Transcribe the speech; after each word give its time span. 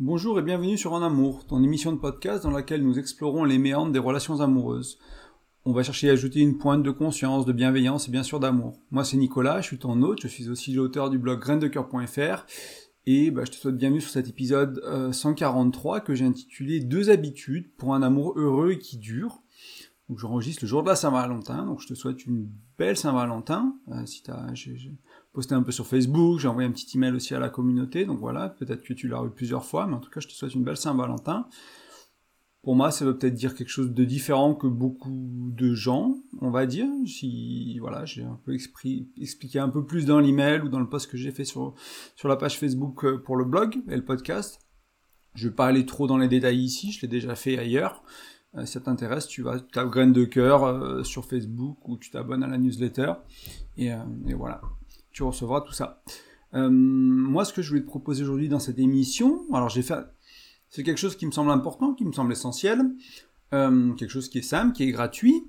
Bonjour 0.00 0.40
et 0.40 0.42
bienvenue 0.42 0.76
sur 0.76 0.92
En 0.92 1.02
Amour, 1.02 1.46
ton 1.46 1.62
émission 1.62 1.92
de 1.92 2.00
podcast 2.00 2.42
dans 2.42 2.50
laquelle 2.50 2.82
nous 2.82 2.98
explorons 2.98 3.44
les 3.44 3.58
méandres 3.58 3.92
des 3.92 4.00
relations 4.00 4.40
amoureuses. 4.40 4.98
On 5.64 5.72
va 5.72 5.84
chercher 5.84 6.10
à 6.10 6.14
ajouter 6.14 6.40
une 6.40 6.58
pointe 6.58 6.82
de 6.82 6.90
conscience, 6.90 7.46
de 7.46 7.52
bienveillance 7.52 8.08
et 8.08 8.10
bien 8.10 8.24
sûr 8.24 8.40
d'amour. 8.40 8.76
Moi 8.90 9.04
c'est 9.04 9.16
Nicolas, 9.16 9.60
je 9.60 9.68
suis 9.68 9.78
ton 9.78 10.02
hôte, 10.02 10.20
je 10.20 10.26
suis 10.26 10.48
aussi 10.48 10.72
l'auteur 10.72 11.10
du 11.10 11.18
blog 11.18 11.38
graindecoeur.fr 11.38 12.44
et 13.06 13.30
bah, 13.30 13.44
je 13.44 13.52
te 13.52 13.56
souhaite 13.56 13.76
bienvenue 13.76 14.00
sur 14.00 14.10
cet 14.10 14.28
épisode 14.28 14.82
143 15.12 15.96
euh, 15.96 16.00
que 16.00 16.16
j'ai 16.16 16.24
intitulé 16.24 16.80
Deux 16.80 17.10
habitudes 17.10 17.72
pour 17.76 17.94
un 17.94 18.02
amour 18.02 18.32
heureux 18.36 18.72
et 18.72 18.78
qui 18.80 18.98
dure. 18.98 19.42
J'enregistre 20.16 20.64
le 20.64 20.68
jour 20.68 20.82
de 20.82 20.88
la 20.88 20.96
Saint-Valentin, 20.96 21.66
donc 21.66 21.80
je 21.80 21.86
te 21.86 21.94
souhaite 21.94 22.26
une 22.26 22.50
belle 22.78 22.96
Saint-Valentin. 22.96 23.76
Euh, 23.92 24.04
si 24.06 24.24
t'as, 24.24 24.52
posté 25.34 25.54
un 25.54 25.62
peu 25.62 25.72
sur 25.72 25.86
Facebook, 25.86 26.38
j'ai 26.38 26.48
envoyé 26.48 26.66
un 26.68 26.72
petit 26.72 26.96
email 26.96 27.12
aussi 27.12 27.34
à 27.34 27.40
la 27.40 27.48
communauté, 27.48 28.06
donc 28.06 28.20
voilà, 28.20 28.48
peut-être 28.48 28.82
que 28.82 28.94
tu 28.94 29.08
l'as 29.08 29.22
eu 29.24 29.30
plusieurs 29.30 29.64
fois, 29.64 29.86
mais 29.86 29.94
en 29.94 29.98
tout 29.98 30.08
cas, 30.08 30.20
je 30.20 30.28
te 30.28 30.32
souhaite 30.32 30.54
une 30.54 30.62
belle 30.62 30.76
Saint-Valentin. 30.76 31.46
Pour 32.62 32.76
moi, 32.76 32.90
ça 32.90 33.04
veut 33.04 33.18
peut-être 33.18 33.34
dire 33.34 33.54
quelque 33.54 33.68
chose 33.68 33.92
de 33.92 34.04
différent 34.04 34.54
que 34.54 34.66
beaucoup 34.66 35.50
de 35.52 35.74
gens, 35.74 36.16
on 36.40 36.50
va 36.50 36.64
dire. 36.64 36.86
Si 37.04 37.78
voilà, 37.78 38.06
j'ai 38.06 38.22
un 38.22 38.40
peu 38.42 38.54
expliqué 38.54 39.58
un 39.58 39.68
peu 39.68 39.84
plus 39.84 40.06
dans 40.06 40.18
l'email 40.18 40.60
ou 40.60 40.70
dans 40.70 40.80
le 40.80 40.88
post 40.88 41.10
que 41.10 41.18
j'ai 41.18 41.30
fait 41.30 41.44
sur 41.44 41.74
sur 42.16 42.26
la 42.26 42.36
page 42.36 42.58
Facebook 42.58 43.04
euh, 43.04 43.18
pour 43.18 43.36
le 43.36 43.44
blog 43.44 43.82
et 43.90 43.96
le 43.96 44.04
podcast. 44.04 44.60
Je 45.34 45.48
vais 45.48 45.54
pas 45.54 45.66
aller 45.66 45.84
trop 45.84 46.06
dans 46.06 46.16
les 46.16 46.28
détails 46.28 46.60
ici, 46.60 46.90
je 46.90 47.02
l'ai 47.02 47.08
déjà 47.08 47.34
fait 47.34 47.58
ailleurs. 47.58 48.02
Euh, 48.54 48.64
si 48.64 48.72
ça 48.72 48.80
t'intéresse, 48.80 49.26
tu 49.26 49.42
vas 49.42 49.60
taper 49.60 49.90
graine 49.90 50.14
de 50.14 50.24
cœur 50.24 50.64
euh, 50.64 51.02
sur 51.02 51.26
Facebook 51.26 51.86
ou 51.86 51.98
tu 51.98 52.10
t'abonnes 52.10 52.44
à 52.44 52.46
la 52.46 52.56
newsletter 52.56 53.12
et, 53.76 53.88
et 54.26 54.34
voilà 54.34 54.62
tu 55.14 55.22
recevras 55.22 55.62
tout 55.62 55.72
ça. 55.72 56.02
Euh, 56.54 56.68
moi, 56.70 57.44
ce 57.44 57.52
que 57.52 57.62
je 57.62 57.70
voulais 57.70 57.80
te 57.80 57.86
proposer 57.86 58.22
aujourd'hui 58.22 58.48
dans 58.48 58.58
cette 58.58 58.78
émission, 58.78 59.42
alors 59.52 59.70
j'ai 59.70 59.82
fait, 59.82 59.94
c'est 60.68 60.82
quelque 60.82 60.98
chose 60.98 61.16
qui 61.16 61.24
me 61.24 61.30
semble 61.30 61.50
important, 61.50 61.94
qui 61.94 62.04
me 62.04 62.12
semble 62.12 62.32
essentiel, 62.32 62.82
euh, 63.54 63.92
quelque 63.94 64.10
chose 64.10 64.28
qui 64.28 64.38
est 64.38 64.42
simple, 64.42 64.72
qui 64.72 64.82
est 64.82 64.92
gratuit, 64.92 65.44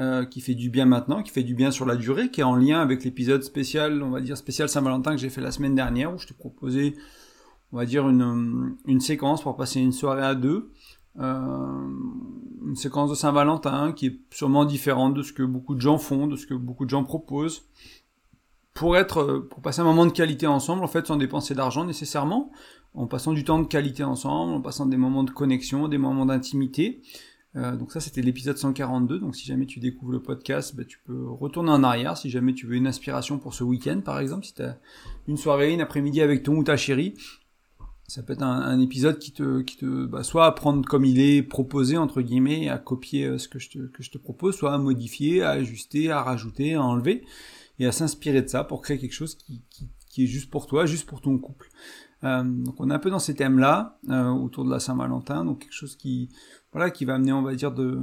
euh, 0.00 0.24
qui 0.24 0.40
fait 0.40 0.54
du 0.54 0.70
bien 0.70 0.86
maintenant, 0.86 1.22
qui 1.22 1.30
fait 1.30 1.42
du 1.42 1.54
bien 1.54 1.70
sur 1.70 1.86
la 1.86 1.96
durée, 1.96 2.30
qui 2.30 2.40
est 2.40 2.44
en 2.44 2.56
lien 2.56 2.80
avec 2.80 3.04
l'épisode 3.04 3.42
spécial, 3.44 4.02
on 4.02 4.10
va 4.10 4.20
dire 4.20 4.36
spécial 4.36 4.68
Saint-Valentin 4.68 5.12
que 5.12 5.20
j'ai 5.20 5.30
fait 5.30 5.42
la 5.42 5.52
semaine 5.52 5.74
dernière, 5.74 6.12
où 6.14 6.18
je 6.18 6.26
te 6.26 6.34
proposais, 6.34 6.94
on 7.72 7.76
va 7.76 7.86
dire 7.86 8.08
une, 8.08 8.76
une 8.86 9.00
séquence 9.00 9.42
pour 9.42 9.56
passer 9.56 9.80
une 9.80 9.92
soirée 9.92 10.24
à 10.24 10.34
deux. 10.34 10.70
une 11.18 12.76
séquence 12.76 13.10
de 13.10 13.14
Saint-Valentin 13.14 13.92
qui 13.92 14.06
est 14.06 14.20
sûrement 14.30 14.64
différente 14.64 15.12
de 15.12 15.22
ce 15.22 15.34
que 15.34 15.42
beaucoup 15.42 15.74
de 15.74 15.80
gens 15.80 15.98
font, 15.98 16.26
de 16.26 16.36
ce 16.36 16.46
que 16.46 16.54
beaucoup 16.54 16.86
de 16.86 16.90
gens 16.90 17.04
proposent, 17.04 17.64
pour 18.74 18.96
être, 18.96 19.20
euh, 19.20 19.48
pour 19.48 19.60
passer 19.60 19.80
un 19.80 19.84
moment 19.84 20.06
de 20.06 20.12
qualité 20.12 20.46
ensemble, 20.46 20.82
en 20.82 20.88
fait, 20.88 21.06
sans 21.06 21.16
dépenser 21.16 21.54
d'argent 21.54 21.84
nécessairement, 21.84 22.50
en 22.94 23.06
passant 23.06 23.32
du 23.32 23.44
temps 23.44 23.58
de 23.58 23.66
qualité 23.66 24.04
ensemble, 24.04 24.54
en 24.54 24.60
passant 24.60 24.86
des 24.86 24.96
moments 24.96 25.24
de 25.24 25.30
connexion, 25.30 25.88
des 25.88 25.98
moments 25.98 26.26
d'intimité. 26.26 27.02
Euh, 27.54 27.76
donc 27.76 27.92
ça, 27.92 28.00
c'était 28.00 28.22
l'épisode 28.22 28.56
142. 28.56 29.18
Donc 29.18 29.36
si 29.36 29.46
jamais 29.46 29.66
tu 29.66 29.80
découvres 29.80 30.12
le 30.12 30.22
podcast, 30.22 30.74
bah, 30.74 30.84
tu 30.84 30.98
peux 31.04 31.28
retourner 31.28 31.70
en 31.70 31.82
arrière. 31.82 32.16
Si 32.16 32.30
jamais 32.30 32.54
tu 32.54 32.66
veux 32.66 32.76
une 32.76 32.86
inspiration 32.86 33.38
pour 33.38 33.54
ce 33.54 33.64
week-end, 33.64 34.00
par 34.02 34.18
exemple, 34.20 34.46
si 34.46 34.54
tu 34.54 34.62
as 34.62 34.78
une 35.28 35.36
soirée, 35.36 35.72
une 35.72 35.80
après-midi 35.80 36.22
avec 36.22 36.42
ton 36.42 36.56
ou 36.56 36.64
ta 36.64 36.76
chérie, 36.76 37.14
ça 38.08 38.22
peut 38.22 38.34
être 38.34 38.42
un, 38.42 38.78
épisode 38.80 39.18
qui 39.18 39.32
te, 39.32 39.62
qui 39.62 39.76
te, 39.76 40.04
bah, 40.06 40.22
soit 40.22 40.46
à 40.46 40.52
prendre 40.52 40.86
comme 40.86 41.04
il 41.04 41.20
est 41.20 41.42
proposé 41.42 41.96
entre 41.96 42.20
guillemets, 42.20 42.68
à 42.68 42.78
copier 42.78 43.24
euh, 43.24 43.38
ce 43.38 43.48
que 43.48 43.58
je 43.58 43.70
te, 43.70 43.78
que 43.86 44.02
je 44.02 44.10
te 44.10 44.18
propose, 44.18 44.54
soit 44.56 44.72
à 44.72 44.78
modifier, 44.78 45.42
à 45.42 45.50
ajuster, 45.50 46.10
à 46.10 46.22
rajouter, 46.22 46.74
à 46.74 46.82
enlever 46.82 47.24
et 47.78 47.86
à 47.86 47.92
s'inspirer 47.92 48.42
de 48.42 48.48
ça 48.48 48.64
pour 48.64 48.82
créer 48.82 48.98
quelque 48.98 49.14
chose 49.14 49.34
qui, 49.34 49.62
qui, 50.08 50.24
est 50.24 50.26
juste 50.26 50.50
pour 50.50 50.66
toi, 50.66 50.86
juste 50.86 51.06
pour 51.06 51.20
ton 51.20 51.38
couple. 51.38 51.68
Euh, 52.24 52.42
donc 52.42 52.74
on 52.78 52.90
est 52.90 52.94
un 52.94 52.98
peu 52.98 53.10
dans 53.10 53.18
ces 53.18 53.34
thèmes-là 53.34 53.98
euh, 54.10 54.28
autour 54.28 54.64
de 54.64 54.70
la 54.70 54.78
Saint-Valentin, 54.78 55.44
donc 55.44 55.60
quelque 55.60 55.74
chose 55.74 55.96
qui, 55.96 56.28
voilà, 56.72 56.90
qui 56.90 57.04
va 57.04 57.14
amener, 57.14 57.32
on 57.32 57.42
va 57.42 57.54
dire, 57.54 57.72
de 57.72 57.98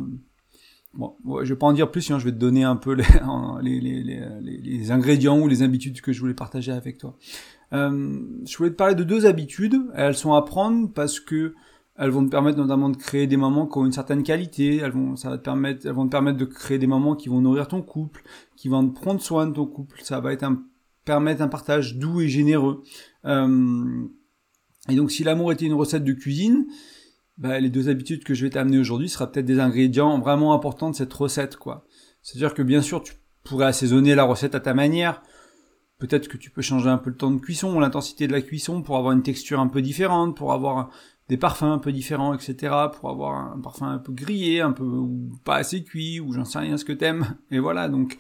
Bon, 0.95 1.16
je 1.44 1.53
vais 1.53 1.56
pas 1.56 1.67
en 1.67 1.73
dire 1.73 1.92
plus, 1.92 2.02
sinon 2.02 2.17
je 2.17 2.26
vais 2.26 2.31
te 2.31 2.38
donner 2.38 2.64
un 2.64 2.76
peu 2.76 2.94
les, 3.61 3.80
les, 3.80 4.04
les, 4.04 4.58
les, 4.58 4.92
ingrédients 4.92 5.39
ou 5.39 5.48
les 5.48 5.61
habitudes 5.61 6.02
que 6.02 6.11
je 6.11 6.20
voulais 6.20 6.33
partager 6.33 6.72
avec 6.72 6.98
toi. 6.98 7.16
Euh, 7.73 8.20
je 8.45 8.58
voulais 8.58 8.72
te 8.72 8.76
parler 8.76 8.95
de 8.95 9.04
deux 9.04 9.27
habitudes. 9.27 9.77
Elles 9.93 10.16
sont 10.16 10.33
à 10.33 10.42
prendre 10.42 10.92
parce 10.92 11.20
que 11.20 11.54
elles 11.99 12.11
vont 12.11 12.23
te 12.23 12.30
permettre 12.30 12.58
notamment 12.58 12.89
de 12.89 12.95
créer 12.95 13.27
des 13.27 13.36
moments 13.36 13.67
qui 13.67 13.77
ont 13.77 13.86
une 13.86 13.92
certaine 13.92 14.23
qualité. 14.23 14.77
Elles 14.77 14.92
vont, 14.92 15.17
ça 15.17 15.30
va 15.30 15.37
te 15.37 15.43
permettre, 15.43 15.86
elles 15.86 15.92
vont 15.92 16.05
te 16.05 16.11
permettre 16.11 16.37
de 16.37 16.45
créer 16.45 16.77
des 16.80 16.87
moments 16.87 17.14
qui 17.14 17.27
vont 17.27 17.42
nourrir 17.42 17.67
ton 17.67 17.82
couple, 17.82 18.23
qui 18.55 18.70
vont 18.70 18.87
te 18.87 18.98
prendre 18.98 19.20
soin 19.20 19.48
de 19.48 19.54
ton 19.54 19.65
couple. 19.65 19.99
Ça 20.02 20.21
va 20.21 20.32
être 20.32 20.43
un, 20.43 20.64
permettre 21.04 21.42
un 21.42 21.49
partage 21.49 21.98
doux 21.98 22.21
et 22.21 22.30
généreux. 22.30 22.83
Euh, 23.26 24.05
et 24.87 24.95
donc, 24.95 25.11
si 25.11 25.26
l'amour 25.26 25.52
était 25.52 25.65
une 25.65 25.73
recette 25.73 26.05
de 26.05 26.14
cuisine, 26.14 26.67
bah, 27.37 27.60
les 27.60 27.70
deux 27.70 27.89
habitudes 27.89 28.23
que 28.23 28.33
je 28.33 28.45
vais 28.45 28.49
t'amener 28.49 28.80
aujourd'hui 28.80 29.10
sera 29.10 29.30
peut-être 29.30 29.45
des 29.45 29.60
ingrédients 29.60 30.20
vraiment 30.20 30.54
importants 30.54 30.89
de 30.89 30.95
cette 30.95 31.14
recette, 31.14 31.58
quoi. 31.58 31.86
C'est-à-dire 32.21 32.54
que 32.54 32.61
bien 32.61 32.81
sûr, 32.81 33.04
tu 33.04 33.14
pourrais 33.43 33.66
assaisonner 33.66 34.16
la 34.16 34.23
recette 34.23 34.55
à 34.55 34.61
ta 34.61 34.73
manière. 34.73 35.21
Peut-être 35.98 36.30
que 36.30 36.37
tu 36.37 36.49
peux 36.49 36.61
changer 36.61 36.89
un 36.89 36.98
peu 36.98 37.10
le 37.10 37.17
temps 37.17 37.31
de 37.31 37.42
cuisson, 37.42 37.77
l'intensité 37.77 38.26
de 38.26 38.31
la 38.31 38.42
cuisson 38.42 38.81
pour 38.81 38.95
avoir 38.95 39.11
une 39.11 39.21
texture 39.21 39.60
un 39.60 39.67
peu 39.67 39.81
différente, 39.81 40.37
pour 40.37 40.54
avoir 40.54 40.89
des 41.30 41.38
parfums 41.38 41.64
un 41.64 41.78
peu 41.78 41.92
différents, 41.92 42.34
etc. 42.34 42.76
pour 42.94 43.10
avoir 43.10 43.54
un 43.54 43.60
parfum 43.62 43.92
un 43.92 44.00
peu 44.00 44.12
grillé, 44.12 44.62
un 44.62 44.72
peu 44.72 44.84
ou 44.84 45.40
pas 45.45 45.56
assez 45.58 45.84
cuit, 45.84 46.20
ou 46.20 46.34
j'en 46.34 46.44
sais 46.44 46.60
rien 46.60 46.76
ce 46.76 46.86
que 46.86 46.92
t'aimes. 46.92 47.38
Et 47.52 47.60
voilà, 47.60 47.88
donc, 47.88 48.17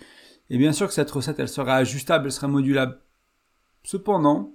et 0.51 0.57
bien 0.57 0.71
sûr 0.71 0.87
que 0.87 0.93
cette 0.93 1.11
recette, 1.11 1.39
elle 1.39 1.49
serait 1.49 1.71
ajustable, 1.71 2.25
elle 2.25 2.31
serait 2.31 2.47
modulable. 2.47 2.99
Cependant, 3.83 4.53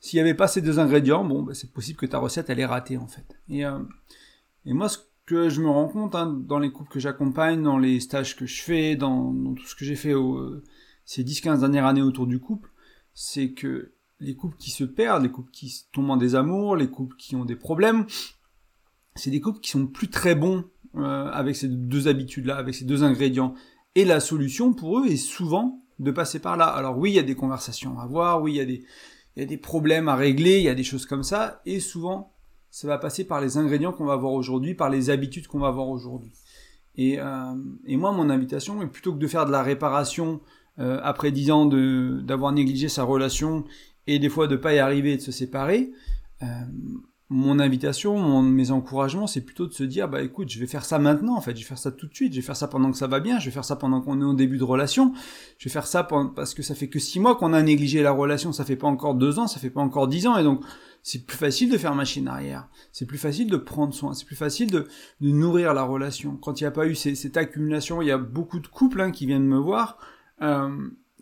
s'il 0.00 0.16
n'y 0.18 0.20
avait 0.20 0.34
pas 0.34 0.48
ces 0.48 0.62
deux 0.62 0.78
ingrédients, 0.78 1.24
bon, 1.24 1.42
bah, 1.42 1.54
c'est 1.54 1.72
possible 1.72 1.98
que 1.98 2.06
ta 2.06 2.18
recette, 2.18 2.50
elle 2.50 2.60
est 2.60 2.66
ratée, 2.66 2.96
en 2.96 3.06
fait. 3.06 3.26
Et, 3.48 3.64
euh, 3.64 3.78
et 4.66 4.72
moi, 4.72 4.88
ce 4.88 4.98
que 5.26 5.48
je 5.48 5.60
me 5.60 5.68
rends 5.68 5.88
compte, 5.88 6.14
hein, 6.14 6.26
dans 6.26 6.58
les 6.58 6.70
couples 6.70 6.92
que 6.92 7.00
j'accompagne, 7.00 7.62
dans 7.62 7.78
les 7.78 8.00
stages 8.00 8.36
que 8.36 8.46
je 8.46 8.62
fais, 8.62 8.96
dans, 8.96 9.32
tout 9.54 9.66
ce 9.66 9.74
que 9.74 9.84
j'ai 9.84 9.96
fait 9.96 10.14
au, 10.14 10.60
ces 11.04 11.24
10-15 11.24 11.60
dernières 11.60 11.86
années 11.86 12.02
autour 12.02 12.26
du 12.26 12.38
couple, 12.38 12.70
c'est 13.14 13.52
que 13.52 13.92
les 14.22 14.34
couples 14.34 14.56
qui 14.56 14.70
se 14.70 14.84
perdent, 14.84 15.24
les 15.24 15.30
couples 15.30 15.50
qui 15.50 15.84
tombent 15.92 16.10
en 16.10 16.16
désamour, 16.16 16.76
les 16.76 16.88
couples 16.88 17.16
qui 17.16 17.36
ont 17.36 17.44
des 17.44 17.56
problèmes, 17.56 18.06
c'est 19.14 19.30
des 19.30 19.40
couples 19.40 19.60
qui 19.60 19.70
sont 19.70 19.86
plus 19.86 20.08
très 20.08 20.34
bons 20.34 20.64
euh, 20.96 21.30
avec 21.30 21.56
ces 21.56 21.68
deux 21.68 22.08
habitudes-là, 22.08 22.56
avec 22.56 22.74
ces 22.74 22.84
deux 22.84 23.02
ingrédients. 23.02 23.54
Et 23.94 24.04
la 24.04 24.20
solution 24.20 24.72
pour 24.72 25.00
eux 25.00 25.06
est 25.06 25.16
souvent 25.16 25.80
de 25.98 26.10
passer 26.10 26.38
par 26.38 26.56
là. 26.56 26.66
Alors 26.66 26.96
oui, 26.98 27.10
il 27.10 27.14
y 27.14 27.18
a 27.18 27.24
des 27.24 27.34
conversations 27.34 27.98
à 27.98 28.04
avoir, 28.04 28.42
oui, 28.42 28.52
il 28.52 28.56
y 28.56 29.42
a 29.42 29.46
des, 29.46 29.56
problèmes 29.56 30.08
à 30.08 30.16
régler, 30.16 30.58
il 30.58 30.64
y 30.64 30.68
a 30.68 30.74
des 30.74 30.84
choses 30.84 31.06
comme 31.06 31.22
ça, 31.22 31.60
et 31.66 31.80
souvent, 31.80 32.32
ça 32.70 32.88
va 32.88 32.98
passer 32.98 33.24
par 33.24 33.40
les 33.40 33.58
ingrédients 33.58 33.92
qu'on 33.92 34.06
va 34.06 34.14
avoir 34.14 34.32
aujourd'hui, 34.32 34.74
par 34.74 34.88
les 34.88 35.10
habitudes 35.10 35.46
qu'on 35.46 35.58
va 35.58 35.68
avoir 35.68 35.88
aujourd'hui. 35.88 36.32
Et, 36.96 37.18
euh, 37.18 37.54
moi, 37.86 38.12
mon 38.12 38.30
invitation, 38.30 38.86
plutôt 38.88 39.12
que 39.12 39.18
de 39.18 39.26
faire 39.26 39.46
de 39.46 39.52
la 39.52 39.62
réparation 39.62 40.40
euh, 40.78 41.00
après 41.02 41.30
dix 41.32 41.50
ans 41.50 41.66
d'avoir 41.66 42.52
négligé 42.52 42.88
sa 42.88 43.02
relation 43.02 43.64
et 44.06 44.18
des 44.18 44.28
fois 44.28 44.48
de 44.48 44.56
pas 44.56 44.74
y 44.74 44.78
arriver 44.78 45.12
et 45.12 45.16
de 45.16 45.22
se 45.22 45.32
séparer, 45.32 45.92
euh, 46.42 46.46
mon 47.32 47.58
invitation, 47.58 48.18
mon, 48.18 48.42
mes 48.42 48.70
encouragements, 48.70 49.26
c'est 49.26 49.40
plutôt 49.40 49.66
de 49.66 49.72
se 49.72 49.84
dire, 49.84 50.06
bah 50.06 50.22
écoute, 50.22 50.50
je 50.50 50.60
vais 50.60 50.66
faire 50.66 50.84
ça 50.84 50.98
maintenant, 50.98 51.34
en 51.34 51.40
fait, 51.40 51.56
je 51.56 51.62
vais 51.62 51.66
faire 51.66 51.78
ça 51.78 51.90
tout 51.90 52.06
de 52.06 52.14
suite, 52.14 52.32
je 52.34 52.38
vais 52.38 52.44
faire 52.44 52.56
ça 52.56 52.68
pendant 52.68 52.90
que 52.90 52.98
ça 52.98 53.06
va 53.06 53.20
bien, 53.20 53.38
je 53.38 53.46
vais 53.46 53.50
faire 53.50 53.64
ça 53.64 53.76
pendant 53.76 54.02
qu'on 54.02 54.20
est 54.20 54.24
au 54.24 54.34
début 54.34 54.58
de 54.58 54.64
relation, 54.64 55.14
je 55.56 55.64
vais 55.66 55.72
faire 55.72 55.86
ça 55.86 56.04
parce 56.04 56.52
que 56.52 56.62
ça 56.62 56.74
fait 56.74 56.88
que 56.88 56.98
six 56.98 57.20
mois 57.20 57.36
qu'on 57.36 57.54
a 57.54 57.62
négligé 57.62 58.02
la 58.02 58.10
relation, 58.10 58.52
ça 58.52 58.66
fait 58.66 58.76
pas 58.76 58.86
encore 58.86 59.14
deux 59.14 59.38
ans, 59.38 59.46
ça 59.46 59.60
fait 59.60 59.70
pas 59.70 59.80
encore 59.80 60.08
dix 60.08 60.26
ans, 60.26 60.36
et 60.36 60.44
donc 60.44 60.62
c'est 61.02 61.24
plus 61.24 61.38
facile 61.38 61.70
de 61.70 61.78
faire 61.78 61.94
machine 61.94 62.28
arrière, 62.28 62.68
c'est 62.92 63.06
plus 63.06 63.18
facile 63.18 63.50
de 63.50 63.56
prendre 63.56 63.94
soin, 63.94 64.12
c'est 64.12 64.26
plus 64.26 64.36
facile 64.36 64.70
de, 64.70 64.86
de, 65.22 65.30
nourrir 65.30 65.72
la 65.72 65.84
relation. 65.84 66.36
Quand 66.36 66.60
il 66.60 66.64
n'y 66.64 66.68
a 66.68 66.72
pas 66.72 66.86
eu 66.86 66.94
cette 66.94 67.38
accumulation, 67.38 68.02
il 68.02 68.08
y 68.08 68.12
a 68.12 68.18
beaucoup 68.18 68.60
de 68.60 68.66
couples 68.66 69.00
hein, 69.00 69.10
qui 69.10 69.24
viennent 69.24 69.46
me 69.46 69.58
voir, 69.58 69.96
euh, 70.42 70.68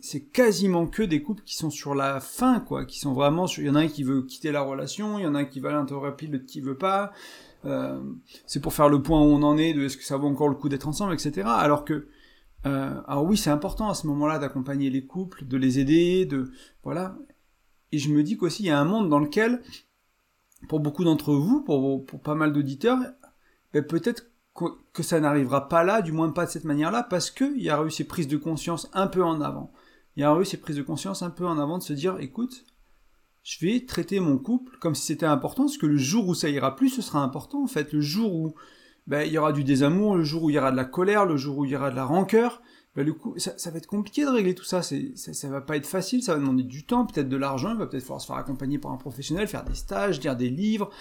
c'est 0.01 0.21
quasiment 0.21 0.87
que 0.87 1.03
des 1.03 1.21
couples 1.21 1.43
qui 1.43 1.55
sont 1.55 1.69
sur 1.69 1.93
la 1.93 2.19
fin, 2.19 2.59
quoi, 2.59 2.85
qui 2.85 2.99
sont 2.99 3.13
vraiment 3.13 3.47
sur. 3.47 3.61
Il 3.61 3.67
y 3.67 3.69
en 3.69 3.75
a 3.75 3.81
un 3.81 3.87
qui 3.87 4.03
veut 4.03 4.23
quitter 4.23 4.51
la 4.51 4.61
relation, 4.61 5.19
il 5.19 5.23
y 5.23 5.27
en 5.27 5.35
a 5.35 5.39
un 5.39 5.45
qui 5.45 5.59
va 5.59 5.71
l'interrompre, 5.71 6.25
l'autre 6.29 6.45
qui 6.45 6.59
veut 6.59 6.77
pas. 6.77 7.11
Euh, 7.65 8.01
c'est 8.47 8.59
pour 8.59 8.73
faire 8.73 8.89
le 8.89 9.01
point 9.01 9.21
où 9.21 9.25
on 9.25 9.43
en 9.43 9.57
est, 9.57 9.73
de 9.73 9.83
est-ce 9.83 9.97
que 9.97 10.03
ça 10.03 10.17
vaut 10.17 10.27
encore 10.27 10.49
le 10.49 10.55
coup 10.55 10.69
d'être 10.69 10.87
ensemble, 10.87 11.13
etc. 11.13 11.47
Alors 11.47 11.85
que, 11.85 12.07
euh, 12.65 13.01
alors 13.07 13.25
oui, 13.25 13.37
c'est 13.37 13.51
important 13.51 13.89
à 13.89 13.93
ce 13.93 14.07
moment-là 14.07 14.39
d'accompagner 14.39 14.89
les 14.89 15.05
couples, 15.05 15.45
de 15.45 15.57
les 15.57 15.79
aider, 15.79 16.25
de 16.25 16.51
voilà. 16.83 17.15
Et 17.91 17.99
je 17.99 18.09
me 18.09 18.23
dis 18.23 18.37
qu'aussi 18.37 18.63
il 18.63 18.67
y 18.67 18.71
a 18.71 18.79
un 18.79 18.85
monde 18.85 19.09
dans 19.09 19.19
lequel, 19.19 19.61
pour 20.67 20.79
beaucoup 20.79 21.03
d'entre 21.03 21.33
vous, 21.35 21.61
pour, 21.61 22.03
pour 22.05 22.21
pas 22.21 22.35
mal 22.35 22.53
d'auditeurs, 22.53 22.97
ben 23.73 23.83
peut-être 23.83 24.25
que 24.93 25.03
ça 25.03 25.19
n'arrivera 25.19 25.69
pas 25.69 25.83
là, 25.83 26.01
du 26.01 26.11
moins 26.11 26.29
pas 26.31 26.45
de 26.45 26.51
cette 26.51 26.65
manière-là, 26.65 27.03
parce 27.03 27.31
qu'il 27.31 27.61
y 27.61 27.69
a 27.69 27.83
eu 27.83 27.91
ces 27.91 28.03
prises 28.03 28.27
de 28.27 28.37
conscience 28.37 28.89
un 28.93 29.07
peu 29.07 29.23
en 29.23 29.41
avant 29.41 29.71
il 30.15 30.21
y 30.21 30.23
a 30.23 30.37
eu 30.39 30.45
ces 30.45 30.57
prises 30.57 30.77
de 30.77 30.81
conscience 30.81 31.21
un 31.21 31.29
peu 31.29 31.45
en 31.45 31.57
avant 31.57 31.77
de 31.77 31.83
se 31.83 31.93
dire, 31.93 32.17
écoute, 32.19 32.65
je 33.43 33.65
vais 33.65 33.85
traiter 33.85 34.19
mon 34.19 34.37
couple 34.37 34.77
comme 34.79 34.95
si 34.95 35.05
c'était 35.05 35.25
important, 35.25 35.63
parce 35.63 35.77
que 35.77 35.85
le 35.87 35.97
jour 35.97 36.27
où 36.27 36.35
ça 36.35 36.49
ira 36.49 36.75
plus, 36.75 36.89
ce 36.89 37.01
sera 37.01 37.23
important 37.23 37.63
en 37.63 37.67
fait. 37.67 37.93
Le 37.93 38.01
jour 38.01 38.33
où 38.33 38.53
ben, 39.07 39.23
il 39.23 39.33
y 39.33 39.37
aura 39.37 39.51
du 39.51 39.63
désamour, 39.63 40.15
le 40.15 40.23
jour 40.23 40.43
où 40.43 40.49
il 40.49 40.53
y 40.53 40.59
aura 40.59 40.71
de 40.71 40.77
la 40.77 40.85
colère, 40.85 41.25
le 41.25 41.37
jour 41.37 41.57
où 41.57 41.65
il 41.65 41.71
y 41.71 41.75
aura 41.75 41.89
de 41.89 41.95
la 41.95 42.05
rancœur, 42.05 42.61
bah, 42.95 43.03
du 43.05 43.13
coup, 43.13 43.33
ça, 43.37 43.71
va 43.71 43.77
être 43.77 43.87
compliqué 43.87 44.25
de 44.25 44.29
régler 44.29 44.53
tout 44.53 44.65
ça. 44.65 44.81
Ça, 44.81 44.95
ça 45.15 45.49
va 45.49 45.61
pas 45.61 45.77
être 45.77 45.87
facile, 45.87 46.21
ça 46.21 46.33
va 46.33 46.39
demander 46.39 46.63
du 46.63 46.85
temps, 46.85 47.05
peut-être 47.05 47.29
de 47.29 47.37
l'argent, 47.37 47.71
il 47.71 47.77
va 47.77 47.87
peut-être 47.87 48.03
falloir 48.03 48.21
se 48.21 48.27
faire 48.27 48.35
accompagner 48.35 48.77
par 48.79 48.91
un 48.91 48.97
professionnel, 48.97 49.47
faire 49.47 49.63
des 49.63 49.75
stages, 49.75 50.19
lire 50.19 50.35
des 50.35 50.49
livres, 50.49 50.91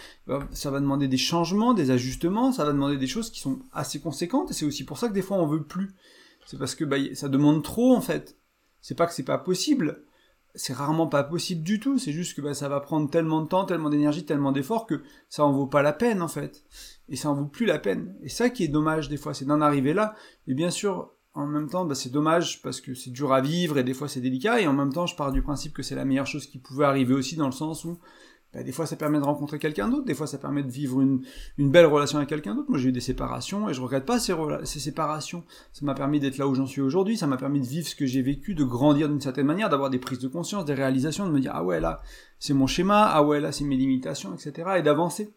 ça 0.52 0.70
va 0.70 0.80
demander 0.80 1.08
des 1.08 1.16
changements, 1.16 1.74
des 1.74 1.90
ajustements, 1.90 2.52
ça 2.52 2.64
va 2.64 2.72
demander 2.72 2.96
des 2.96 3.08
choses 3.08 3.30
qui 3.30 3.40
sont 3.40 3.58
assez 3.72 4.00
conséquentes, 4.00 4.52
et 4.52 4.54
c'est 4.54 4.64
aussi 4.64 4.84
pour 4.84 4.98
ça 4.98 5.08
que 5.08 5.14
des 5.14 5.22
fois 5.22 5.38
on 5.38 5.46
veut 5.46 5.64
plus. 5.64 5.90
C'est 6.46 6.58
parce 6.58 6.74
que 6.74 6.84
bah, 6.84 6.96
ça 7.14 7.28
demande 7.28 7.62
trop, 7.62 7.94
en 7.94 8.00
fait. 8.00 8.36
C'est 8.80 8.96
pas 8.96 9.06
que 9.06 9.12
c'est 9.12 9.22
pas 9.22 9.38
possible, 9.38 10.04
c'est 10.54 10.72
rarement 10.72 11.06
pas 11.06 11.22
possible 11.22 11.62
du 11.62 11.80
tout, 11.80 11.98
c'est 11.98 12.12
juste 12.12 12.34
que 12.34 12.40
bah, 12.40 12.54
ça 12.54 12.68
va 12.68 12.80
prendre 12.80 13.08
tellement 13.08 13.42
de 13.42 13.48
temps, 13.48 13.64
tellement 13.64 13.90
d'énergie, 13.90 14.24
tellement 14.24 14.52
d'efforts 14.52 14.86
que 14.86 15.02
ça 15.28 15.44
en 15.44 15.52
vaut 15.52 15.66
pas 15.66 15.82
la 15.82 15.92
peine, 15.92 16.22
en 16.22 16.28
fait. 16.28 16.64
Et 17.08 17.16
ça 17.16 17.30
en 17.30 17.34
vaut 17.34 17.46
plus 17.46 17.66
la 17.66 17.78
peine. 17.78 18.16
Et 18.22 18.28
ça 18.28 18.50
qui 18.50 18.64
est 18.64 18.68
dommage 18.68 19.08
des 19.08 19.16
fois, 19.16 19.34
c'est 19.34 19.44
d'en 19.44 19.60
arriver 19.60 19.92
là. 19.92 20.14
Et 20.46 20.54
bien 20.54 20.70
sûr, 20.70 21.12
en 21.34 21.46
même 21.46 21.68
temps, 21.68 21.84
bah, 21.84 21.94
c'est 21.94 22.10
dommage 22.10 22.62
parce 22.62 22.80
que 22.80 22.94
c'est 22.94 23.10
dur 23.10 23.32
à 23.32 23.40
vivre 23.40 23.78
et 23.78 23.84
des 23.84 23.94
fois 23.94 24.08
c'est 24.08 24.20
délicat. 24.20 24.60
Et 24.60 24.66
en 24.66 24.72
même 24.72 24.92
temps, 24.92 25.06
je 25.06 25.16
pars 25.16 25.32
du 25.32 25.42
principe 25.42 25.72
que 25.72 25.82
c'est 25.82 25.94
la 25.94 26.04
meilleure 26.04 26.26
chose 26.26 26.46
qui 26.46 26.58
pouvait 26.58 26.84
arriver 26.84 27.14
aussi 27.14 27.36
dans 27.36 27.46
le 27.46 27.52
sens 27.52 27.84
où 27.84 27.98
bah, 28.52 28.62
des 28.62 28.72
fois 28.72 28.86
ça 28.86 28.96
permet 28.96 29.18
de 29.18 29.24
rencontrer 29.24 29.58
quelqu'un 29.58 29.88
d'autre, 29.88 30.04
des 30.04 30.14
fois 30.14 30.26
ça 30.26 30.38
permet 30.38 30.62
de 30.62 30.70
vivre 30.70 31.00
une, 31.00 31.24
une 31.58 31.70
belle 31.70 31.86
relation 31.86 32.18
avec 32.18 32.28
quelqu'un 32.28 32.54
d'autre. 32.54 32.68
Moi 32.68 32.78
j'ai 32.78 32.88
eu 32.88 32.92
des 32.92 33.00
séparations 33.00 33.68
et 33.68 33.74
je 33.74 33.80
regrette 33.80 34.04
pas 34.04 34.18
ces, 34.18 34.34
ces 34.64 34.80
séparations. 34.80 35.44
Ça 35.72 35.84
m'a 35.84 35.94
permis 35.94 36.20
d'être 36.20 36.38
là 36.38 36.48
où 36.48 36.54
j'en 36.54 36.66
suis 36.66 36.80
aujourd'hui, 36.80 37.16
ça 37.16 37.26
m'a 37.26 37.36
permis 37.36 37.60
de 37.60 37.66
vivre 37.66 37.86
ce 37.86 37.94
que 37.94 38.06
j'ai 38.06 38.22
vécu, 38.22 38.54
de 38.54 38.64
grandir 38.64 39.08
d'une 39.08 39.20
certaine 39.20 39.46
manière, 39.46 39.68
d'avoir 39.68 39.90
des 39.90 39.98
prises 39.98 40.18
de 40.18 40.28
conscience, 40.28 40.64
des 40.64 40.74
réalisations, 40.74 41.26
de 41.26 41.32
me 41.32 41.40
dire 41.40 41.52
ah 41.54 41.64
ouais 41.64 41.80
là 41.80 42.02
c'est 42.38 42.54
mon 42.54 42.66
schéma, 42.66 43.06
ah 43.06 43.22
ouais 43.22 43.40
là 43.40 43.52
c'est 43.52 43.64
mes 43.64 43.76
limitations, 43.76 44.34
etc. 44.34 44.70
et 44.78 44.82
d'avancer. 44.82 45.32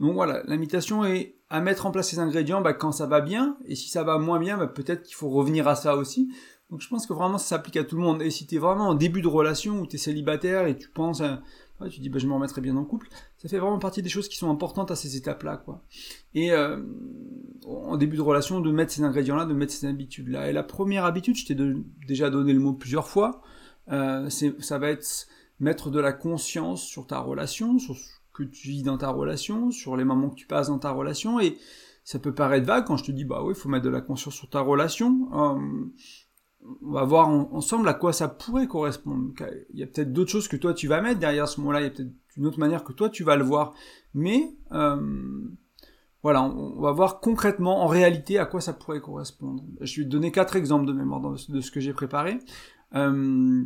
Donc 0.00 0.14
voilà, 0.14 0.42
l'invitation 0.46 1.04
est 1.04 1.36
à 1.50 1.60
mettre 1.60 1.84
en 1.84 1.90
place 1.90 2.08
ces 2.08 2.18
ingrédients 2.18 2.62
bah, 2.62 2.72
quand 2.72 2.90
ça 2.90 3.06
va 3.06 3.20
bien, 3.20 3.58
et 3.66 3.74
si 3.74 3.90
ça 3.90 4.02
va 4.02 4.18
moins 4.18 4.38
bien, 4.38 4.56
bah, 4.56 4.66
peut-être 4.66 5.02
qu'il 5.02 5.14
faut 5.14 5.28
revenir 5.28 5.68
à 5.68 5.74
ça 5.74 5.96
aussi. 5.96 6.32
Donc 6.70 6.80
je 6.80 6.88
pense 6.88 7.06
que 7.06 7.12
vraiment 7.12 7.36
ça 7.36 7.56
s'applique 7.56 7.76
à 7.76 7.84
tout 7.84 7.96
le 7.96 8.02
monde. 8.02 8.22
Et 8.22 8.30
si 8.30 8.46
tu 8.46 8.56
vraiment 8.58 8.88
en 8.88 8.94
début 8.94 9.20
de 9.20 9.28
relation, 9.28 9.80
où 9.80 9.86
tu 9.86 9.96
es 9.96 9.98
célibataire 9.98 10.66
et 10.66 10.76
tu 10.76 10.88
penses, 10.88 11.20
à... 11.20 11.42
tu 11.90 12.00
dis 12.00 12.08
bah, 12.08 12.18
je 12.18 12.26
me 12.26 12.32
remettrai 12.32 12.60
bien 12.60 12.76
en 12.76 12.84
couple, 12.84 13.08
ça 13.36 13.48
fait 13.48 13.58
vraiment 13.58 13.78
partie 13.78 14.00
des 14.00 14.08
choses 14.08 14.28
qui 14.28 14.36
sont 14.36 14.50
importantes 14.50 14.90
à 14.90 14.96
ces 14.96 15.16
étapes-là. 15.16 15.58
quoi. 15.58 15.82
Et 16.34 16.52
euh, 16.52 16.80
en 17.66 17.96
début 17.96 18.16
de 18.16 18.22
relation, 18.22 18.60
de 18.60 18.70
mettre 18.70 18.92
ces 18.92 19.02
ingrédients-là, 19.02 19.44
de 19.44 19.52
mettre 19.52 19.72
ces 19.72 19.86
habitudes-là. 19.86 20.48
Et 20.48 20.52
la 20.52 20.62
première 20.62 21.04
habitude, 21.04 21.36
je 21.36 21.44
t'ai 21.44 21.56
déjà 22.06 22.30
donné 22.30 22.52
le 22.54 22.60
mot 22.60 22.72
plusieurs 22.72 23.08
fois, 23.08 23.42
euh, 23.90 24.30
ça 24.30 24.78
va 24.78 24.90
être 24.90 25.26
mettre 25.58 25.90
de 25.90 26.00
la 26.00 26.12
conscience 26.12 26.82
sur 26.82 27.06
ta 27.06 27.18
relation, 27.18 27.78
sur 27.78 27.96
tu 28.44 28.68
vis 28.68 28.82
dans 28.82 28.98
ta 28.98 29.10
relation, 29.10 29.70
sur 29.70 29.96
les 29.96 30.04
moments 30.04 30.30
que 30.30 30.36
tu 30.36 30.46
passes 30.46 30.68
dans 30.68 30.78
ta 30.78 30.90
relation, 30.90 31.40
et 31.40 31.58
ça 32.04 32.18
peut 32.18 32.34
paraître 32.34 32.66
vague 32.66 32.86
quand 32.86 32.96
je 32.96 33.04
te 33.04 33.12
dis, 33.12 33.24
bah 33.24 33.42
oui, 33.42 33.54
il 33.56 33.60
faut 33.60 33.68
mettre 33.68 33.84
de 33.84 33.90
la 33.90 34.00
conscience 34.00 34.34
sur 34.34 34.48
ta 34.48 34.60
relation. 34.60 35.28
Euh, 35.32 35.84
on 36.82 36.90
va 36.90 37.04
voir 37.04 37.28
ensemble 37.28 37.88
à 37.88 37.94
quoi 37.94 38.12
ça 38.12 38.28
pourrait 38.28 38.66
correspondre. 38.66 39.32
Il 39.72 39.80
y 39.80 39.82
a 39.82 39.86
peut-être 39.86 40.12
d'autres 40.12 40.30
choses 40.30 40.48
que 40.48 40.56
toi 40.56 40.74
tu 40.74 40.88
vas 40.88 41.00
mettre 41.00 41.18
derrière 41.18 41.48
ce 41.48 41.60
mot-là, 41.60 41.80
il 41.80 41.84
y 41.84 41.86
a 41.86 41.90
peut-être 41.90 42.12
une 42.36 42.46
autre 42.46 42.58
manière 42.58 42.84
que 42.84 42.92
toi 42.92 43.08
tu 43.08 43.24
vas 43.24 43.36
le 43.36 43.44
voir. 43.44 43.74
Mais 44.14 44.54
euh, 44.72 45.48
voilà, 46.22 46.42
on, 46.42 46.80
va 46.80 46.92
voir 46.92 47.20
concrètement, 47.20 47.82
en 47.82 47.86
réalité, 47.86 48.38
à 48.38 48.44
quoi 48.44 48.60
ça 48.60 48.72
pourrait 48.72 49.00
correspondre. 49.00 49.64
Je 49.80 50.00
vais 50.00 50.06
te 50.06 50.10
donner 50.10 50.32
quatre 50.32 50.56
exemples 50.56 50.86
de 50.86 50.92
mémoire 50.92 51.20
de 51.20 51.60
ce 51.60 51.70
que 51.70 51.80
j'ai 51.80 51.94
préparé. 51.94 52.38
Euh, 52.94 53.64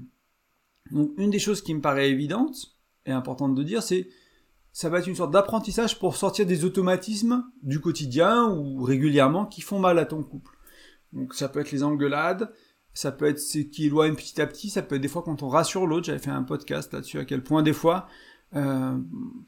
donc 0.91 1.13
une 1.17 1.31
des 1.31 1.39
choses 1.39 1.63
qui 1.63 1.75
me 1.75 1.81
paraît 1.81 2.11
évidente 2.11 2.77
et 3.07 3.13
importante 3.13 3.55
de 3.55 3.63
dire, 3.63 3.83
c'est 3.83 4.09
ça 4.75 4.89
va 4.89 4.99
être 4.99 5.07
une 5.07 5.15
sorte 5.15 5.31
d'apprentissage 5.31 6.01
pour 6.01 6.17
sortir 6.17 6.47
des 6.47 6.65
automatismes 6.65 7.45
du 7.63 7.81
quotidien 7.81 8.49
ou 8.51 8.83
régulièrement 8.83 9.47
qui 9.47 9.61
font 9.61 9.79
mal 9.79 10.01
à 10.01 10.05
ton 10.05 10.25
couple. 10.25 10.51
Donc 11.13 11.33
ça 11.33 11.49
peut 11.49 11.61
être 11.61 11.71
les 11.71 11.85
engueulades, 11.85 12.53
ça 12.93 13.13
peut 13.13 13.27
être 13.27 13.39
ce 13.39 13.59
qui 13.61 13.87
éloigne 13.87 14.17
petit 14.17 14.41
à 14.41 14.49
petit, 14.49 14.71
ça 14.71 14.83
peut 14.83 14.97
être 14.97 15.01
des 15.01 15.07
fois 15.07 15.23
quand 15.23 15.45
on 15.45 15.49
rassure 15.49 15.87
l'autre, 15.87 16.07
j'avais 16.07 16.19
fait 16.19 16.31
un 16.31 16.43
podcast 16.43 16.93
là-dessus, 16.93 17.21
à 17.21 17.25
quel 17.25 17.45
point 17.45 17.63
des 17.63 17.73
fois, 17.73 18.09
euh, 18.57 18.99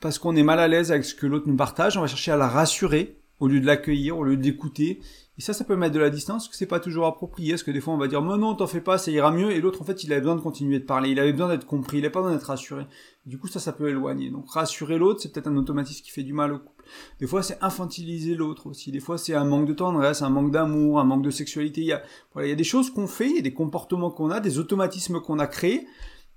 parce 0.01 0.21
qu'on 0.21 0.37
est 0.37 0.45
mal 0.45 0.61
à 0.61 0.69
l'aise 0.69 0.93
avec 0.93 1.05
ce 1.05 1.17
que 1.17 1.27
l'autre 1.27 1.49
nous 1.49 1.57
partage, 1.57 1.97
on 1.97 2.03
va 2.03 2.07
chercher 2.07 2.31
à 2.31 2.37
la 2.37 2.47
rassurer 2.47 3.21
au 3.41 3.49
lieu 3.49 3.59
de 3.59 3.67
l'accueillir, 3.67 4.17
au 4.17 4.23
lieu 4.23 4.37
d'écouter, 4.37 5.01
et 5.39 5.43
ça, 5.43 5.53
ça 5.53 5.65
peut 5.65 5.77
mettre 5.77 5.95
de 5.95 6.01
la 6.01 6.09
distance, 6.09 6.49
que 6.49 6.57
c'est 6.57 6.67
pas 6.67 6.81
toujours 6.81 7.07
approprié, 7.07 7.53
parce 7.53 7.63
que 7.63 7.71
des 7.71 7.83
fois 7.83 7.93
on 7.93 7.99
va 7.99 8.09
dire, 8.09 8.23
non, 8.23 8.39
non, 8.39 8.55
t'en 8.55 8.67
fais 8.67 8.81
pas, 8.81 8.97
ça 8.97 9.11
ira 9.11 9.31
mieux, 9.31 9.51
et 9.51 9.61
l'autre, 9.61 9.83
en 9.83 9.85
fait, 9.85 10.03
il 10.03 10.13
avait 10.13 10.23
besoin 10.23 10.37
de 10.37 10.41
continuer 10.41 10.79
de 10.79 10.85
parler, 10.85 11.11
il 11.11 11.21
avait 11.21 11.33
besoin 11.33 11.49
d'être 11.49 11.67
compris, 11.67 11.99
il 11.99 12.05
avait 12.05 12.11
pas 12.11 12.21
besoin 12.21 12.35
d'être 12.35 12.45
rassuré. 12.45 12.87
Du 13.27 13.37
coup, 13.39 13.47
ça, 13.47 13.61
ça 13.61 13.73
peut 13.73 13.91
éloigner. 13.91 14.31
Donc, 14.31 14.51
rassurer 14.51 14.97
l'autre, 14.97 15.21
c'est 15.21 15.33
peut-être 15.33 15.49
un 15.49 15.57
automatisme 15.57 16.03
qui 16.03 16.11
fait 16.11 16.23
du 16.23 16.33
mal 16.33 16.53
au 16.53 16.59
couple. 16.61 16.85
Des 17.21 17.27
fois, 17.27 17.43
c'est 17.43 17.59
infantiliser 17.63 18.35
l'autre 18.35 18.67
aussi. 18.69 18.93
Des 18.93 19.01
fois, 19.01 19.19
c'est 19.19 19.35
un 19.35 19.45
manque 19.45 19.67
de 19.67 19.75
tendresse, 19.75 20.23
un 20.23 20.31
manque 20.31 20.53
d'amour, 20.53 21.01
un 21.01 21.05
manque 21.05 21.23
de 21.23 21.31
sexualité. 21.31 21.83
Il 21.83 21.89
y 21.89 21.93
a, 21.93 22.03
voilà, 22.33 22.47
il 22.47 22.51
y 22.51 22.55
a 22.55 22.57
des 22.57 22.65
choses 22.65 22.91
qu'on 22.91 23.07
fait, 23.07 23.29
il 23.29 23.37
y 23.37 23.41
a 23.41 23.43
des 23.43 23.53
comportements 23.53 24.11
qu'on 24.11 24.31
a, 24.31 24.41
des 24.41 24.59
automatismes 24.59 25.21
qu'on 25.21 25.39
a 25.39 25.47
créés, 25.47 25.87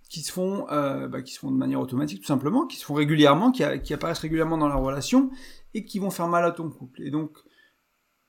qui 0.10 0.22
se 0.22 0.32
font, 0.32 0.66
euh, 0.72 1.08
bah, 1.08 1.22
qui 1.22 1.34
se 1.34 1.40
font 1.40 1.52
de 1.52 1.58
manière 1.58 1.80
automatique, 1.80 2.22
tout 2.22 2.28
simplement, 2.28 2.66
qui 2.66 2.78
se 2.78 2.84
font 2.84 2.96
régulièrement, 2.96 3.52
qui, 3.52 3.64
qui 3.84 3.94
apparaissent 3.94 4.20
régulièrement 4.20 4.58
dans 4.58 4.68
la 4.68 4.76
relation, 4.76 5.30
et 5.74 5.86
qui 5.86 6.00
vont 6.00 6.10
faire 6.10 6.28
mal 6.28 6.44
à 6.44 6.52
ton 6.52 6.70
couple. 6.70 7.04
Et 7.04 7.12
donc, 7.12 7.38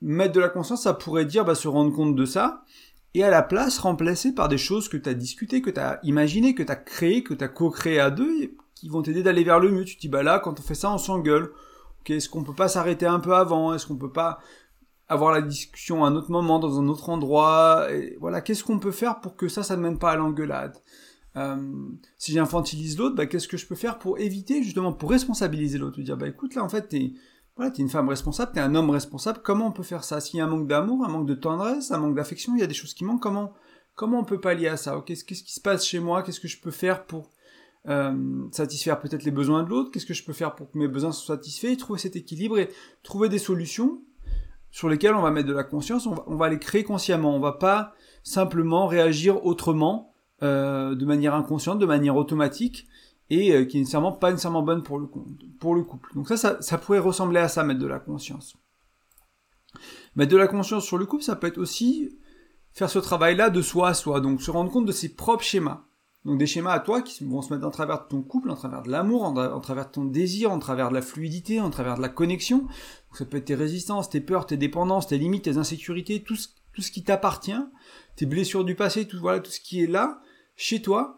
mettre 0.00 0.32
de 0.32 0.41
la 0.41 0.49
conscience, 0.49 0.82
ça 0.82 0.94
pourrait 0.94 1.25
dire 1.25 1.44
bah, 1.44 1.55
se 1.55 1.69
rendre 1.69 1.94
compte 1.94 2.17
de 2.17 2.25
ça, 2.25 2.64
et 3.14 3.25
à 3.25 3.31
la 3.31 3.43
place 3.43 3.79
remplacer 3.79 4.35
par 4.35 4.49
des 4.49 4.58
choses 4.58 4.88
que 4.88 4.97
tu 4.97 5.08
as 5.08 5.14
discutées, 5.14 5.62
que 5.62 5.70
tu 5.70 5.81
as 5.81 5.99
imaginées, 6.05 6.55
que 6.55 6.62
tu 6.62 6.73
as 6.73 6.76
créées, 6.76 7.23
que 7.23 7.35
tu 7.35 7.44
as 7.44 7.49
co-créées 7.49 8.00
à 8.00 8.11
deux, 8.11 8.43
et 8.43 8.56
qui 8.75 8.88
vont 8.88 9.02
t'aider 9.02 9.23
d'aller 9.23 9.44
vers 9.44 9.61
le 9.61 9.70
mieux. 9.70 9.85
Tu 9.85 9.97
te 9.97 10.00
dis, 10.00 10.08
bah 10.08 10.23
là, 10.23 10.38
quand 10.38 10.58
on 10.58 10.62
fait 10.62 10.75
ça, 10.75 10.93
on 10.93 10.99
s'engueule. 10.99 11.52
Est-ce 12.06 12.29
qu'on 12.29 12.44
peut 12.44 12.55
pas 12.55 12.69
s'arrêter 12.69 13.06
un 13.06 13.20
peu 13.20 13.35
avant? 13.35 13.75
Est-ce 13.75 13.87
qu'on 13.87 13.97
peut 13.97 14.11
pas 14.11 14.38
avoir 15.06 15.32
la 15.32 15.43
discussion 15.43 16.05
à 16.05 16.08
un 16.08 16.14
autre 16.14 16.31
moment, 16.31 16.58
dans 16.58 16.81
un 16.81 16.88
autre 16.88 17.08
endroit? 17.08 17.87
Voilà, 18.20 18.41
qu'est-ce 18.41 18.64
qu'on 18.64 18.79
peut 18.79 18.91
faire 18.91 19.20
pour 19.20 19.37
que 19.37 19.49
ça, 19.49 19.62
ça 19.62 19.76
ne 19.76 19.82
mène 19.82 19.99
pas 19.99 20.12
à 20.12 20.17
l'engueulade? 20.17 20.76
Euh, 21.37 21.56
si 22.17 22.32
j'infantilise 22.32 22.99
l'autre, 22.99 23.17
bah, 23.17 23.26
qu'est-ce 23.26 23.49
que 23.49 23.56
je 23.56 23.67
peux 23.67 23.75
faire 23.75 23.99
pour 23.99 24.19
éviter, 24.19 24.62
justement, 24.62 24.93
pour 24.93 25.11
responsabiliser 25.11 25.79
l'autre? 25.79 26.00
Dire, 26.00 26.17
bah 26.17 26.26
écoute, 26.26 26.55
là, 26.55 26.64
en 26.64 26.69
fait, 26.69 26.88
t'es 26.88 27.12
voilà, 27.56 27.70
t'es 27.70 27.82
une 27.82 27.88
femme 27.88 28.08
responsable, 28.08 28.52
t'es 28.52 28.61
un 28.61 28.75
homme 28.75 28.91
responsable, 28.91 29.41
comment 29.43 29.67
on 29.67 29.73
peut 29.73 29.82
faire 29.82 30.05
ça? 30.05 30.20
S'il 30.20 30.38
y 30.38 30.41
a 30.41 30.44
un 30.44 30.49
manque 30.49 30.67
d'amour, 30.67 31.05
un 31.05 31.08
manque 31.08 31.26
de 31.26 31.35
tendresse, 31.35 31.91
un 31.91 31.99
manque 31.99 32.14
d'affection, 32.14 32.55
il 32.56 32.61
y 32.61 32.62
a 32.62 32.67
des 32.67 32.75
choses 32.75 32.94
qui 32.94 33.05
manquent, 33.05 33.23
comment, 33.23 33.52
comment 33.94 34.20
on 34.20 34.25
peut 34.25 34.41
pallier 34.41 34.69
à 34.69 34.76
ça? 34.76 35.02
Qu'est-ce 35.05 35.25
qui 35.25 35.35
se 35.35 35.61
passe 35.61 35.87
chez 35.87 36.00
moi? 36.00 36.23
Qu'est-ce 36.23 36.41
que 36.41 36.49
je 36.49 36.61
peux 36.61 36.70
faire 36.70 37.05
pour 37.05 37.31
euh, 37.88 38.49
satisfaire 38.52 39.00
peut-être 39.00 39.25
les 39.25 39.31
besoins 39.31 39.62
de 39.62 39.69
l'autre? 39.69 39.91
Qu'est-ce 39.91 40.06
que 40.06 40.14
je 40.14 40.25
peux 40.25 40.32
faire 40.32 40.55
pour 40.55 40.70
que 40.70 40.79
mes 40.79 40.88
besoins 40.88 41.12
soient 41.12 41.37
satisfaits? 41.37 41.76
Trouver 41.76 41.99
cet 41.99 42.17
équilibre 42.17 42.58
et 42.58 42.70
trouver 43.02 43.29
des 43.29 43.38
solutions 43.38 44.03
sur 44.70 44.88
lesquelles 44.88 45.14
on 45.14 45.23
va 45.23 45.31
mettre 45.31 45.49
de 45.49 45.55
la 45.55 45.64
conscience, 45.64 46.06
on 46.06 46.37
va, 46.37 46.49
les 46.49 46.58
créer 46.58 46.85
consciemment, 46.85 47.35
on 47.35 47.41
va 47.41 47.53
pas 47.53 47.93
simplement 48.23 48.87
réagir 48.87 49.44
autrement, 49.44 50.12
euh, 50.43 50.94
de 50.94 51.05
manière 51.05 51.35
inconsciente, 51.35 51.79
de 51.79 51.87
manière 51.87 52.17
automatique, 52.17 52.87
et 53.31 53.53
euh, 53.53 53.65
qui 53.65 53.79
est 53.79 53.81
nécessairement 53.81 54.12
pas 54.12 54.31
nécessairement 54.31 54.62
bonne 54.62 54.82
pour 54.82 54.99
le, 54.99 55.06
couple. 55.06 56.15
Donc 56.15 56.29
ça, 56.29 56.37
ça, 56.37 56.61
ça 56.61 56.79
pourrait 56.79 56.99
ressembler 56.99 57.41
à 57.41 57.49
ça, 57.49 57.65
mettre 57.65 57.81
de 57.81 57.87
la 57.87 58.01
conscience. 58.01 58.56
Mettre 60.17 60.32
de 60.32 60.37
la 60.37 60.49
conscience 60.49 60.84
sur 60.84 60.99
le 60.99 61.06
couple, 61.06 61.22
ça 61.22 61.37
peut 61.37 61.46
être 61.46 61.58
aussi 61.58 62.19
faire 62.72 62.91
ce 62.91 62.99
travail-là 62.99 63.51
de 63.51 63.63
soi 63.63 63.89
à 63.89 63.94
soi, 63.94 64.20
donc 64.20 64.43
se 64.43 64.51
rendre 64.51 64.70
compte 64.70 64.87
de 64.87 64.93
ses 64.93 65.15
propres 65.15 65.44
schémas. 65.44 65.84
Donc 66.25 66.39
des 66.39 66.46
schémas 66.46 66.72
à 66.72 66.81
toi 66.81 67.01
qui 67.01 67.25
vont 67.25 67.41
se 67.41 67.53
mettre 67.53 67.67
en 67.67 67.70
travers 67.70 68.03
de 68.03 68.08
ton 68.08 68.20
couple, 68.20 68.51
en 68.51 68.55
travers 68.55 68.82
de 68.82 68.91
l'amour, 68.91 69.22
en, 69.22 69.60
travers 69.60 69.87
de 69.87 69.93
ton 69.93 70.05
désir, 70.05 70.53
en 70.53 70.58
travers 70.58 70.91
de 70.91 70.94
la 70.94 71.01
fluidité, 71.01 71.60
en 71.60 71.70
travers 71.70 71.96
de 71.96 72.03
la 72.03 72.10
connexion. 72.10 72.58
Donc 72.58 72.69
ça 73.15 73.25
peut 73.25 73.39
être 73.39 73.46
tes 73.46 73.55
résistances, 73.55 74.10
tes 74.10 74.20
peurs, 74.20 74.46
tes 74.46 74.58
dépendances, 74.58 75.06
tes 75.06 75.17
limites, 75.17 75.44
tes 75.44 75.56
insécurités, 75.56 76.22
tout 76.22 76.37
ce, 76.37 76.49
tout 76.75 76.82
ce 76.82 76.91
qui 76.91 77.05
t'appartient, 77.05 77.56
tes 78.17 78.27
blessures 78.27 78.65
du 78.65 78.75
passé, 78.75 79.08
tout 79.08 79.19
voilà 79.19 79.41
tout 79.41 79.51
ce 79.51 79.60
qui 79.60 79.82
est 79.82 79.87
là 79.87 80.20
chez 80.56 80.82
toi 80.82 81.17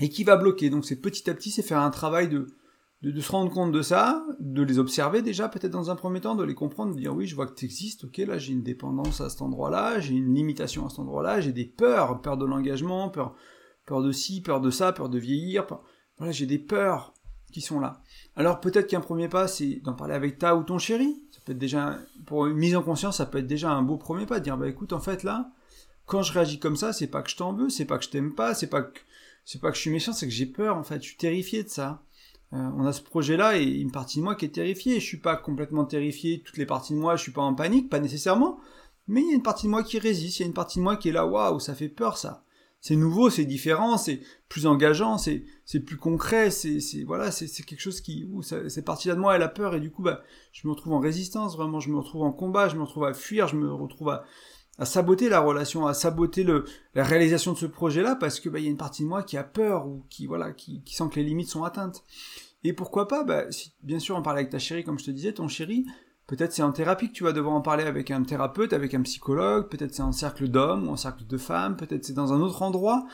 et 0.00 0.08
qui 0.08 0.24
va 0.24 0.36
bloquer. 0.36 0.70
Donc 0.70 0.84
c'est 0.84 0.96
petit 0.96 1.28
à 1.30 1.34
petit, 1.34 1.50
c'est 1.50 1.62
faire 1.62 1.80
un 1.80 1.90
travail 1.90 2.28
de, 2.28 2.46
de, 3.02 3.20
se 3.20 3.30
rendre 3.30 3.52
compte 3.52 3.72
de 3.72 3.82
ça, 3.82 4.24
de 4.40 4.62
les 4.62 4.78
observer 4.78 5.22
déjà 5.22 5.48
peut-être 5.48 5.72
dans 5.72 5.90
un 5.90 5.96
premier 5.96 6.20
temps, 6.20 6.34
de 6.34 6.44
les 6.44 6.54
comprendre, 6.54 6.94
de 6.94 7.00
dire 7.00 7.14
oui, 7.14 7.26
je 7.26 7.34
vois 7.34 7.46
que 7.46 7.54
tu 7.54 7.64
existes, 7.64 8.04
ok, 8.04 8.18
là 8.18 8.38
j'ai 8.38 8.52
une 8.52 8.62
dépendance 8.62 9.20
à 9.20 9.30
cet 9.30 9.42
endroit-là, 9.42 10.00
j'ai 10.00 10.14
une 10.14 10.34
limitation 10.34 10.86
à 10.86 10.90
cet 10.90 10.98
endroit-là, 11.00 11.40
j'ai 11.40 11.52
des 11.52 11.66
peurs, 11.66 12.20
peur 12.20 12.36
de 12.36 12.44
l'engagement, 12.44 13.08
peur, 13.10 13.34
peur 13.86 14.02
de 14.02 14.12
ci, 14.12 14.42
peur 14.42 14.60
de 14.60 14.70
ça, 14.70 14.92
peur 14.92 15.08
de 15.08 15.18
vieillir, 15.18 15.66
voilà, 16.18 16.32
j'ai 16.32 16.46
des 16.46 16.58
peurs 16.58 17.14
qui 17.52 17.60
sont 17.60 17.80
là. 17.80 18.02
Alors 18.36 18.60
peut-être 18.60 18.86
qu'un 18.86 19.00
premier 19.00 19.28
pas, 19.28 19.48
c'est 19.48 19.80
d'en 19.82 19.94
parler 19.94 20.14
avec 20.14 20.38
ta 20.38 20.54
ou 20.54 20.62
ton 20.62 20.78
chéri. 20.78 21.20
Ça 21.32 21.40
peut 21.44 21.52
être 21.52 21.58
déjà, 21.58 21.98
pour 22.26 22.46
une 22.46 22.56
mise 22.56 22.76
en 22.76 22.82
conscience, 22.82 23.16
ça 23.16 23.26
peut 23.26 23.38
être 23.38 23.46
déjà 23.46 23.70
un 23.72 23.82
beau 23.82 23.96
premier 23.96 24.26
pas, 24.26 24.38
de 24.38 24.44
dire 24.44 24.56
bah 24.56 24.68
écoute, 24.68 24.92
en 24.92 25.00
fait 25.00 25.24
là, 25.24 25.50
quand 26.06 26.22
je 26.22 26.32
réagis 26.32 26.58
comme 26.58 26.76
ça, 26.76 26.92
c'est 26.92 27.06
pas 27.06 27.22
que 27.22 27.30
je 27.30 27.36
t'en 27.36 27.52
veux, 27.52 27.70
c'est 27.70 27.84
pas 27.84 27.98
que 27.98 28.04
je 28.04 28.10
t'aime 28.10 28.34
pas, 28.34 28.54
c'est 28.54 28.68
pas 28.68 28.82
que 28.82 29.00
c'est 29.50 29.60
pas 29.60 29.70
que 29.70 29.76
je 29.76 29.80
suis 29.80 29.90
méchant, 29.90 30.12
c'est 30.12 30.28
que 30.28 30.32
j'ai 30.32 30.46
peur 30.46 30.76
en 30.76 30.84
fait, 30.84 31.02
je 31.02 31.08
suis 31.08 31.16
terrifié 31.16 31.64
de 31.64 31.68
ça. 31.68 32.04
Euh, 32.52 32.70
on 32.76 32.86
a 32.86 32.92
ce 32.92 33.02
projet-là 33.02 33.58
et 33.58 33.64
une 33.64 33.90
partie 33.90 34.18
de 34.18 34.22
moi 34.22 34.36
qui 34.36 34.44
est 34.44 34.50
terrifiée. 34.50 35.00
Je 35.00 35.04
suis 35.04 35.16
pas 35.16 35.36
complètement 35.36 35.84
terrifié, 35.84 36.40
toutes 36.44 36.56
les 36.56 36.66
parties 36.66 36.92
de 36.92 36.98
moi, 36.98 37.16
je 37.16 37.22
suis 37.22 37.32
pas 37.32 37.42
en 37.42 37.54
panique, 37.54 37.90
pas 37.90 37.98
nécessairement, 37.98 38.60
mais 39.08 39.22
il 39.22 39.26
y 39.26 39.32
a 39.32 39.34
une 39.34 39.42
partie 39.42 39.66
de 39.66 39.72
moi 39.72 39.82
qui 39.82 39.98
résiste, 39.98 40.38
il 40.38 40.42
y 40.42 40.44
a 40.44 40.46
une 40.46 40.54
partie 40.54 40.78
de 40.78 40.84
moi 40.84 40.96
qui 40.96 41.08
est 41.08 41.12
là, 41.12 41.26
waouh, 41.26 41.58
ça 41.58 41.74
fait 41.74 41.88
peur 41.88 42.16
ça. 42.16 42.44
C'est 42.80 42.94
nouveau, 42.94 43.28
c'est 43.28 43.44
différent, 43.44 43.98
c'est 43.98 44.20
plus 44.48 44.66
engageant, 44.66 45.18
c'est 45.18 45.42
c'est 45.64 45.80
plus 45.80 45.96
concret, 45.96 46.50
c'est 46.52 46.78
c'est 46.78 47.02
voilà, 47.02 47.32
c'est 47.32 47.48
c'est 47.48 47.64
quelque 47.64 47.80
chose 47.80 48.00
qui 48.00 48.28
où 48.30 48.42
cette 48.42 48.84
partie-là 48.84 49.16
de 49.16 49.20
moi 49.20 49.34
elle 49.34 49.42
a 49.42 49.48
peur 49.48 49.74
et 49.74 49.80
du 49.80 49.90
coup 49.90 50.02
bah 50.02 50.22
je 50.52 50.66
me 50.68 50.72
retrouve 50.72 50.92
en 50.92 51.00
résistance 51.00 51.56
vraiment, 51.56 51.80
je 51.80 51.90
me 51.90 51.98
retrouve 51.98 52.22
en 52.22 52.32
combat, 52.32 52.68
je 52.68 52.76
me 52.76 52.82
retrouve 52.82 53.04
à 53.04 53.14
fuir, 53.14 53.48
je 53.48 53.56
me 53.56 53.72
retrouve 53.72 54.10
à 54.10 54.24
à 54.80 54.86
saboter 54.86 55.28
la 55.28 55.40
relation, 55.40 55.86
à 55.86 55.92
saboter 55.92 56.42
la 56.94 57.04
réalisation 57.04 57.52
de 57.52 57.58
ce 57.58 57.66
projet-là 57.66 58.16
parce 58.16 58.40
que 58.40 58.48
bah, 58.48 58.58
y 58.60 58.66
a 58.66 58.70
une 58.70 58.78
partie 58.78 59.02
de 59.02 59.08
moi 59.08 59.22
qui 59.22 59.36
a 59.36 59.44
peur 59.44 59.86
ou 59.86 60.06
qui 60.08 60.26
voilà 60.26 60.52
qui, 60.52 60.82
sent 60.86 61.04
que 61.12 61.16
les 61.16 61.24
limites 61.24 61.50
sont 61.50 61.64
atteintes. 61.64 62.02
Et 62.64 62.72
pourquoi 62.72 63.06
pas 63.06 63.22
bah, 63.22 63.44
Bien 63.82 63.98
sûr, 63.98 64.16
on 64.16 64.22
parle 64.22 64.38
avec 64.38 64.48
ta 64.48 64.58
chérie, 64.58 64.82
comme 64.82 64.98
je 64.98 65.04
te 65.04 65.10
disais, 65.10 65.34
ton 65.34 65.48
chéri. 65.48 65.84
Peut-être 66.26 66.54
c'est 66.54 66.62
en 66.62 66.72
thérapie 66.72 67.08
que 67.08 67.12
tu 67.12 67.24
vas 67.24 67.32
devoir 67.32 67.54
en 67.54 67.60
parler 67.60 67.84
avec 67.84 68.10
un 68.10 68.22
thérapeute, 68.22 68.72
avec 68.72 68.94
un 68.94 69.02
psychologue. 69.02 69.68
Peut-être 69.68 69.94
c'est 69.94 70.02
en 70.02 70.12
cercle 70.12 70.48
d'hommes 70.48 70.88
ou 70.88 70.92
en 70.92 70.96
cercle 70.96 71.26
de 71.26 71.36
femmes. 71.36 71.76
Peut-être 71.76 72.06
c'est 72.06 72.14
dans 72.14 72.32
un 72.32 72.40
autre 72.40 72.62
endroit 72.62 73.04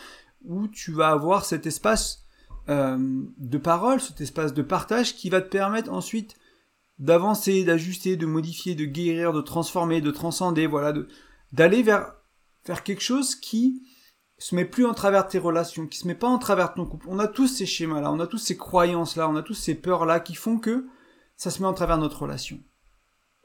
où 0.44 0.68
tu 0.68 0.92
vas 0.92 1.08
avoir 1.08 1.44
cet 1.44 1.66
espace 1.66 2.26
euh, 2.68 3.24
de 3.38 3.58
parole, 3.58 4.00
cet 4.00 4.20
espace 4.20 4.54
de 4.54 4.62
partage 4.62 5.16
qui 5.16 5.30
va 5.30 5.40
te 5.40 5.48
permettre 5.48 5.92
ensuite 5.92 6.36
d'avancer, 7.00 7.64
d'ajuster, 7.64 8.16
de 8.16 8.26
modifier, 8.26 8.76
de 8.76 8.84
guérir, 8.84 9.32
de 9.32 9.40
transformer, 9.40 10.00
de 10.00 10.12
transcender, 10.12 10.68
voilà, 10.68 10.92
de 10.92 11.08
d'aller 11.56 11.82
vers 11.82 12.12
quelque 12.84 13.02
chose 13.02 13.34
qui 13.34 13.82
se 14.38 14.54
met 14.54 14.66
plus 14.66 14.84
en 14.84 14.92
travers 14.92 15.24
de 15.24 15.30
tes 15.30 15.38
relations, 15.38 15.86
qui 15.86 15.98
se 15.98 16.06
met 16.06 16.14
pas 16.14 16.28
en 16.28 16.38
travers 16.38 16.70
de 16.70 16.74
ton 16.74 16.86
couple. 16.86 17.06
On 17.08 17.18
a 17.18 17.26
tous 17.26 17.48
ces 17.48 17.64
schémas-là, 17.64 18.12
on 18.12 18.20
a 18.20 18.26
tous 18.26 18.38
ces 18.38 18.56
croyances-là, 18.56 19.28
on 19.28 19.36
a 19.36 19.42
tous 19.42 19.54
ces 19.54 19.74
peurs-là 19.74 20.20
qui 20.20 20.34
font 20.34 20.58
que 20.58 20.86
ça 21.36 21.50
se 21.50 21.62
met 21.62 21.68
en 21.68 21.72
travers 21.72 21.96
de 21.96 22.02
notre 22.02 22.22
relation. 22.22 22.60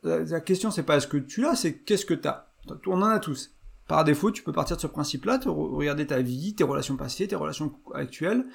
La, 0.03 0.41
question 0.41 0.71
c'est 0.71 0.83
pas 0.83 0.97
est-ce 0.97 1.07
que 1.07 1.17
tu 1.17 1.41
l'as, 1.41 1.55
c'est 1.55 1.77
qu'est-ce 1.77 2.05
que 2.05 2.13
t'as. 2.13 2.47
On 2.87 3.01
en 3.01 3.03
a 3.03 3.19
tous. 3.19 3.55
Par 3.87 4.03
défaut, 4.03 4.31
tu 4.31 4.43
peux 4.43 4.51
partir 4.51 4.75
de 4.75 4.81
ce 4.81 4.87
principe-là, 4.87 5.37
te 5.37 5.49
regarder 5.49 6.07
ta 6.07 6.21
vie, 6.21 6.55
tes 6.55 6.63
relations 6.63 6.97
passées, 6.97 7.27
tes 7.27 7.35
relations 7.35 7.73
actuelles, 7.93 8.45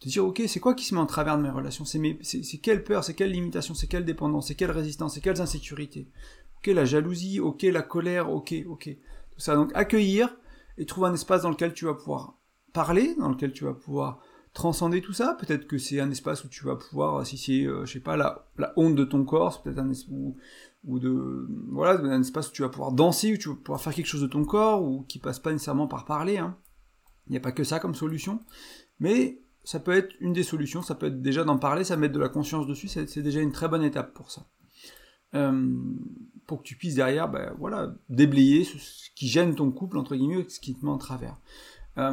te 0.00 0.08
dire 0.08 0.24
ok, 0.24 0.42
c'est 0.46 0.60
quoi 0.60 0.74
qui 0.74 0.84
se 0.84 0.94
met 0.94 1.00
en 1.00 1.06
travers 1.06 1.36
de 1.36 1.42
mes 1.42 1.50
relations? 1.50 1.84
C'est 1.84 2.58
quelle 2.62 2.82
peur, 2.82 3.04
c'est 3.04 3.14
quelle 3.14 3.30
limitation, 3.30 3.74
c'est 3.74 3.86
quelle 3.86 4.04
dépendance, 4.04 4.48
c'est 4.48 4.54
quelle 4.54 4.70
résistance, 4.70 5.14
c'est 5.14 5.20
quelles 5.20 5.40
insécurités? 5.40 6.08
Ok, 6.64 6.74
la 6.74 6.84
jalousie, 6.84 7.40
ok, 7.40 7.62
la 7.62 7.82
colère, 7.82 8.30
ok, 8.30 8.54
ok. 8.66 8.96
Tout 9.32 9.40
ça, 9.40 9.54
donc 9.54 9.70
accueillir 9.74 10.34
et 10.78 10.86
trouver 10.86 11.08
un 11.08 11.14
espace 11.14 11.42
dans 11.42 11.50
lequel 11.50 11.74
tu 11.74 11.84
vas 11.84 11.94
pouvoir 11.94 12.38
parler, 12.72 13.14
dans 13.18 13.28
lequel 13.28 13.52
tu 13.52 13.64
vas 13.64 13.74
pouvoir 13.74 14.20
transcender 14.52 15.00
tout 15.00 15.12
ça. 15.12 15.36
Peut-être 15.38 15.66
que 15.66 15.78
c'est 15.78 16.00
un 16.00 16.10
espace 16.10 16.44
où 16.44 16.48
tu 16.48 16.64
vas 16.64 16.76
pouvoir, 16.76 17.26
si 17.26 17.36
c'est, 17.36 17.66
euh, 17.66 17.84
je 17.84 17.92
sais 17.92 18.00
pas, 18.00 18.16
la, 18.16 18.48
la 18.56 18.72
honte 18.76 18.94
de 18.94 19.04
ton 19.04 19.24
corps, 19.24 19.52
c'est 19.52 19.62
peut-être 19.62 19.78
un 19.78 19.90
espace 19.90 20.10
où, 20.84 20.98
de, 20.98 21.48
voilà, 21.70 22.00
un 22.00 22.20
espace 22.20 22.48
où 22.48 22.52
tu 22.52 22.62
vas 22.62 22.68
pouvoir 22.68 22.92
danser, 22.92 23.34
où 23.34 23.36
tu 23.36 23.48
vas 23.48 23.56
pouvoir 23.56 23.80
faire 23.80 23.94
quelque 23.94 24.06
chose 24.06 24.22
de 24.22 24.26
ton 24.26 24.44
corps, 24.44 24.82
ou 24.82 25.02
qui 25.02 25.18
passe 25.18 25.38
pas 25.38 25.52
nécessairement 25.52 25.86
par 25.86 26.04
parler. 26.04 26.38
Hein. 26.38 26.56
Il 27.26 27.32
n'y 27.32 27.38
a 27.38 27.40
pas 27.40 27.52
que 27.52 27.64
ça 27.64 27.78
comme 27.78 27.94
solution, 27.94 28.40
mais 29.00 29.40
ça 29.64 29.80
peut 29.80 29.92
être 29.92 30.14
une 30.20 30.32
des 30.32 30.42
solutions. 30.42 30.82
Ça 30.82 30.94
peut 30.94 31.06
être 31.06 31.22
déjà 31.22 31.42
d'en 31.42 31.58
parler, 31.58 31.84
ça 31.84 31.96
mettre 31.96 32.14
de 32.14 32.20
la 32.20 32.28
conscience 32.28 32.66
dessus, 32.66 32.88
c'est 32.88 33.22
déjà 33.22 33.40
une 33.40 33.52
très 33.52 33.68
bonne 33.68 33.82
étape 33.82 34.14
pour 34.14 34.30
ça. 34.30 34.46
Euh, 35.34 35.74
pour 36.46 36.58
que 36.58 36.64
tu 36.64 36.76
puisses 36.76 36.94
derrière, 36.94 37.28
ben, 37.28 37.54
voilà, 37.58 37.94
déblayer 38.08 38.64
ce, 38.64 39.10
qui 39.14 39.28
gêne 39.28 39.54
ton 39.54 39.70
couple, 39.70 39.98
entre 39.98 40.16
guillemets, 40.16 40.44
ce 40.48 40.60
qui 40.60 40.74
te 40.74 40.84
met 40.84 40.90
en 40.90 40.98
travers. 40.98 41.36
Euh, 41.98 42.12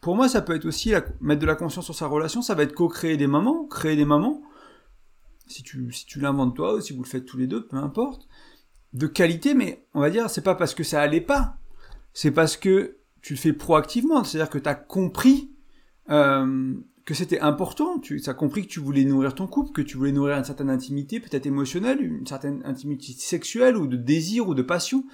pour 0.00 0.16
moi, 0.16 0.28
ça 0.28 0.42
peut 0.42 0.54
être 0.54 0.64
aussi 0.64 0.92
mettre 1.20 1.40
de 1.40 1.46
la 1.46 1.54
conscience 1.54 1.84
sur 1.84 1.94
sa 1.94 2.06
relation, 2.06 2.42
ça 2.42 2.54
va 2.54 2.64
être 2.64 2.74
co-créer 2.74 3.16
des 3.16 3.26
moments, 3.26 3.66
créer 3.66 3.96
des 3.96 4.04
moments, 4.04 4.42
si 5.46 5.62
tu, 5.62 5.92
si 5.92 6.06
tu 6.06 6.20
l'inventes 6.20 6.56
toi 6.56 6.74
ou 6.74 6.80
si 6.80 6.92
vous 6.92 7.02
le 7.02 7.08
faites 7.08 7.24
tous 7.24 7.38
les 7.38 7.46
deux, 7.46 7.66
peu 7.66 7.76
importe, 7.76 8.28
de 8.92 9.06
qualité, 9.06 9.54
mais 9.54 9.86
on 9.94 10.00
va 10.00 10.10
dire, 10.10 10.28
c'est 10.28 10.42
pas 10.42 10.54
parce 10.54 10.74
que 10.74 10.84
ça 10.84 11.00
allait 11.00 11.20
pas, 11.20 11.56
c'est 12.12 12.30
parce 12.30 12.56
que 12.56 12.96
tu 13.22 13.34
le 13.34 13.38
fais 13.38 13.52
proactivement, 13.52 14.24
c'est-à-dire 14.24 14.50
que 14.50 14.58
tu 14.58 14.68
as 14.68 14.74
compris 14.74 15.52
euh, 16.10 16.74
que 17.04 17.14
c'était 17.14 17.40
important, 17.40 17.98
tu 17.98 18.22
as 18.24 18.34
compris 18.34 18.62
que 18.62 18.72
tu 18.72 18.78
voulais 18.78 19.04
nourrir 19.04 19.34
ton 19.34 19.48
couple, 19.48 19.72
que 19.72 19.82
tu 19.82 19.96
voulais 19.96 20.12
nourrir 20.12 20.36
une 20.36 20.44
certaine 20.44 20.70
intimité, 20.70 21.18
peut-être 21.18 21.46
émotionnelle, 21.46 22.00
une 22.00 22.26
certaine 22.26 22.62
intimité 22.64 23.12
sexuelle 23.12 23.76
ou 23.76 23.88
de 23.88 23.96
désir 23.96 24.48
ou 24.48 24.54
de 24.54 24.62
passion, 24.62 25.04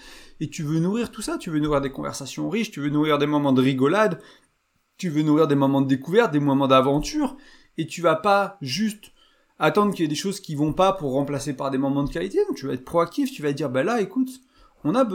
et 0.40 0.50
tu 0.50 0.62
veux 0.62 0.80
nourrir 0.80 1.10
tout 1.10 1.22
ça, 1.22 1.38
tu 1.38 1.48
veux 1.48 1.60
nourrir 1.60 1.80
des 1.80 1.90
conversations 1.90 2.50
riches, 2.50 2.70
tu 2.70 2.80
veux 2.80 2.90
nourrir 2.90 3.18
des 3.18 3.26
moments 3.26 3.54
de 3.54 3.62
rigolade, 3.62 4.20
tu 4.98 5.08
veux 5.08 5.22
nourrir 5.22 5.48
des 5.48 5.54
moments 5.54 5.80
de 5.80 5.86
découverte, 5.86 6.30
des 6.30 6.40
moments 6.40 6.68
d'aventure, 6.68 7.36
et 7.78 7.86
tu 7.86 8.02
vas 8.02 8.16
pas 8.16 8.58
juste 8.60 9.12
attendre 9.58 9.94
qu'il 9.94 10.02
y 10.02 10.04
ait 10.04 10.08
des 10.08 10.14
choses 10.14 10.40
qui 10.40 10.54
vont 10.54 10.74
pas 10.74 10.92
pour 10.92 11.12
remplacer 11.12 11.54
par 11.54 11.70
des 11.70 11.78
moments 11.78 12.04
de 12.04 12.10
qualité, 12.10 12.38
donc 12.46 12.56
tu 12.56 12.66
vas 12.66 12.74
être 12.74 12.84
proactif, 12.84 13.32
tu 13.32 13.40
vas 13.40 13.52
dire, 13.52 13.70
bah 13.70 13.82
là, 13.82 14.02
écoute, 14.02 14.40
on 14.84 14.94
a, 14.94 15.08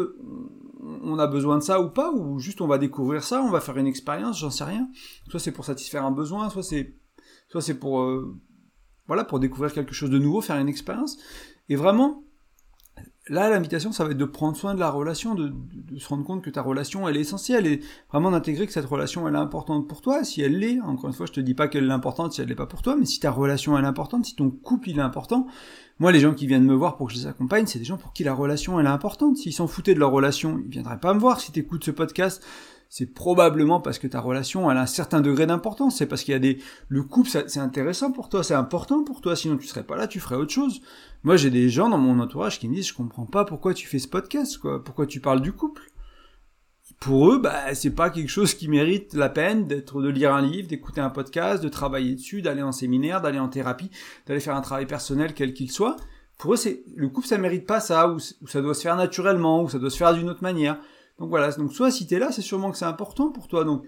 on 0.84 1.18
a 1.20 1.28
besoin 1.28 1.58
de 1.58 1.64
ça 1.64 1.82
ou 1.82 1.90
pas, 1.90 2.12
ou 2.12 2.40
juste 2.40 2.62
on 2.62 2.68
va 2.68 2.78
découvrir 2.78 3.24
ça, 3.24 3.42
on 3.42 3.50
va 3.50 3.62
faire 3.62 3.78
une 3.78 3.88
expérience, 3.88 4.40
j'en 4.40 4.50
sais 4.50 4.64
rien. 4.64 4.90
Soit 5.30 5.40
c'est 5.40 5.52
pour 5.52 5.66
satisfaire 5.66 6.06
un 6.06 6.12
besoin, 6.12 6.50
soit 6.50 6.64
c'est, 6.64 6.96
soit 7.50 7.62
c'est 7.62 7.80
pour, 7.80 8.02
euh, 8.02 8.36
voilà, 9.08 9.24
pour 9.24 9.40
découvrir 9.40 9.74
quelque 9.74 9.94
chose 9.94 10.10
de 10.10 10.20
nouveau, 10.20 10.42
faire 10.42 10.58
une 10.58 10.70
expérience. 10.70 11.18
Et 11.70 11.76
vraiment, 11.76 12.24
là, 13.30 13.50
l'invitation, 13.50 13.92
ça 13.92 14.04
va 14.04 14.12
être 14.12 14.18
de 14.18 14.26
prendre 14.26 14.58
soin 14.58 14.74
de 14.74 14.80
la 14.80 14.90
relation, 14.90 15.36
de, 15.36 15.54
se 15.98 16.08
rendre 16.08 16.26
compte 16.26 16.44
que 16.44 16.50
ta 16.50 16.62
relation, 16.62 17.08
elle 17.08 17.18
est 17.18 17.22
essentielle, 17.22 17.68
et 17.68 17.80
vraiment 18.12 18.32
d'intégrer 18.32 18.68
que 18.68 18.74
cette 18.74 18.86
relation, 18.86 19.28
elle 19.28 19.36
est 19.36 19.40
importante 19.40 19.88
pour 19.88 20.02
toi, 20.02 20.24
si 20.24 20.42
elle 20.42 20.60
l'est, 20.60 20.80
encore 20.82 21.08
une 21.08 21.14
fois, 21.14 21.26
je 21.26 21.32
te 21.32 21.40
dis 21.40 21.54
pas 21.54 21.68
qu'elle 21.68 21.88
est 21.88 21.94
importante 21.94 22.34
si 22.34 22.42
elle 22.42 22.48
l'est 22.48 22.56
pas 22.56 22.66
pour 22.66 22.82
toi, 22.82 22.96
mais 22.98 23.06
si 23.06 23.20
ta 23.20 23.32
relation, 23.32 23.78
elle 23.78 23.86
est 23.86 23.88
importante, 23.88 24.26
si 24.26 24.36
ton 24.36 24.50
couple, 24.50 24.90
il 24.90 25.00
est 25.00 25.02
important, 25.02 25.48
moi, 26.00 26.12
les 26.12 26.20
gens 26.20 26.34
qui 26.34 26.48
viennent 26.48 26.66
me 26.66 26.74
voir 26.74 26.98
pour 26.98 27.08
que 27.08 27.14
je 27.14 27.20
les 27.20 27.28
accompagne, 27.28 27.66
c'est 27.68 27.80
des 27.80 27.86
gens 27.86 27.98
pour 27.98 28.14
qui 28.14 28.24
la 28.24 28.34
relation, 28.34 28.80
elle 28.80 28.88
est 28.88 28.90
importante. 28.90 29.38
S'ils 29.38 29.54
s'en 29.54 29.68
foutaient 29.68 29.94
de 29.94 30.00
leur 30.00 30.12
relation, 30.12 30.60
ils 30.66 30.70
viendraient 30.70 31.00
pas 31.00 31.14
me 31.14 31.20
voir. 31.20 31.40
Si 31.40 31.52
écoutes 31.56 31.84
ce 31.84 31.92
podcast, 31.92 32.44
c'est 32.96 33.08
probablement 33.08 33.82
parce 33.82 33.98
que 33.98 34.06
ta 34.06 34.20
relation, 34.20 34.70
elle 34.70 34.78
a 34.78 34.82
un 34.82 34.86
certain 34.86 35.20
degré 35.20 35.48
d'importance. 35.48 35.96
C'est 35.96 36.06
parce 36.06 36.24
qu'il 36.24 36.34
y 36.34 36.36
a 36.36 36.40
des, 36.40 36.60
le 36.90 37.02
couple, 37.02 37.28
c'est 37.28 37.58
intéressant 37.58 38.12
pour 38.12 38.30
toi, 38.30 38.44
c'est 38.44 38.54
important 38.54 39.04
pour 39.04 39.20
toi. 39.20 39.36
Sinon, 39.36 39.58
tu 39.58 39.66
serais 39.66 39.82
pas 39.82 39.98
là, 39.98 40.06
tu 40.06 40.20
ferais 40.20 40.36
autre 40.36 40.54
chose. 40.54 40.80
Moi, 41.24 41.36
j'ai 41.36 41.50
des 41.50 41.70
gens 41.70 41.90
dans 41.90 41.98
mon 41.98 42.20
entourage 42.20 42.60
qui 42.60 42.70
me 42.70 42.76
disent, 42.76 42.90
je 42.90 42.94
comprends 42.94 43.26
pas 43.26 43.46
pourquoi 43.46 43.74
tu 43.74 43.88
fais 43.88 43.98
ce 43.98 44.08
podcast, 44.08 44.60
quoi. 44.60 44.84
Pourquoi 44.84 45.08
tu 45.08 45.22
parles 45.22 45.42
du 45.42 45.54
couple? 45.54 45.82
Pour 47.00 47.32
eux, 47.32 47.40
bah, 47.40 47.74
c'est 47.74 47.96
pas 47.96 48.12
quelque 48.12 48.30
chose 48.30 48.54
qui 48.54 48.68
mérite 48.68 49.16
la 49.16 49.30
peine 49.30 49.66
d'être, 49.66 50.00
de 50.00 50.10
lire 50.10 50.32
un 50.32 50.44
livre, 50.44 50.68
d'écouter 50.68 51.02
un 51.02 51.10
podcast, 51.10 51.64
de 51.64 51.70
travailler 51.70 52.14
dessus, 52.14 52.44
d'aller 52.44 52.62
en 52.62 52.72
séminaire, 52.72 53.22
d'aller 53.22 53.40
en 53.40 53.50
thérapie, 53.50 53.90
d'aller 54.28 54.40
faire 54.40 54.56
un 54.56 54.62
travail 54.62 54.86
personnel 54.86 55.34
quel 55.34 55.56
qu'il 55.56 55.72
soit. 55.72 55.96
Pour 56.38 56.54
eux, 56.54 56.58
c'est, 56.58 56.84
le 56.96 57.10
couple, 57.10 57.26
ça 57.26 57.40
mérite 57.40 57.66
pas 57.66 57.80
ça, 57.80 58.08
ou, 58.08 58.20
ça 58.20 58.62
doit 58.62 58.76
se 58.76 58.82
faire 58.84 58.98
naturellement, 58.98 59.64
ou 59.64 59.70
ça 59.70 59.80
doit 59.80 59.90
se 59.90 59.98
faire 59.98 60.14
d'une 60.14 60.30
autre 60.30 60.44
manière. 60.44 60.78
Donc 61.20 61.30
voilà. 61.30 61.52
Donc 61.52 61.74
soit 61.74 61.92
si 61.92 62.08
t'es 62.08 62.20
là, 62.20 62.32
c'est 62.32 62.42
sûrement 62.42 62.72
que 62.72 62.78
c'est 62.78 62.86
important 62.86 63.32
pour 63.32 63.48
toi. 63.48 63.64
Donc, 63.64 63.86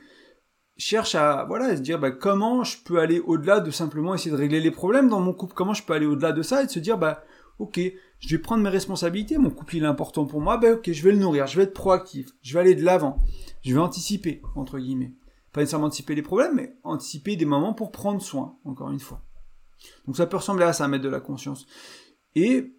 cherche 0.78 1.16
à, 1.16 1.46
voilà, 1.46 1.66
à 1.66 1.78
se 1.78 1.82
dire, 1.82 2.00
bah, 2.00 2.12
comment 2.12 2.64
je 2.64 2.78
peux 2.84 3.00
aller 3.00 3.20
au-delà 3.20 3.60
de 3.60 3.72
simplement 3.72 4.14
essayer 4.14 4.32
de 4.32 4.36
régler 4.36 4.60
les 4.60 4.72
problèmes 4.72 5.10
dans 5.10 5.22
mon 5.22 5.34
couple? 5.34 5.54
Comment 5.54 5.74
je 5.74 5.84
peux 5.84 5.94
aller 5.94 6.06
au-delà 6.06 6.32
de 6.32 6.42
ça 6.42 6.64
et 6.64 6.66
de 6.66 6.72
se 6.72 6.80
dire, 6.80 6.98
bah, 6.98 7.24
ok, 7.60 7.80
je 8.20 8.36
vais 8.36 8.42
prendre 8.42 8.64
mes 8.64 8.70
responsabilités, 8.70 9.38
mon 9.38 9.50
couple 9.50 9.78
il 9.78 9.84
est 9.84 9.88
important 9.88 10.26
pour 10.26 10.42
moi, 10.42 10.58
ben 10.58 10.74
ok, 10.74 10.92
je 10.92 11.04
vais 11.04 11.12
le 11.12 11.18
nourrir, 11.18 11.48
je 11.48 11.58
vais 11.58 11.64
être 11.64 11.74
proactif, 11.74 12.28
je 12.42 12.54
vais 12.54 12.60
aller 12.60 12.76
de 12.76 12.84
l'avant, 12.84 13.20
je 13.64 13.74
vais 13.74 13.80
anticiper, 13.80 14.42
entre 14.56 14.78
guillemets. 14.80 15.14
Pas 15.54 15.62
nécessairement 15.62 15.88
anticiper 15.88 16.16
les 16.16 16.22
problèmes, 16.22 16.56
mais 16.56 16.76
anticiper 16.84 17.38
des 17.38 17.46
moments 17.46 17.74
pour 17.74 17.92
prendre 17.92 18.22
soin, 18.22 18.58
encore 18.66 18.92
une 18.92 19.00
fois. 19.00 19.22
Donc 20.06 20.18
ça 20.18 20.26
peut 20.26 20.38
ressembler 20.38 20.66
à 20.66 20.74
ça, 20.74 20.88
mettre 20.88 21.04
de 21.04 21.10
la 21.10 21.22
conscience. 21.22 21.66
Et 22.36 22.74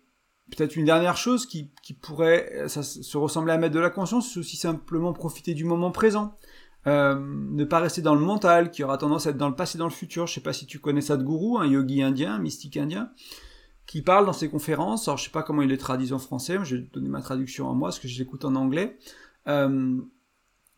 peut-être 0.50 0.76
une 0.76 0.84
dernière 0.84 1.16
chose 1.16 1.46
qui, 1.46 1.70
qui 1.82 1.94
pourrait 1.94 2.64
ça, 2.68 2.82
se 2.82 3.16
ressembler 3.16 3.52
à 3.52 3.58
mettre 3.58 3.74
de 3.74 3.80
la 3.80 3.90
conscience, 3.90 4.32
c'est 4.32 4.40
aussi 4.40 4.56
simplement 4.56 5.12
profiter 5.12 5.54
du 5.54 5.64
moment 5.64 5.90
présent. 5.90 6.36
Euh, 6.86 7.18
ne 7.18 7.64
pas 7.64 7.80
rester 7.80 8.00
dans 8.00 8.14
le 8.14 8.20
mental, 8.20 8.70
qui 8.70 8.84
aura 8.84 8.96
tendance 8.96 9.26
à 9.26 9.30
être 9.30 9.36
dans 9.36 9.48
le 9.48 9.56
passé, 9.56 9.76
dans 9.76 9.86
le 9.86 9.90
futur. 9.90 10.26
Je 10.26 10.34
sais 10.34 10.40
pas 10.40 10.52
si 10.52 10.66
tu 10.66 10.78
connais 10.78 11.00
Sadhguru, 11.00 11.58
un 11.58 11.66
yogi 11.66 12.00
indien, 12.02 12.34
un 12.34 12.38
mystique 12.38 12.76
indien 12.76 13.10
qui 13.86 14.02
parle 14.02 14.26
dans 14.26 14.32
ses 14.32 14.48
conférences, 14.48 15.06
alors 15.06 15.16
je 15.16 15.24
sais 15.24 15.30
pas 15.30 15.42
comment 15.42 15.62
il 15.62 15.68
les 15.68 15.78
traduit 15.78 16.12
en 16.12 16.18
français, 16.18 16.58
mais 16.58 16.64
je 16.64 16.76
vais 16.76 16.82
donner 16.92 17.08
ma 17.08 17.22
traduction 17.22 17.70
à 17.70 17.74
moi, 17.74 17.88
parce 17.88 18.00
que 18.00 18.08
je 18.08 18.18
l'écoute 18.18 18.44
en 18.44 18.56
anglais, 18.56 18.98
euh, 19.46 19.96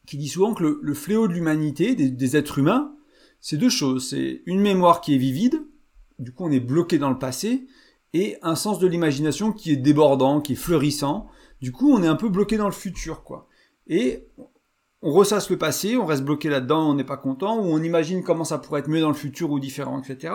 qui 0.06 0.18
dit 0.18 0.28
souvent 0.28 0.54
que 0.54 0.78
le, 0.80 0.94
fléau 0.94 1.26
de 1.26 1.32
l'humanité, 1.32 1.94
des, 1.94 2.36
êtres 2.36 2.58
humains, 2.58 2.94
c'est 3.40 3.56
deux 3.56 3.70
choses. 3.70 4.10
C'est 4.10 4.42
une 4.46 4.60
mémoire 4.60 5.00
qui 5.00 5.14
est 5.14 5.18
vivide, 5.18 5.62
du 6.18 6.32
coup 6.32 6.44
on 6.44 6.50
est 6.50 6.60
bloqué 6.60 6.98
dans 6.98 7.10
le 7.10 7.18
passé, 7.18 7.66
et 8.14 8.36
un 8.42 8.54
sens 8.54 8.78
de 8.78 8.86
l'imagination 8.86 9.52
qui 9.52 9.72
est 9.72 9.76
débordant, 9.76 10.40
qui 10.40 10.52
est 10.52 10.56
fleurissant, 10.56 11.26
du 11.60 11.72
coup 11.72 11.92
on 11.92 12.02
est 12.02 12.08
un 12.08 12.16
peu 12.16 12.28
bloqué 12.28 12.56
dans 12.56 12.66
le 12.66 12.72
futur, 12.72 13.22
quoi. 13.22 13.48
Et 13.86 14.26
on 15.00 15.12
ressasse 15.12 15.50
le 15.50 15.58
passé, 15.58 15.96
on 15.96 16.06
reste 16.06 16.24
bloqué 16.24 16.48
là-dedans, 16.48 16.90
on 16.90 16.94
n'est 16.94 17.04
pas 17.04 17.16
content, 17.16 17.58
ou 17.58 17.64
on 17.64 17.82
imagine 17.82 18.22
comment 18.22 18.44
ça 18.44 18.58
pourrait 18.58 18.80
être 18.80 18.88
mieux 18.88 19.00
dans 19.00 19.08
le 19.08 19.14
futur 19.14 19.50
ou 19.50 19.60
différent, 19.60 20.00
etc 20.00 20.34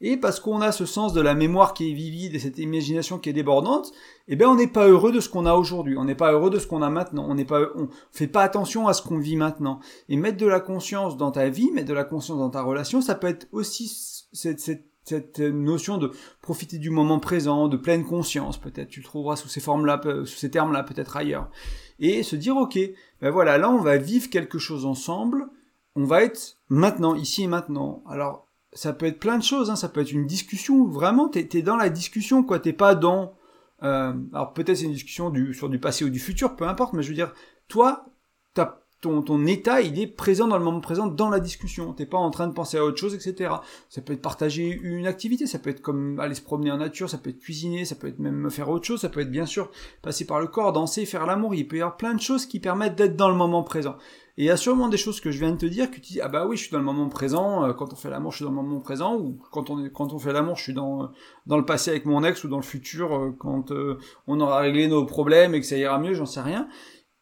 et 0.00 0.16
parce 0.16 0.38
qu'on 0.38 0.60
a 0.60 0.70
ce 0.70 0.86
sens 0.86 1.12
de 1.12 1.20
la 1.20 1.34
mémoire 1.34 1.74
qui 1.74 1.90
est 1.90 1.94
vivide 1.94 2.34
et 2.34 2.38
cette 2.38 2.58
imagination 2.58 3.18
qui 3.18 3.30
est 3.30 3.32
débordante, 3.32 3.92
eh 4.28 4.36
ben 4.36 4.48
on 4.48 4.54
n'est 4.54 4.68
pas 4.68 4.86
heureux 4.86 5.10
de 5.10 5.20
ce 5.20 5.28
qu'on 5.28 5.46
a 5.46 5.54
aujourd'hui, 5.54 5.96
on 5.96 6.04
n'est 6.04 6.14
pas 6.14 6.32
heureux 6.32 6.50
de 6.50 6.58
ce 6.58 6.66
qu'on 6.66 6.82
a 6.82 6.90
maintenant, 6.90 7.26
on 7.28 7.34
n'est 7.34 7.44
pas, 7.44 7.62
on 7.74 7.88
fait 8.12 8.28
pas 8.28 8.42
attention 8.42 8.86
à 8.86 8.92
ce 8.92 9.02
qu'on 9.02 9.18
vit 9.18 9.36
maintenant. 9.36 9.80
Et 10.08 10.16
mettre 10.16 10.38
de 10.38 10.46
la 10.46 10.60
conscience 10.60 11.16
dans 11.16 11.32
ta 11.32 11.48
vie, 11.48 11.70
mettre 11.72 11.88
de 11.88 11.94
la 11.94 12.04
conscience 12.04 12.38
dans 12.38 12.50
ta 12.50 12.62
relation, 12.62 13.00
ça 13.00 13.16
peut 13.16 13.26
être 13.26 13.48
aussi 13.50 13.90
cette, 14.32 14.60
cette, 14.60 14.84
cette 15.08 15.40
notion 15.40 15.98
de 15.98 16.12
profiter 16.42 16.78
du 16.78 16.90
moment 16.90 17.18
présent, 17.18 17.68
de 17.68 17.76
pleine 17.76 18.04
conscience, 18.04 18.58
peut-être 18.58 18.88
tu 18.88 19.02
trouveras 19.02 19.36
sous 19.36 19.48
ces 19.48 19.60
formes-là, 19.60 20.00
sous 20.24 20.36
ces 20.36 20.50
termes-là, 20.50 20.82
peut-être 20.82 21.16
ailleurs, 21.16 21.50
et 21.98 22.22
se 22.22 22.36
dire 22.36 22.56
ok, 22.56 22.78
ben 23.20 23.30
voilà, 23.30 23.58
là 23.58 23.70
on 23.70 23.80
va 23.80 23.96
vivre 23.96 24.30
quelque 24.30 24.58
chose 24.58 24.84
ensemble, 24.86 25.48
on 25.94 26.04
va 26.04 26.22
être 26.22 26.58
maintenant, 26.68 27.14
ici 27.14 27.44
et 27.44 27.48
maintenant. 27.48 28.02
Alors 28.08 28.46
ça 28.72 28.92
peut 28.92 29.06
être 29.06 29.18
plein 29.18 29.38
de 29.38 29.42
choses, 29.42 29.70
hein. 29.70 29.76
ça 29.76 29.88
peut 29.88 30.00
être 30.02 30.12
une 30.12 30.26
discussion, 30.26 30.86
vraiment, 30.86 31.28
t'es 31.28 31.48
es 31.54 31.62
dans 31.62 31.76
la 31.76 31.88
discussion, 31.88 32.42
quoi, 32.42 32.58
t'es 32.58 32.72
pas 32.72 32.94
dans 32.94 33.34
Euh, 33.82 34.12
alors 34.32 34.52
peut-être 34.54 34.76
c'est 34.76 34.86
une 34.86 34.92
discussion 34.92 35.32
sur 35.52 35.68
du 35.68 35.78
passé 35.78 36.04
ou 36.04 36.10
du 36.10 36.18
futur, 36.18 36.56
peu 36.56 36.66
importe, 36.66 36.94
mais 36.94 37.02
je 37.02 37.08
veux 37.10 37.14
dire, 37.14 37.32
toi, 37.68 38.06
t'as 38.54 38.80
ton, 39.00 39.22
ton 39.22 39.46
état, 39.46 39.80
il 39.80 40.00
est 40.00 40.08
présent 40.08 40.48
dans 40.48 40.58
le 40.58 40.64
moment 40.64 40.80
présent, 40.80 41.06
dans 41.06 41.30
la 41.30 41.38
discussion. 41.38 41.92
T'es 41.92 42.06
pas 42.06 42.18
en 42.18 42.30
train 42.30 42.48
de 42.48 42.52
penser 42.52 42.78
à 42.78 42.84
autre 42.84 42.98
chose, 42.98 43.14
etc. 43.14 43.54
Ça 43.88 44.00
peut 44.00 44.12
être 44.12 44.22
partager 44.22 44.68
une 44.82 45.06
activité, 45.06 45.46
ça 45.46 45.58
peut 45.58 45.70
être 45.70 45.80
comme 45.80 46.18
aller 46.18 46.34
se 46.34 46.42
promener 46.42 46.72
en 46.72 46.78
nature, 46.78 47.08
ça 47.08 47.18
peut 47.18 47.30
être 47.30 47.38
cuisiner, 47.38 47.84
ça 47.84 47.94
peut 47.94 48.08
être 48.08 48.18
même 48.18 48.50
faire 48.50 48.68
autre 48.68 48.84
chose, 48.84 49.00
ça 49.00 49.08
peut 49.08 49.20
être 49.20 49.30
bien 49.30 49.46
sûr 49.46 49.70
passer 50.02 50.26
par 50.26 50.40
le 50.40 50.48
corps, 50.48 50.72
danser, 50.72 51.06
faire 51.06 51.26
l'amour. 51.26 51.54
Il 51.54 51.68
peut 51.68 51.76
y 51.76 51.80
avoir 51.80 51.96
plein 51.96 52.14
de 52.14 52.20
choses 52.20 52.46
qui 52.46 52.58
permettent 52.58 52.96
d'être 52.96 53.16
dans 53.16 53.28
le 53.28 53.36
moment 53.36 53.62
présent. 53.62 53.96
Et 54.38 54.42
il 54.42 54.46
y 54.46 54.50
a 54.50 54.56
sûrement 54.56 54.88
des 54.88 54.96
choses 54.96 55.20
que 55.20 55.32
je 55.32 55.40
viens 55.40 55.50
de 55.50 55.56
te 55.56 55.66
dire 55.66 55.90
que 55.90 55.96
tu 55.96 56.12
dis 56.12 56.20
ah 56.20 56.28
bah 56.28 56.46
oui 56.46 56.56
je 56.56 56.62
suis 56.62 56.70
dans 56.70 56.78
le 56.78 56.84
moment 56.84 57.08
présent 57.08 57.64
euh, 57.64 57.72
quand 57.72 57.92
on 57.92 57.96
fait 57.96 58.08
l'amour 58.08 58.30
je 58.30 58.36
suis 58.36 58.44
dans 58.44 58.52
le 58.52 58.56
moment 58.56 58.78
présent 58.78 59.16
ou 59.16 59.36
quand 59.50 59.68
on 59.68 59.88
quand 59.88 60.12
on 60.12 60.20
fait 60.20 60.32
l'amour 60.32 60.54
je 60.54 60.62
suis 60.62 60.74
dans 60.74 61.10
dans 61.46 61.56
le 61.56 61.64
passé 61.64 61.90
avec 61.90 62.06
mon 62.06 62.22
ex 62.22 62.44
ou 62.44 62.48
dans 62.48 62.56
le 62.56 62.62
futur 62.62 63.16
euh, 63.16 63.34
quand 63.36 63.72
euh, 63.72 63.98
on 64.28 64.38
aura 64.38 64.60
réglé 64.60 64.86
nos 64.86 65.04
problèmes 65.06 65.56
et 65.56 65.60
que 65.60 65.66
ça 65.66 65.76
ira 65.76 65.98
mieux 65.98 66.14
j'en 66.14 66.24
sais 66.24 66.40
rien 66.40 66.68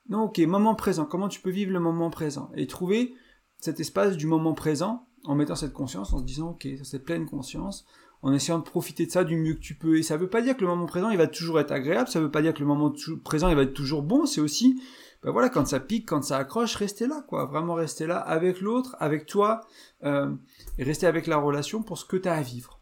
non, 0.08 0.24
ok, 0.24 0.38
moment 0.40 0.74
présent. 0.74 1.04
Comment 1.04 1.28
tu 1.28 1.40
peux 1.40 1.50
vivre 1.50 1.72
le 1.72 1.80
moment 1.80 2.10
présent? 2.10 2.50
Et 2.54 2.66
trouver 2.66 3.14
cet 3.58 3.80
espace 3.80 4.16
du 4.16 4.26
moment 4.26 4.54
présent 4.54 5.06
en 5.24 5.34
mettant 5.34 5.56
cette 5.56 5.72
conscience, 5.72 6.12
en 6.12 6.18
se 6.18 6.24
disant, 6.24 6.50
ok, 6.50 6.68
cette 6.84 7.04
pleine 7.04 7.26
conscience, 7.26 7.84
en 8.22 8.32
essayant 8.32 8.58
de 8.58 8.64
profiter 8.64 9.06
de 9.06 9.10
ça 9.10 9.24
du 9.24 9.36
mieux 9.36 9.54
que 9.54 9.60
tu 9.60 9.74
peux. 9.74 9.98
Et 9.98 10.02
ça 10.02 10.16
veut 10.16 10.28
pas 10.28 10.42
dire 10.42 10.56
que 10.56 10.62
le 10.62 10.68
moment 10.68 10.86
présent, 10.86 11.10
il 11.10 11.18
va 11.18 11.26
toujours 11.26 11.60
être 11.60 11.72
agréable, 11.72 12.08
ça 12.08 12.20
veut 12.20 12.30
pas 12.30 12.42
dire 12.42 12.54
que 12.54 12.60
le 12.60 12.66
moment 12.66 12.92
présent, 13.24 13.48
il 13.48 13.56
va 13.56 13.62
être 13.62 13.74
toujours 13.74 14.02
bon, 14.02 14.26
c'est 14.26 14.40
aussi, 14.40 14.80
ben 15.22 15.32
voilà, 15.32 15.48
quand 15.48 15.66
ça 15.66 15.80
pique, 15.80 16.08
quand 16.08 16.22
ça 16.22 16.38
accroche, 16.38 16.76
rester 16.76 17.06
là, 17.06 17.24
quoi. 17.26 17.46
Vraiment 17.46 17.74
rester 17.74 18.06
là 18.06 18.18
avec 18.18 18.60
l'autre, 18.60 18.96
avec 19.00 19.26
toi, 19.26 19.60
euh, 20.04 20.32
et 20.78 20.84
rester 20.84 21.06
avec 21.06 21.26
la 21.26 21.36
relation 21.36 21.82
pour 21.82 21.98
ce 21.98 22.04
que 22.04 22.16
tu 22.16 22.28
as 22.28 22.34
à 22.34 22.42
vivre. 22.42 22.80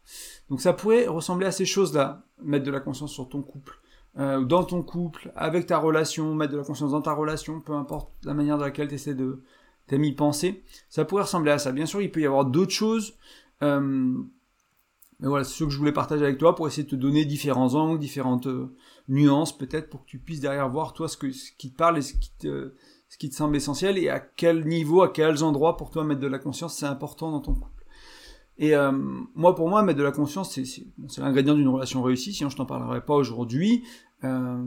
Donc 0.49 0.61
ça 0.61 0.73
pourrait 0.73 1.07
ressembler 1.07 1.47
à 1.47 1.51
ces 1.51 1.65
choses-là, 1.65 2.25
mettre 2.43 2.65
de 2.65 2.71
la 2.71 2.79
conscience 2.79 3.11
sur 3.11 3.27
ton 3.29 3.41
couple, 3.41 3.79
euh, 4.17 4.43
dans 4.43 4.63
ton 4.63 4.81
couple, 4.81 5.31
avec 5.35 5.65
ta 5.65 5.77
relation, 5.77 6.33
mettre 6.35 6.53
de 6.53 6.57
la 6.57 6.63
conscience 6.63 6.91
dans 6.91 7.01
ta 7.01 7.13
relation, 7.13 7.59
peu 7.59 7.73
importe 7.73 8.11
la 8.23 8.33
manière 8.33 8.57
dans 8.57 8.63
laquelle 8.63 8.87
tu 8.87 8.95
essaies 8.95 9.13
de 9.15 9.43
t'aimer 9.87 10.13
penser, 10.13 10.63
ça 10.89 11.05
pourrait 11.05 11.23
ressembler 11.23 11.51
à 11.51 11.57
ça. 11.57 11.71
Bien 11.71 11.85
sûr, 11.85 12.01
il 12.01 12.11
peut 12.11 12.21
y 12.21 12.25
avoir 12.25 12.45
d'autres 12.45 12.71
choses, 12.71 13.17
euh, 13.61 14.13
mais 15.19 15.27
voilà, 15.27 15.43
c'est 15.43 15.53
ce 15.57 15.63
que 15.63 15.69
je 15.69 15.77
voulais 15.77 15.91
partager 15.91 16.23
avec 16.23 16.37
toi 16.37 16.55
pour 16.55 16.67
essayer 16.67 16.83
de 16.83 16.89
te 16.89 16.95
donner 16.95 17.25
différents 17.25 17.75
angles, 17.75 17.99
différentes 17.99 18.47
euh, 18.47 18.75
nuances, 19.07 19.57
peut-être 19.57 19.89
pour 19.89 20.03
que 20.03 20.09
tu 20.09 20.19
puisses 20.19 20.41
derrière 20.41 20.69
voir 20.69 20.93
toi 20.93 21.07
ce, 21.07 21.17
que, 21.17 21.31
ce 21.31 21.51
qui 21.57 21.71
te 21.71 21.77
parle 21.77 21.97
et 21.97 22.01
ce 22.01 22.13
qui 22.13 22.31
te, 22.37 22.73
ce 23.09 23.17
qui 23.17 23.29
te 23.29 23.35
semble 23.35 23.55
essentiel 23.55 23.97
et 23.97 24.09
à 24.09 24.19
quel 24.19 24.65
niveau, 24.65 25.01
à 25.01 25.09
quels 25.09 25.43
endroits 25.43 25.77
pour 25.77 25.89
toi 25.89 26.03
mettre 26.03 26.21
de 26.21 26.27
la 26.27 26.39
conscience, 26.39 26.77
c'est 26.77 26.85
important 26.85 27.31
dans 27.31 27.39
ton 27.39 27.53
couple. 27.53 27.74
Et 28.57 28.75
euh, 28.75 28.91
moi, 29.35 29.55
pour 29.55 29.69
moi, 29.69 29.83
mettre 29.83 29.99
de 29.99 30.03
la 30.03 30.11
conscience, 30.11 30.53
c'est, 30.53 31.21
l'ingrédient 31.21 31.55
d'une 31.55 31.67
relation 31.67 32.01
réussie. 32.01 32.33
Sinon, 32.33 32.49
je 32.49 32.55
t'en 32.55 32.65
parlerai 32.65 33.01
pas 33.01 33.15
aujourd'hui. 33.15 33.83
Euh, 34.23 34.63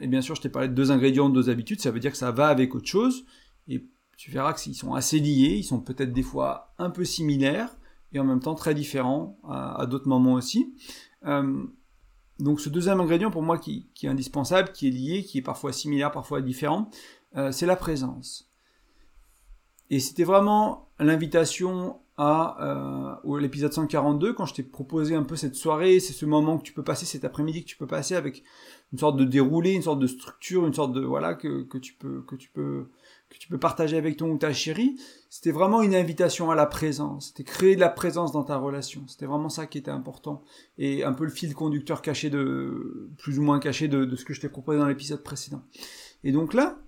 et 0.00 0.06
bien 0.06 0.20
sûr, 0.20 0.34
je 0.34 0.42
t'ai 0.42 0.48
parlé 0.48 0.68
de 0.68 0.74
deux 0.74 0.92
ingrédients, 0.92 1.28
de 1.28 1.34
deux 1.34 1.48
habitudes, 1.48 1.80
ça 1.80 1.90
veut 1.90 2.00
dire 2.00 2.12
que 2.12 2.16
ça 2.16 2.30
va 2.30 2.48
avec 2.48 2.74
autre 2.74 2.86
chose, 2.86 3.24
et 3.66 3.84
tu 4.16 4.30
verras 4.30 4.52
qu'ils 4.52 4.74
sont 4.74 4.94
assez 4.94 5.18
liés, 5.18 5.56
ils 5.56 5.64
sont 5.64 5.80
peut-être 5.80 6.12
des 6.12 6.22
fois 6.22 6.74
un 6.78 6.90
peu 6.90 7.04
similaires, 7.04 7.74
et 8.12 8.20
en 8.20 8.24
même 8.24 8.40
temps 8.40 8.54
très 8.54 8.74
différents 8.74 9.38
à, 9.48 9.86
d'autres 9.86 10.08
moments 10.08 10.34
aussi. 10.34 10.74
Euh, 11.24 11.64
donc 12.38 12.60
ce 12.60 12.68
deuxième 12.68 13.00
ingrédient 13.00 13.30
pour 13.30 13.42
moi 13.42 13.58
qui, 13.58 13.88
est 14.02 14.08
indispensable, 14.08 14.70
qui 14.72 14.88
est 14.88 14.90
lié, 14.90 15.24
qui 15.24 15.38
est 15.38 15.42
parfois 15.42 15.72
similaire, 15.72 16.12
parfois 16.12 16.42
différent, 16.42 16.90
c'est 17.50 17.66
la 17.66 17.76
présence. 17.76 18.51
Et 19.92 20.00
c'était 20.00 20.24
vraiment 20.24 20.88
l'invitation 20.98 22.00
à 22.16 23.20
euh, 23.26 23.38
l'épisode 23.38 23.74
142 23.74 24.32
quand 24.32 24.46
je 24.46 24.54
t'ai 24.54 24.62
proposé 24.62 25.14
un 25.14 25.22
peu 25.22 25.36
cette 25.36 25.54
soirée, 25.54 26.00
c'est 26.00 26.14
ce 26.14 26.24
moment 26.24 26.56
que 26.56 26.62
tu 26.62 26.72
peux 26.72 26.82
passer 26.82 27.04
cet 27.04 27.26
après-midi 27.26 27.62
que 27.62 27.68
tu 27.68 27.76
peux 27.76 27.86
passer 27.86 28.14
avec 28.14 28.42
une 28.94 28.98
sorte 28.98 29.18
de 29.18 29.24
déroulé, 29.24 29.72
une 29.72 29.82
sorte 29.82 29.98
de 29.98 30.06
structure, 30.06 30.66
une 30.66 30.72
sorte 30.72 30.94
de 30.94 31.02
voilà 31.02 31.34
que, 31.34 31.64
que 31.64 31.76
tu 31.76 31.92
peux 31.92 32.22
que 32.22 32.36
tu 32.36 32.48
peux 32.48 32.86
que 33.28 33.36
tu 33.36 33.48
peux 33.48 33.58
partager 33.58 33.98
avec 33.98 34.16
ton 34.16 34.30
ou 34.30 34.38
ta 34.38 34.54
chérie. 34.54 34.98
C'était 35.28 35.50
vraiment 35.50 35.82
une 35.82 35.94
invitation 35.94 36.50
à 36.50 36.54
la 36.54 36.64
présence. 36.64 37.28
C'était 37.28 37.44
créer 37.44 37.74
de 37.74 37.80
la 37.80 37.90
présence 37.90 38.32
dans 38.32 38.44
ta 38.44 38.56
relation. 38.56 39.02
C'était 39.08 39.26
vraiment 39.26 39.50
ça 39.50 39.66
qui 39.66 39.76
était 39.76 39.90
important 39.90 40.42
et 40.78 41.04
un 41.04 41.12
peu 41.12 41.24
le 41.24 41.30
fil 41.30 41.52
conducteur 41.52 42.00
caché 42.00 42.30
de 42.30 43.10
plus 43.18 43.38
ou 43.38 43.42
moins 43.42 43.58
caché 43.58 43.88
de, 43.88 44.06
de 44.06 44.16
ce 44.16 44.24
que 44.24 44.32
je 44.32 44.40
t'ai 44.40 44.48
proposé 44.48 44.78
dans 44.78 44.88
l'épisode 44.88 45.22
précédent. 45.22 45.62
Et 46.24 46.32
donc 46.32 46.54
là, 46.54 46.78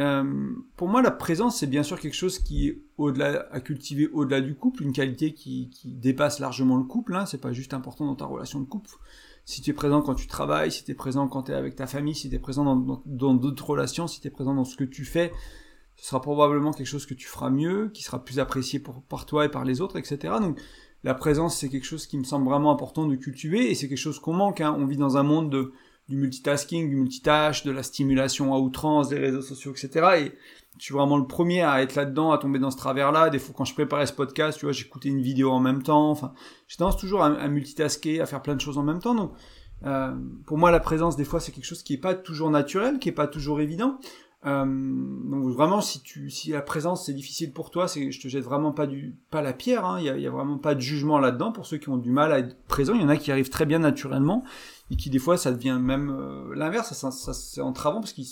euh, 0.00 0.52
pour 0.76 0.88
moi, 0.88 1.02
la 1.02 1.10
présence, 1.10 1.58
c'est 1.58 1.66
bien 1.66 1.82
sûr 1.82 2.00
quelque 2.00 2.14
chose 2.14 2.38
qui 2.38 2.68
est 2.68 2.82
au-delà, 2.98 3.46
à 3.52 3.60
cultiver 3.60 4.08
au-delà 4.08 4.40
du 4.40 4.54
couple, 4.54 4.82
une 4.82 4.92
qualité 4.92 5.32
qui, 5.32 5.70
qui 5.70 5.92
dépasse 5.92 6.40
largement 6.40 6.76
le 6.76 6.84
couple. 6.84 7.14
Hein, 7.14 7.26
c'est 7.26 7.40
pas 7.40 7.52
juste 7.52 7.74
important 7.74 8.06
dans 8.06 8.16
ta 8.16 8.24
relation 8.24 8.60
de 8.60 8.64
couple. 8.64 8.90
Si 9.44 9.60
tu 9.60 9.70
es 9.70 9.74
présent 9.74 10.00
quand 10.00 10.14
tu 10.14 10.26
travailles, 10.26 10.72
si 10.72 10.84
tu 10.84 10.90
es 10.92 10.94
présent 10.94 11.28
quand 11.28 11.44
tu 11.44 11.52
es 11.52 11.54
avec 11.54 11.76
ta 11.76 11.86
famille, 11.86 12.14
si 12.14 12.30
tu 12.30 12.34
es 12.34 12.38
présent 12.38 12.64
dans 13.04 13.34
d'autres 13.34 13.70
relations, 13.70 14.06
si 14.06 14.20
tu 14.20 14.28
es 14.28 14.30
présent 14.30 14.54
dans 14.54 14.64
ce 14.64 14.76
que 14.76 14.84
tu 14.84 15.04
fais, 15.04 15.32
ce 15.96 16.06
sera 16.06 16.20
probablement 16.20 16.72
quelque 16.72 16.86
chose 16.86 17.06
que 17.06 17.14
tu 17.14 17.28
feras 17.28 17.50
mieux, 17.50 17.90
qui 17.92 18.02
sera 18.02 18.24
plus 18.24 18.38
apprécié 18.38 18.78
pour, 18.78 19.02
par 19.02 19.26
toi 19.26 19.44
et 19.44 19.48
par 19.48 19.64
les 19.64 19.80
autres, 19.80 19.96
etc. 19.98 20.34
Donc 20.40 20.58
la 21.04 21.14
présence, 21.14 21.58
c'est 21.58 21.68
quelque 21.68 21.84
chose 21.84 22.06
qui 22.06 22.18
me 22.18 22.24
semble 22.24 22.46
vraiment 22.46 22.72
important 22.72 23.06
de 23.06 23.14
cultiver, 23.16 23.70
et 23.70 23.74
c'est 23.74 23.88
quelque 23.88 23.98
chose 23.98 24.18
qu'on 24.18 24.32
manque. 24.32 24.60
Hein. 24.62 24.74
On 24.78 24.86
vit 24.86 24.96
dans 24.96 25.18
un 25.18 25.22
monde 25.22 25.50
de 25.50 25.72
du 26.08 26.16
multitasking, 26.16 26.88
du 26.88 26.96
multitâche, 26.96 27.64
de 27.64 27.72
la 27.72 27.82
stimulation 27.82 28.54
à 28.54 28.58
outrance, 28.58 29.08
des 29.08 29.18
réseaux 29.18 29.42
sociaux, 29.42 29.72
etc. 29.72 30.06
Et 30.18 30.32
je 30.78 30.84
suis 30.84 30.94
vraiment 30.94 31.16
le 31.16 31.26
premier 31.26 31.62
à 31.62 31.82
être 31.82 31.94
là-dedans, 31.94 32.32
à 32.32 32.38
tomber 32.38 32.58
dans 32.58 32.70
ce 32.70 32.76
travers-là. 32.76 33.30
Des 33.30 33.38
fois, 33.38 33.54
quand 33.56 33.64
je 33.64 33.74
préparais 33.74 34.06
ce 34.06 34.12
podcast, 34.12 34.58
tu 34.58 34.66
vois, 34.66 34.72
j'écoutais 34.72 35.08
une 35.08 35.22
vidéo 35.22 35.50
en 35.50 35.60
même 35.60 35.82
temps. 35.82 36.10
Enfin, 36.10 36.32
j'ai 36.68 36.76
tendance 36.76 36.96
toujours 36.96 37.22
à, 37.22 37.48
multitasker, 37.48 38.20
à 38.20 38.26
faire 38.26 38.42
plein 38.42 38.56
de 38.56 38.60
choses 38.60 38.76
en 38.76 38.82
même 38.82 38.98
temps. 38.98 39.14
Donc, 39.14 39.32
euh, 39.86 40.12
pour 40.46 40.58
moi, 40.58 40.70
la 40.70 40.80
présence, 40.80 41.16
des 41.16 41.24
fois, 41.24 41.40
c'est 41.40 41.52
quelque 41.52 41.66
chose 41.66 41.82
qui 41.82 41.94
est 41.94 41.98
pas 41.98 42.14
toujours 42.14 42.50
naturel, 42.50 42.98
qui 42.98 43.08
est 43.08 43.12
pas 43.12 43.28
toujours 43.28 43.60
évident. 43.60 43.98
Euh, 44.46 44.64
donc 44.66 45.48
vraiment, 45.48 45.80
si 45.80 46.02
tu, 46.02 46.28
si 46.28 46.50
la 46.50 46.60
présence 46.60 47.06
c'est 47.06 47.14
difficile 47.14 47.52
pour 47.52 47.70
toi, 47.70 47.88
c'est, 47.88 48.10
je 48.10 48.20
te 48.20 48.28
jette 48.28 48.44
vraiment 48.44 48.72
pas 48.72 48.86
du, 48.86 49.16
pas 49.30 49.40
la 49.40 49.54
pierre. 49.54 49.86
Hein. 49.86 50.00
Il 50.00 50.04
y, 50.04 50.10
a, 50.10 50.18
y, 50.18 50.26
a, 50.26 50.30
vraiment 50.30 50.58
pas 50.58 50.74
de 50.74 50.80
jugement 50.80 51.18
là-dedans 51.18 51.50
pour 51.50 51.66
ceux 51.66 51.78
qui 51.78 51.88
ont 51.88 51.96
du 51.96 52.10
mal 52.10 52.30
à 52.32 52.40
être 52.40 52.56
présents. 52.66 52.94
Il 52.94 53.00
y 53.00 53.04
en 53.04 53.08
a 53.08 53.16
qui 53.16 53.32
arrivent 53.32 53.48
très 53.48 53.64
bien 53.64 53.78
naturellement 53.78 54.44
et 54.90 54.96
qui 54.96 55.08
des 55.08 55.18
fois 55.18 55.38
ça 55.38 55.50
devient 55.50 55.78
même 55.80 56.10
euh, 56.10 56.54
l'inverse, 56.54 56.92
ça, 56.92 57.10
ça, 57.10 57.32
c'est 57.32 57.62
entravant 57.62 58.00
parce 58.00 58.12
qu'ils 58.12 58.26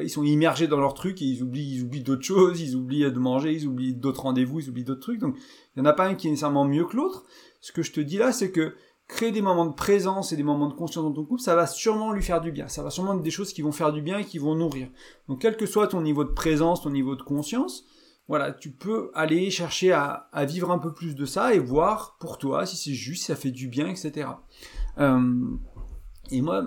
ils 0.00 0.10
sont 0.10 0.22
immergés 0.22 0.68
dans 0.68 0.78
leur 0.78 0.94
truc 0.94 1.20
et 1.22 1.24
ils 1.24 1.42
oublient, 1.42 1.76
ils 1.76 1.82
oublient 1.82 2.02
d'autres 2.02 2.22
choses, 2.22 2.60
ils 2.60 2.76
oublient 2.76 3.10
de 3.10 3.18
manger, 3.18 3.52
ils 3.52 3.66
oublient 3.66 3.94
d'autres 3.94 4.22
rendez-vous, 4.22 4.60
ils 4.60 4.68
oublient 4.68 4.84
d'autres 4.84 5.00
trucs. 5.00 5.18
Donc 5.18 5.36
il 5.74 5.80
y 5.80 5.82
en 5.82 5.86
a 5.86 5.92
pas 5.92 6.06
un 6.06 6.14
qui 6.14 6.28
est 6.28 6.30
nécessairement 6.30 6.64
mieux 6.64 6.84
que 6.84 6.96
l'autre. 6.96 7.24
Ce 7.60 7.72
que 7.72 7.82
je 7.82 7.90
te 7.90 8.00
dis 8.00 8.18
là, 8.18 8.30
c'est 8.30 8.52
que 8.52 8.74
créer 9.08 9.32
des 9.32 9.40
moments 9.40 9.66
de 9.66 9.72
présence 9.72 10.32
et 10.32 10.36
des 10.36 10.42
moments 10.42 10.68
de 10.68 10.74
conscience 10.74 11.04
dans 11.04 11.12
ton 11.12 11.24
couple, 11.24 11.40
ça 11.40 11.56
va 11.56 11.66
sûrement 11.66 12.12
lui 12.12 12.22
faire 12.22 12.40
du 12.42 12.52
bien. 12.52 12.68
Ça 12.68 12.82
va 12.82 12.90
sûrement 12.90 13.14
être 13.14 13.22
des 13.22 13.30
choses 13.30 13.52
qui 13.52 13.62
vont 13.62 13.72
faire 13.72 13.92
du 13.92 14.02
bien 14.02 14.18
et 14.18 14.24
qui 14.24 14.38
vont 14.38 14.54
nourrir. 14.54 14.88
Donc 15.28 15.40
quel 15.40 15.56
que 15.56 15.66
soit 15.66 15.88
ton 15.88 16.02
niveau 16.02 16.24
de 16.24 16.30
présence, 16.30 16.82
ton 16.82 16.90
niveau 16.90 17.16
de 17.16 17.22
conscience, 17.22 17.84
voilà, 18.28 18.52
tu 18.52 18.70
peux 18.70 19.10
aller 19.14 19.50
chercher 19.50 19.92
à, 19.92 20.28
vivre 20.46 20.70
un 20.70 20.78
peu 20.78 20.92
plus 20.92 21.14
de 21.14 21.24
ça 21.24 21.54
et 21.54 21.58
voir 21.58 22.18
pour 22.20 22.36
toi 22.36 22.66
si 22.66 22.76
c'est 22.76 22.92
juste, 22.92 23.22
si 23.22 23.26
ça 23.28 23.36
fait 23.36 23.50
du 23.50 23.68
bien, 23.68 23.88
etc. 23.88 24.28
Euh, 24.98 25.56
et 26.30 26.42
moi, 26.42 26.64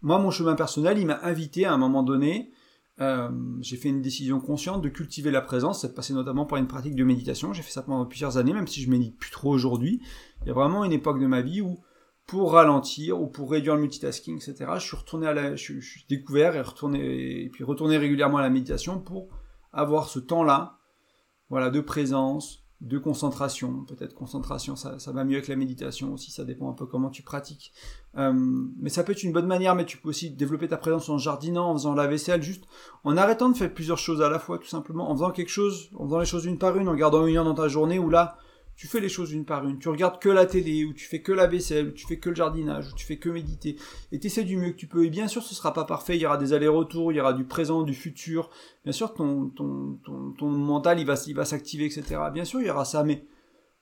moi, 0.00 0.18
mon 0.18 0.30
chemin 0.30 0.54
personnel, 0.54 0.98
il 0.98 1.06
m'a 1.06 1.20
invité 1.22 1.66
à 1.66 1.74
un 1.74 1.76
moment 1.76 2.02
donné, 2.02 2.50
euh, 3.00 3.30
j'ai 3.60 3.76
fait 3.76 3.88
une 3.88 4.02
décision 4.02 4.40
consciente 4.40 4.82
de 4.82 4.88
cultiver 4.90 5.30
la 5.30 5.40
présence, 5.40 5.80
ça 5.82 5.88
passait 5.88 6.12
notamment 6.12 6.44
par 6.44 6.58
une 6.58 6.66
pratique 6.66 6.94
de 6.94 7.04
méditation, 7.04 7.52
j'ai 7.54 7.62
fait 7.62 7.72
ça 7.72 7.82
pendant 7.82 8.04
plusieurs 8.04 8.36
années, 8.36 8.52
même 8.52 8.66
si 8.66 8.82
je 8.82 8.90
médite 8.90 9.18
plus 9.18 9.30
trop 9.30 9.50
aujourd'hui. 9.50 10.02
Il 10.42 10.48
y 10.48 10.50
a 10.50 10.54
vraiment 10.54 10.84
une 10.84 10.92
époque 10.92 11.18
de 11.18 11.26
ma 11.26 11.40
vie 11.40 11.62
où, 11.62 11.78
pour 12.26 12.52
ralentir 12.52 13.20
ou 13.20 13.26
pour 13.26 13.50
réduire 13.50 13.74
le 13.74 13.80
multitasking, 13.80 14.36
etc., 14.36 14.70
je 14.74 14.84
suis 14.84 14.96
retourné 14.96 15.26
à 15.26 15.32
la, 15.32 15.56
je, 15.56 15.80
suis 15.80 16.04
découvert 16.10 16.54
et 16.56 16.60
retourné, 16.60 17.44
et 17.44 17.48
puis 17.48 17.64
retourné 17.64 17.96
régulièrement 17.96 18.38
à 18.38 18.42
la 18.42 18.50
méditation 18.50 19.00
pour 19.00 19.28
avoir 19.72 20.08
ce 20.08 20.18
temps-là, 20.18 20.78
voilà, 21.48 21.70
de 21.70 21.80
présence, 21.80 22.59
de 22.80 22.98
concentration. 22.98 23.84
Peut-être 23.84 24.14
concentration, 24.14 24.74
ça, 24.74 24.98
ça, 24.98 25.12
va 25.12 25.24
mieux 25.24 25.36
avec 25.36 25.48
la 25.48 25.56
méditation 25.56 26.14
aussi, 26.14 26.30
ça 26.30 26.44
dépend 26.44 26.70
un 26.70 26.72
peu 26.72 26.86
comment 26.86 27.10
tu 27.10 27.22
pratiques. 27.22 27.72
Euh, 28.16 28.32
mais 28.78 28.88
ça 28.88 29.04
peut 29.04 29.12
être 29.12 29.22
une 29.22 29.32
bonne 29.32 29.46
manière, 29.46 29.74
mais 29.74 29.84
tu 29.84 29.98
peux 29.98 30.08
aussi 30.08 30.30
développer 30.30 30.68
ta 30.68 30.76
présence 30.76 31.08
en 31.08 31.18
jardinant, 31.18 31.70
en 31.70 31.74
faisant 31.74 31.94
la 31.94 32.06
vaisselle, 32.06 32.42
juste 32.42 32.64
en 33.04 33.16
arrêtant 33.16 33.50
de 33.50 33.56
faire 33.56 33.72
plusieurs 33.72 33.98
choses 33.98 34.22
à 34.22 34.30
la 34.30 34.38
fois, 34.38 34.58
tout 34.58 34.66
simplement, 34.66 35.10
en 35.10 35.14
faisant 35.14 35.30
quelque 35.30 35.50
chose, 35.50 35.90
en 35.96 36.06
faisant 36.06 36.20
les 36.20 36.26
choses 36.26 36.46
une 36.46 36.58
par 36.58 36.76
une, 36.78 36.88
en 36.88 36.94
gardant 36.94 37.26
une 37.26 37.36
heure 37.36 37.44
dans 37.44 37.54
ta 37.54 37.68
journée 37.68 37.98
où 37.98 38.08
là, 38.08 38.38
tu 38.80 38.86
fais 38.86 39.00
les 39.00 39.10
choses 39.10 39.32
une 39.32 39.44
par 39.44 39.68
une, 39.68 39.78
tu 39.78 39.90
regardes 39.90 40.18
que 40.18 40.30
la 40.30 40.46
télé, 40.46 40.86
ou 40.86 40.94
tu 40.94 41.04
fais 41.04 41.20
que 41.20 41.32
la 41.32 41.46
vaisselle, 41.46 41.88
ou 41.88 41.90
tu 41.90 42.06
fais 42.06 42.18
que 42.18 42.30
le 42.30 42.34
jardinage, 42.34 42.88
ou 42.88 42.94
tu 42.94 43.04
fais 43.04 43.18
que 43.18 43.28
méditer, 43.28 43.76
et 44.10 44.18
tu 44.18 44.28
essaies 44.28 44.42
du 44.42 44.56
mieux 44.56 44.70
que 44.70 44.76
tu 44.76 44.86
peux. 44.86 45.04
Et 45.04 45.10
bien 45.10 45.28
sûr, 45.28 45.42
ce 45.42 45.54
sera 45.54 45.74
pas 45.74 45.84
parfait, 45.84 46.16
il 46.16 46.22
y 46.22 46.24
aura 46.24 46.38
des 46.38 46.54
allers-retours, 46.54 47.12
il 47.12 47.16
y 47.16 47.20
aura 47.20 47.34
du 47.34 47.44
présent, 47.44 47.82
du 47.82 47.92
futur. 47.92 48.48
Bien 48.84 48.94
sûr, 48.94 49.12
ton, 49.12 49.50
ton, 49.50 49.98
ton, 50.02 50.30
ton 50.32 50.48
mental, 50.48 50.98
il 50.98 51.04
va, 51.04 51.14
il 51.26 51.34
va 51.34 51.44
s'activer, 51.44 51.84
etc. 51.84 52.22
Bien 52.32 52.46
sûr, 52.46 52.62
il 52.62 52.68
y 52.68 52.70
aura 52.70 52.86
ça, 52.86 53.04
mais 53.04 53.26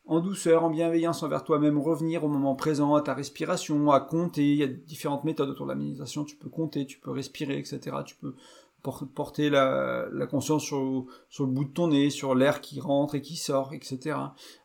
en 0.05 0.19
douceur, 0.19 0.65
en 0.65 0.71
bienveillance 0.71 1.23
envers 1.23 1.45
toi-même, 1.45 1.79
revenir 1.79 2.25
au 2.25 2.29
moment 2.29 2.57
présent, 2.57 2.97
à 2.97 3.01
ta 3.01 3.15
respiration, 3.15 3.93
à 3.93 4.01
compter. 4.01 4.51
Il 4.51 4.57
y 4.57 4.65
a 4.65 4.67
différentes 4.67 5.23
méthodes 5.23 5.51
autour 5.51 5.67
de 5.67 5.71
la 5.71 5.79
méditation. 5.79 6.25
Tu 6.25 6.35
peux 6.35 6.49
compter, 6.49 6.87
tu 6.87 6.99
peux 6.99 7.13
respirer, 7.13 7.57
etc. 7.57 7.99
Tu 8.05 8.17
peux 8.17 8.35
porter 8.83 9.51
la, 9.51 10.09
conscience 10.31 10.65
sur, 10.65 11.07
le 11.41 11.47
bout 11.47 11.65
de 11.65 11.71
ton 11.71 11.89
nez, 11.89 12.11
sur 12.11 12.35
l'air 12.35 12.61
qui 12.61 12.81
rentre 12.81 13.15
et 13.15 13.23
qui 13.23 13.37
sort, 13.37 13.73
etc. 13.73 14.17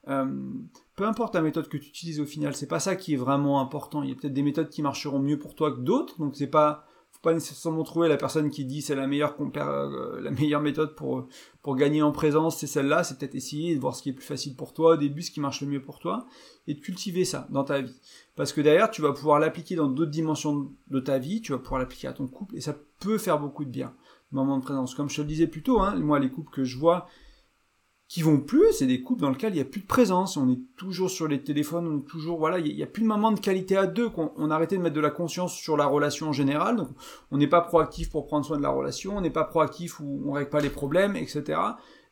Euh, 0.08 0.26
peu 0.95 1.06
importe 1.06 1.36
la 1.36 1.41
méthode 1.41 1.67
que 1.67 1.78
tu 1.78 1.89
utilises 1.89 2.19
au 2.19 2.26
final, 2.26 2.56
c'est 2.56 2.67
pas 2.67 2.80
ça 2.80 2.95
qui 2.95 3.13
est 3.13 3.17
vraiment 3.17 3.60
important. 3.60 4.04
Il 4.04 4.10
y 4.10 4.12
a 4.12 4.15
peut-être 4.15 4.34
des 4.34 4.43
méthodes 4.43 4.69
qui 4.69 4.82
marcheront 4.82 5.19
mieux 5.19 5.39
pour 5.39 5.56
toi 5.56 5.71
que 5.71 5.80
d'autres, 5.80 6.19
donc 6.19 6.36
c'est 6.36 6.47
pas 6.47 6.86
pas 7.23 7.34
nécessairement 7.34 7.84
trouver 7.84 8.10
la 8.10 8.17
personne 8.17 8.49
qui 8.49 8.65
dit 8.65 8.82
c'est 8.82 8.95
la 8.95 9.08
meilleure 9.08 9.38
euh, 9.39 10.21
la 10.21 10.30
meilleure 10.30 10.62
méthode 10.62 10.93
pour 10.93 11.26
pour 11.62 11.78
gagner 11.78 12.02
en 12.02 12.12
présence, 12.12 12.58
c'est 12.58 12.67
celle-là, 12.67 13.06
c'est 13.06 13.17
peut-être 13.17 13.34
essayer 13.34 13.73
de 13.73 13.80
voir 13.80 13.95
ce 13.95 14.04
qui 14.04 14.10
est 14.10 14.13
plus 14.13 14.26
facile 14.26 14.56
pour 14.56 14.73
toi 14.73 14.95
au 14.95 14.97
début, 14.97 15.21
ce 15.21 15.32
qui 15.32 15.39
marche 15.39 15.62
le 15.62 15.67
mieux 15.67 15.82
pour 15.82 15.99
toi 15.99 16.28
et 16.67 16.73
de 16.73 16.82
cultiver 16.82 17.23
ça 17.23 17.47
dans 17.49 17.63
ta 17.63 17.80
vie. 17.80 17.95
Parce 18.36 18.52
que 18.52 18.60
derrière, 18.60 18.91
tu 18.91 19.02
vas 19.02 19.13
pouvoir 19.13 19.39
l'appliquer 19.39 19.76
dans 19.76 19.88
d'autres 19.88 20.12
dimensions 20.12 20.69
de 20.89 20.99
ta 20.99 21.17
vie, 21.17 21.41
tu 21.41 21.54
vas 21.54 21.60
pouvoir 21.60 21.80
l'appliquer 21.80 22.08
à 22.08 22.13
ton 22.13 22.28
couple 22.28 22.58
et 22.58 22.62
ça 22.62 22.76
peut 22.99 23.17
faire 23.17 23.39
beaucoup 23.39 23.63
de 23.63 23.69
bien. 23.69 23.93
Moment 24.34 24.58
de 24.58 24.63
présence, 24.63 24.96
comme 24.96 25.10
je 25.10 25.15
te 25.15 25.22
le 25.22 25.28
disais 25.28 25.48
plus 25.48 25.63
tôt, 25.63 25.80
hein, 25.80 25.96
moi 25.96 26.19
les 26.19 26.30
couples 26.30 26.52
que 26.52 26.63
je 26.63 26.78
vois 26.78 27.08
qui 28.13 28.22
vont 28.22 28.39
plus, 28.39 28.74
c'est 28.74 28.86
des 28.86 29.02
couples 29.02 29.22
dans 29.22 29.32
lesquels 29.32 29.54
il 29.54 29.56
n'y 29.56 29.62
a 29.62 29.65
plus 29.65 29.82
de 29.82 29.88
présence, 29.88 30.38
on 30.38 30.48
est 30.48 30.60
toujours 30.78 31.10
sur 31.10 31.28
les 31.28 31.41
téléphones, 31.41 31.88
on 31.88 31.98
est 31.98 32.08
toujours, 32.08 32.38
voilà, 32.38 32.60
il 32.60 32.76
n'y 32.76 32.84
a, 32.84 32.86
plus 32.86 33.02
de 33.02 33.08
moment 33.08 33.32
de 33.32 33.39
qualité 33.39 33.76
à 33.76 33.88
deux, 33.88 34.12
on 34.15 34.52
arrêté 34.52 34.78
de 34.78 34.84
mettre 34.84 34.96
de 34.96 35.02
la 35.02 35.10
conscience 35.10 35.56
sur 35.56 35.78
la 35.78 35.88
relation 35.88 36.30
en 36.30 36.32
général, 36.32 36.76
donc 36.76 36.89
on 37.32 37.38
n'est 37.38 37.48
pas 37.48 37.62
proactif 37.62 38.12
pour 38.12 38.28
prendre 38.28 38.46
soin 38.46 38.58
de 38.58 38.62
la 38.62 38.69
relation, 38.69 39.17
on 39.17 39.22
n'est 39.22 39.32
pas 39.32 39.46
proactif 39.46 40.00
où 40.00 40.22
on 40.28 40.34
règle 40.34 40.52
pas 40.52 40.60
les 40.60 40.69
problèmes, 40.69 41.15
etc. 41.15 41.60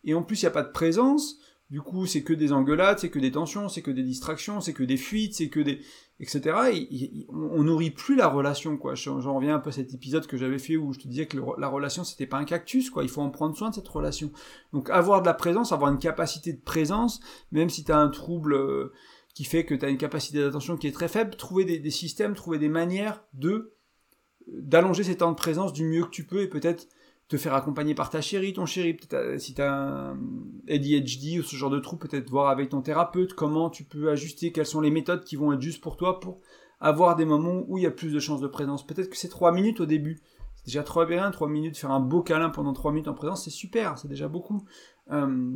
Et 0.03 0.15
en 0.15 0.23
plus, 0.23 0.41
il 0.41 0.45
n'y 0.45 0.47
a 0.47 0.51
pas 0.51 0.63
de 0.63 0.71
présence, 0.71 1.37
du 1.71 1.81
coup, 1.81 2.05
c'est 2.05 2.21
que 2.21 2.33
des 2.33 2.51
engueulades, 2.51 2.99
c'est 2.99 3.09
que 3.09 3.17
des 3.17 3.31
tensions, 3.31 3.69
c'est 3.69 3.81
que 3.81 3.91
des 3.91 4.03
distractions, 4.03 4.59
c'est 4.59 4.73
que 4.73 4.83
des 4.83 4.97
fuites, 4.97 5.35
c'est 5.35 5.47
que 5.47 5.61
des, 5.61 5.79
etc. 6.19 6.69
Et, 6.73 7.25
on, 7.29 7.63
nourrit 7.63 7.91
plus 7.91 8.17
la 8.17 8.27
relation, 8.27 8.75
quoi. 8.75 8.93
J'en 8.93 9.33
reviens 9.33 9.55
un 9.55 9.59
peu 9.59 9.69
à 9.69 9.71
cet 9.71 9.93
épisode 9.93 10.27
que 10.27 10.35
j'avais 10.35 10.59
fait 10.59 10.75
où 10.75 10.91
je 10.91 10.99
te 10.99 11.07
disais 11.07 11.27
que 11.27 11.37
la 11.57 11.69
relation 11.69 12.03
c'était 12.03 12.27
pas 12.27 12.35
un 12.35 12.43
cactus, 12.43 12.89
quoi. 12.89 13.03
Il 13.03 13.09
faut 13.09 13.21
en 13.21 13.29
prendre 13.29 13.55
soin 13.55 13.69
de 13.69 13.75
cette 13.75 13.87
relation. 13.87 14.33
Donc 14.73 14.89
avoir 14.89 15.21
de 15.21 15.27
la 15.27 15.33
présence, 15.33 15.71
avoir 15.71 15.89
une 15.89 15.97
capacité 15.97 16.51
de 16.51 16.59
présence, 16.59 17.21
même 17.53 17.69
si 17.69 17.85
tu 17.85 17.91
as 17.93 17.97
un 17.97 18.09
trouble 18.09 18.53
euh, 18.53 18.91
qui 19.33 19.45
fait 19.45 19.63
que 19.65 19.73
tu 19.73 19.85
as 19.85 19.89
une 19.89 19.97
capacité 19.97 20.39
d'attention 20.39 20.75
qui 20.75 20.87
est 20.87 20.91
très 20.91 21.07
faible, 21.07 21.37
trouver 21.37 21.63
des, 21.63 21.79
des 21.79 21.89
systèmes, 21.89 22.35
trouver 22.35 22.59
des 22.59 22.69
manières 22.69 23.23
de 23.33 23.77
d'allonger 24.45 25.03
ces 25.03 25.15
temps 25.15 25.31
de 25.31 25.37
présence 25.37 25.71
du 25.71 25.85
mieux 25.85 26.03
que 26.03 26.09
tu 26.09 26.25
peux 26.25 26.41
et 26.41 26.47
peut-être 26.49 26.89
te 27.31 27.37
faire 27.37 27.53
accompagner 27.53 27.95
par 27.95 28.09
ta 28.09 28.19
chérie, 28.19 28.51
ton 28.51 28.65
chéri, 28.65 28.93
peut-être 28.93 29.13
euh, 29.13 29.37
si 29.37 29.53
tu 29.53 29.61
as 29.61 29.73
un 29.73 30.19
ADHD 30.67 31.39
ou 31.39 31.43
ce 31.43 31.55
genre 31.55 31.69
de 31.69 31.79
trouble, 31.79 32.05
peut-être 32.05 32.29
voir 32.29 32.49
avec 32.49 32.67
ton 32.67 32.81
thérapeute 32.81 33.33
comment 33.35 33.69
tu 33.69 33.85
peux 33.85 34.09
ajuster, 34.09 34.51
quelles 34.51 34.65
sont 34.65 34.81
les 34.81 34.91
méthodes 34.91 35.23
qui 35.23 35.37
vont 35.37 35.53
être 35.53 35.61
justes 35.61 35.81
pour 35.81 35.95
toi 35.95 36.19
pour 36.19 36.41
avoir 36.81 37.15
des 37.15 37.23
moments 37.23 37.63
où 37.69 37.77
il 37.77 37.85
y 37.85 37.87
a 37.87 37.91
plus 37.91 38.11
de 38.11 38.19
chances 38.19 38.41
de 38.41 38.47
présence. 38.47 38.85
Peut-être 38.85 39.09
que 39.09 39.15
c'est 39.15 39.29
trois 39.29 39.53
minutes 39.53 39.79
au 39.79 39.85
début. 39.85 40.19
C'est 40.55 40.65
déjà 40.65 40.83
trop 40.83 41.05
bien, 41.05 41.31
trois 41.31 41.47
minutes, 41.47 41.77
faire 41.77 41.91
un 41.91 42.01
beau 42.01 42.21
câlin 42.21 42.49
pendant 42.49 42.73
trois 42.73 42.91
minutes 42.91 43.07
en 43.07 43.13
présence, 43.13 43.45
c'est 43.45 43.49
super, 43.49 43.97
c'est 43.97 44.09
déjà 44.09 44.27
beaucoup. 44.27 44.65
Euh, 45.11 45.53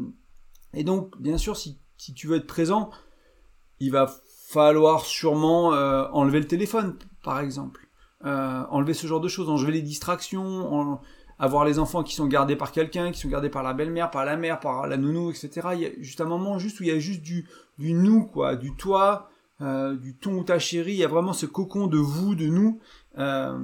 et 0.73 0.85
donc, 0.85 1.19
bien 1.19 1.38
sûr, 1.38 1.57
si, 1.57 1.81
tu 2.15 2.27
veux 2.27 2.38
être 2.38 2.47
présent, 2.47 2.89
il 3.81 3.91
va 3.91 4.09
falloir 4.47 5.03
sûrement 5.03 5.73
euh, 5.73 6.07
enlever 6.13 6.39
le 6.39 6.47
téléphone, 6.47 6.97
par 7.21 7.41
exemple. 7.41 7.89
enlever 8.23 8.93
ce 8.93 9.07
genre 9.07 9.19
de 9.19 9.27
choses, 9.27 9.49
enlever 9.49 9.73
les 9.73 9.81
distractions, 9.81 10.73
en, 10.73 11.01
avoir 11.39 11.65
les 11.65 11.80
enfants 11.80 12.04
qui 12.04 12.15
sont 12.15 12.28
gardés 12.28 12.56
par 12.56 12.71
quelqu'un, 12.71 13.12
qui 13.12 13.19
sont 13.19 13.30
gardés 13.30 13.50
par 13.50 13.63
la 13.63 13.74
belle-mère, 13.74 14.10
par 14.10 14.26
la 14.26 14.38
mère, 14.38 14.60
par 14.60 14.88
la 14.88 14.98
nounou, 14.98 15.32
etc. 15.32 15.69
Il 15.74 15.80
y 15.80 15.86
a 15.86 15.89
juste 16.00 16.21
un 16.21 16.26
moment 16.26 16.60
juste 16.60 16.80
où 16.80 16.84
il 16.84 16.89
y 16.89 16.91
a 16.91 17.00
juste 17.00 17.21
du, 17.21 17.45
du 17.78 17.93
nous, 17.93 18.26
quoi, 18.26 18.56
du 18.56 18.74
toi, 18.76 19.30
euh, 19.62 19.95
du 19.95 20.15
ton 20.15 20.38
ou 20.38 20.43
ta 20.43 20.60
chérie. 20.60 20.93
Il 20.93 20.98
y 20.98 21.04
a 21.04 21.08
vraiment 21.08 21.34
ce 21.34 21.45
cocon 21.45 21.88
de 21.88 21.98
vous, 21.98 22.36
de 22.36 22.48
nous, 22.48 22.80
euh, 23.17 23.58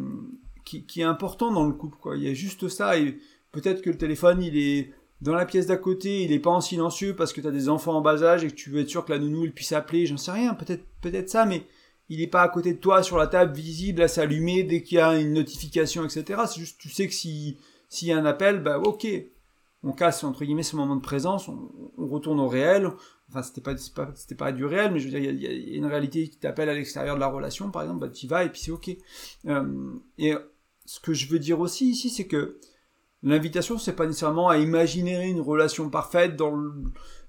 qui, 0.66 1.02
est 1.02 1.04
important 1.04 1.52
dans 1.52 1.66
le 1.66 1.74
couple, 1.74 1.98
quoi. 2.00 2.18
Il 2.18 2.24
y 2.24 2.30
a 2.30 2.34
juste 2.34 2.68
ça 2.68 2.98
et 2.98 3.20
peut-être 3.52 3.82
que 3.82 3.90
le 3.90 3.98
téléphone, 3.98 4.42
il 4.42 4.58
est 4.58 4.94
dans 5.22 5.36
la 5.36 5.46
pièce 5.46 5.68
d'à 5.68 5.78
côté, 5.78 6.24
il 6.24 6.32
est 6.32 6.40
pas 6.40 6.50
en 6.50 6.62
silencieux 6.62 7.16
parce 7.16 7.32
que 7.32 7.42
tu 7.42 7.48
as 7.48 7.52
des 7.52 7.70
enfants 7.70 7.94
en 7.94 8.02
bas 8.02 8.24
âge 8.24 8.44
et 8.44 8.48
que 8.48 8.56
tu 8.56 8.70
veux 8.70 8.82
être 8.82 8.90
sûr 8.90 9.06
que 9.06 9.12
la 9.12 9.20
nounou 9.20 9.46
elle 9.46 9.52
puisse 9.52 9.72
appeler, 9.72 10.06
j'en 10.06 10.18
sais 10.18 10.32
rien, 10.32 10.56
peut-être 10.56 10.84
peut-être 11.02 11.30
ça, 11.30 11.46
mais 11.46 11.64
il 12.10 12.20
n'est 12.20 12.28
pas 12.28 12.42
à 12.42 12.50
côté 12.50 12.74
de 12.74 12.80
toi 12.80 13.04
sur 13.04 13.18
la 13.18 13.28
table 13.28 13.54
visible 13.54 14.02
à 14.02 14.08
s'allumer 14.08 14.64
dès 14.64 14.84
qu'il 14.84 14.98
y 14.98 15.02
a 15.02 15.18
une 15.18 15.34
notification, 15.34 16.04
etc. 16.04 16.42
C'est 16.48 16.60
juste, 16.60 16.80
tu 16.80 16.90
sais 16.90 17.08
que 17.08 17.14
si 17.14 17.58
s'il 17.90 18.08
y 18.08 18.14
a 18.14 18.18
un 18.18 18.26
appel, 18.26 18.64
bah 18.64 18.80
ok, 18.80 19.06
on 19.84 19.92
casse 19.92 20.24
entre 20.24 20.46
guillemets 20.46 20.64
ce 20.64 20.76
moment 20.76 20.96
de 20.96 21.02
présence, 21.02 21.50
on, 21.50 21.70
retourne 21.98 22.40
au 22.40 22.48
réel. 22.48 22.90
Enfin, 23.30 23.44
c'était 23.44 23.62
pas, 23.62 23.78
c'était 24.16 24.36
pas, 24.36 24.52
du 24.52 24.66
réel, 24.66 24.92
mais 24.92 25.00
je 25.00 25.06
veux 25.10 25.20
dire, 25.20 25.32
il 25.32 25.42
y, 25.42 25.48
a, 25.48 25.76
une 25.78 25.86
réalité 25.86 26.28
qui 26.30 26.38
t'appelle 26.38 26.70
à 26.70 26.74
l'extérieur 26.74 27.16
de 27.16 27.20
la 27.20 27.28
relation, 27.28 27.70
par 27.70 27.82
exemple, 27.84 28.00
bah 28.00 28.10
tu 28.10 28.28
vas 28.28 28.44
et 28.44 28.50
puis 28.50 28.62
c'est 28.62 28.72
ok. 28.72 28.92
Euh, 29.48 29.94
et 30.18 30.36
ce 30.86 31.00
que 31.00 31.14
je 31.14 31.28
veux 31.28 31.40
dire 31.40 31.60
aussi 31.60 31.90
ici, 31.90 32.10
c'est 32.10 32.28
que 32.28 32.60
l'invitation, 33.24 33.78
c'est 33.78 33.96
pas 33.96 34.08
nécessairement 34.08 34.50
à 34.50 34.58
imaginer 34.58 35.28
une 35.28 35.42
relation 35.42 35.90
parfaite 35.90 36.36
dans 36.36 36.58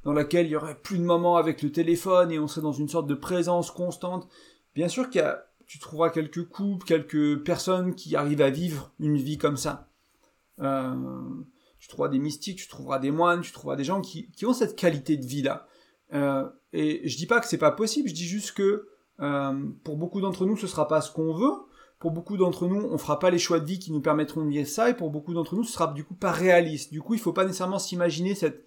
dans 0.04 0.12
laquelle 0.12 0.46
il 0.46 0.50
y 0.50 0.56
aurait 0.56 0.78
plus 0.78 0.98
de 0.98 1.04
moments 1.04 1.36
avec 1.36 1.62
le 1.62 1.70
téléphone 1.70 2.32
et 2.32 2.38
on 2.38 2.48
serait 2.48 2.62
dans 2.62 2.72
une 2.72 2.88
sorte 2.88 3.06
de 3.06 3.14
présence 3.14 3.70
constante. 3.70 4.28
Bien 4.74 4.88
sûr 4.88 5.10
qu'il 5.10 5.20
y 5.20 5.24
a, 5.24 5.46
tu 5.66 5.78
trouveras 5.78 6.10
quelques 6.10 6.44
couples, 6.48 6.86
quelques 6.86 7.42
personnes 7.44 7.94
qui 7.94 8.16
arrivent 8.16 8.42
à 8.42 8.50
vivre 8.50 8.92
une 8.98 9.16
vie 9.16 9.38
comme 9.38 9.56
ça. 9.56 9.88
Euh, 10.60 10.94
tu 11.78 11.88
trouveras 11.88 12.08
des 12.08 12.18
mystiques, 12.18 12.58
tu 12.58 12.68
trouveras 12.68 12.98
des 12.98 13.10
moines, 13.10 13.40
tu 13.40 13.52
trouveras 13.52 13.76
des 13.76 13.84
gens 13.84 14.00
qui, 14.00 14.30
qui 14.32 14.46
ont 14.46 14.52
cette 14.52 14.76
qualité 14.76 15.16
de 15.16 15.26
vie-là. 15.26 15.66
Euh, 16.14 16.48
et 16.72 17.06
je 17.08 17.16
dis 17.16 17.26
pas 17.26 17.40
que 17.40 17.46
c'est 17.46 17.58
pas 17.58 17.70
possible, 17.70 18.08
je 18.08 18.14
dis 18.14 18.26
juste 18.26 18.52
que 18.52 18.88
euh, 19.20 19.66
pour 19.84 19.96
beaucoup 19.96 20.20
d'entre 20.20 20.46
nous, 20.46 20.56
ce 20.56 20.66
sera 20.66 20.88
pas 20.88 21.00
ce 21.00 21.10
qu'on 21.10 21.32
veut. 21.34 21.52
Pour 21.98 22.10
beaucoup 22.10 22.36
d'entre 22.36 22.66
nous, 22.66 22.80
on 22.80 22.98
fera 22.98 23.18
pas 23.18 23.30
les 23.30 23.38
choix 23.38 23.60
de 23.60 23.64
vie 23.64 23.78
qui 23.78 23.92
nous 23.92 24.00
permettront 24.00 24.44
de 24.44 24.50
vivre 24.50 24.68
ça, 24.68 24.90
et 24.90 24.94
pour 24.94 25.10
beaucoup 25.10 25.34
d'entre 25.34 25.54
nous, 25.54 25.64
ce 25.64 25.72
sera 25.72 25.92
du 25.92 26.04
coup 26.04 26.14
pas 26.14 26.32
réaliste. 26.32 26.92
Du 26.92 27.00
coup, 27.00 27.14
il 27.14 27.20
faut 27.20 27.32
pas 27.32 27.44
nécessairement 27.44 27.78
s'imaginer 27.78 28.34
cette 28.34 28.66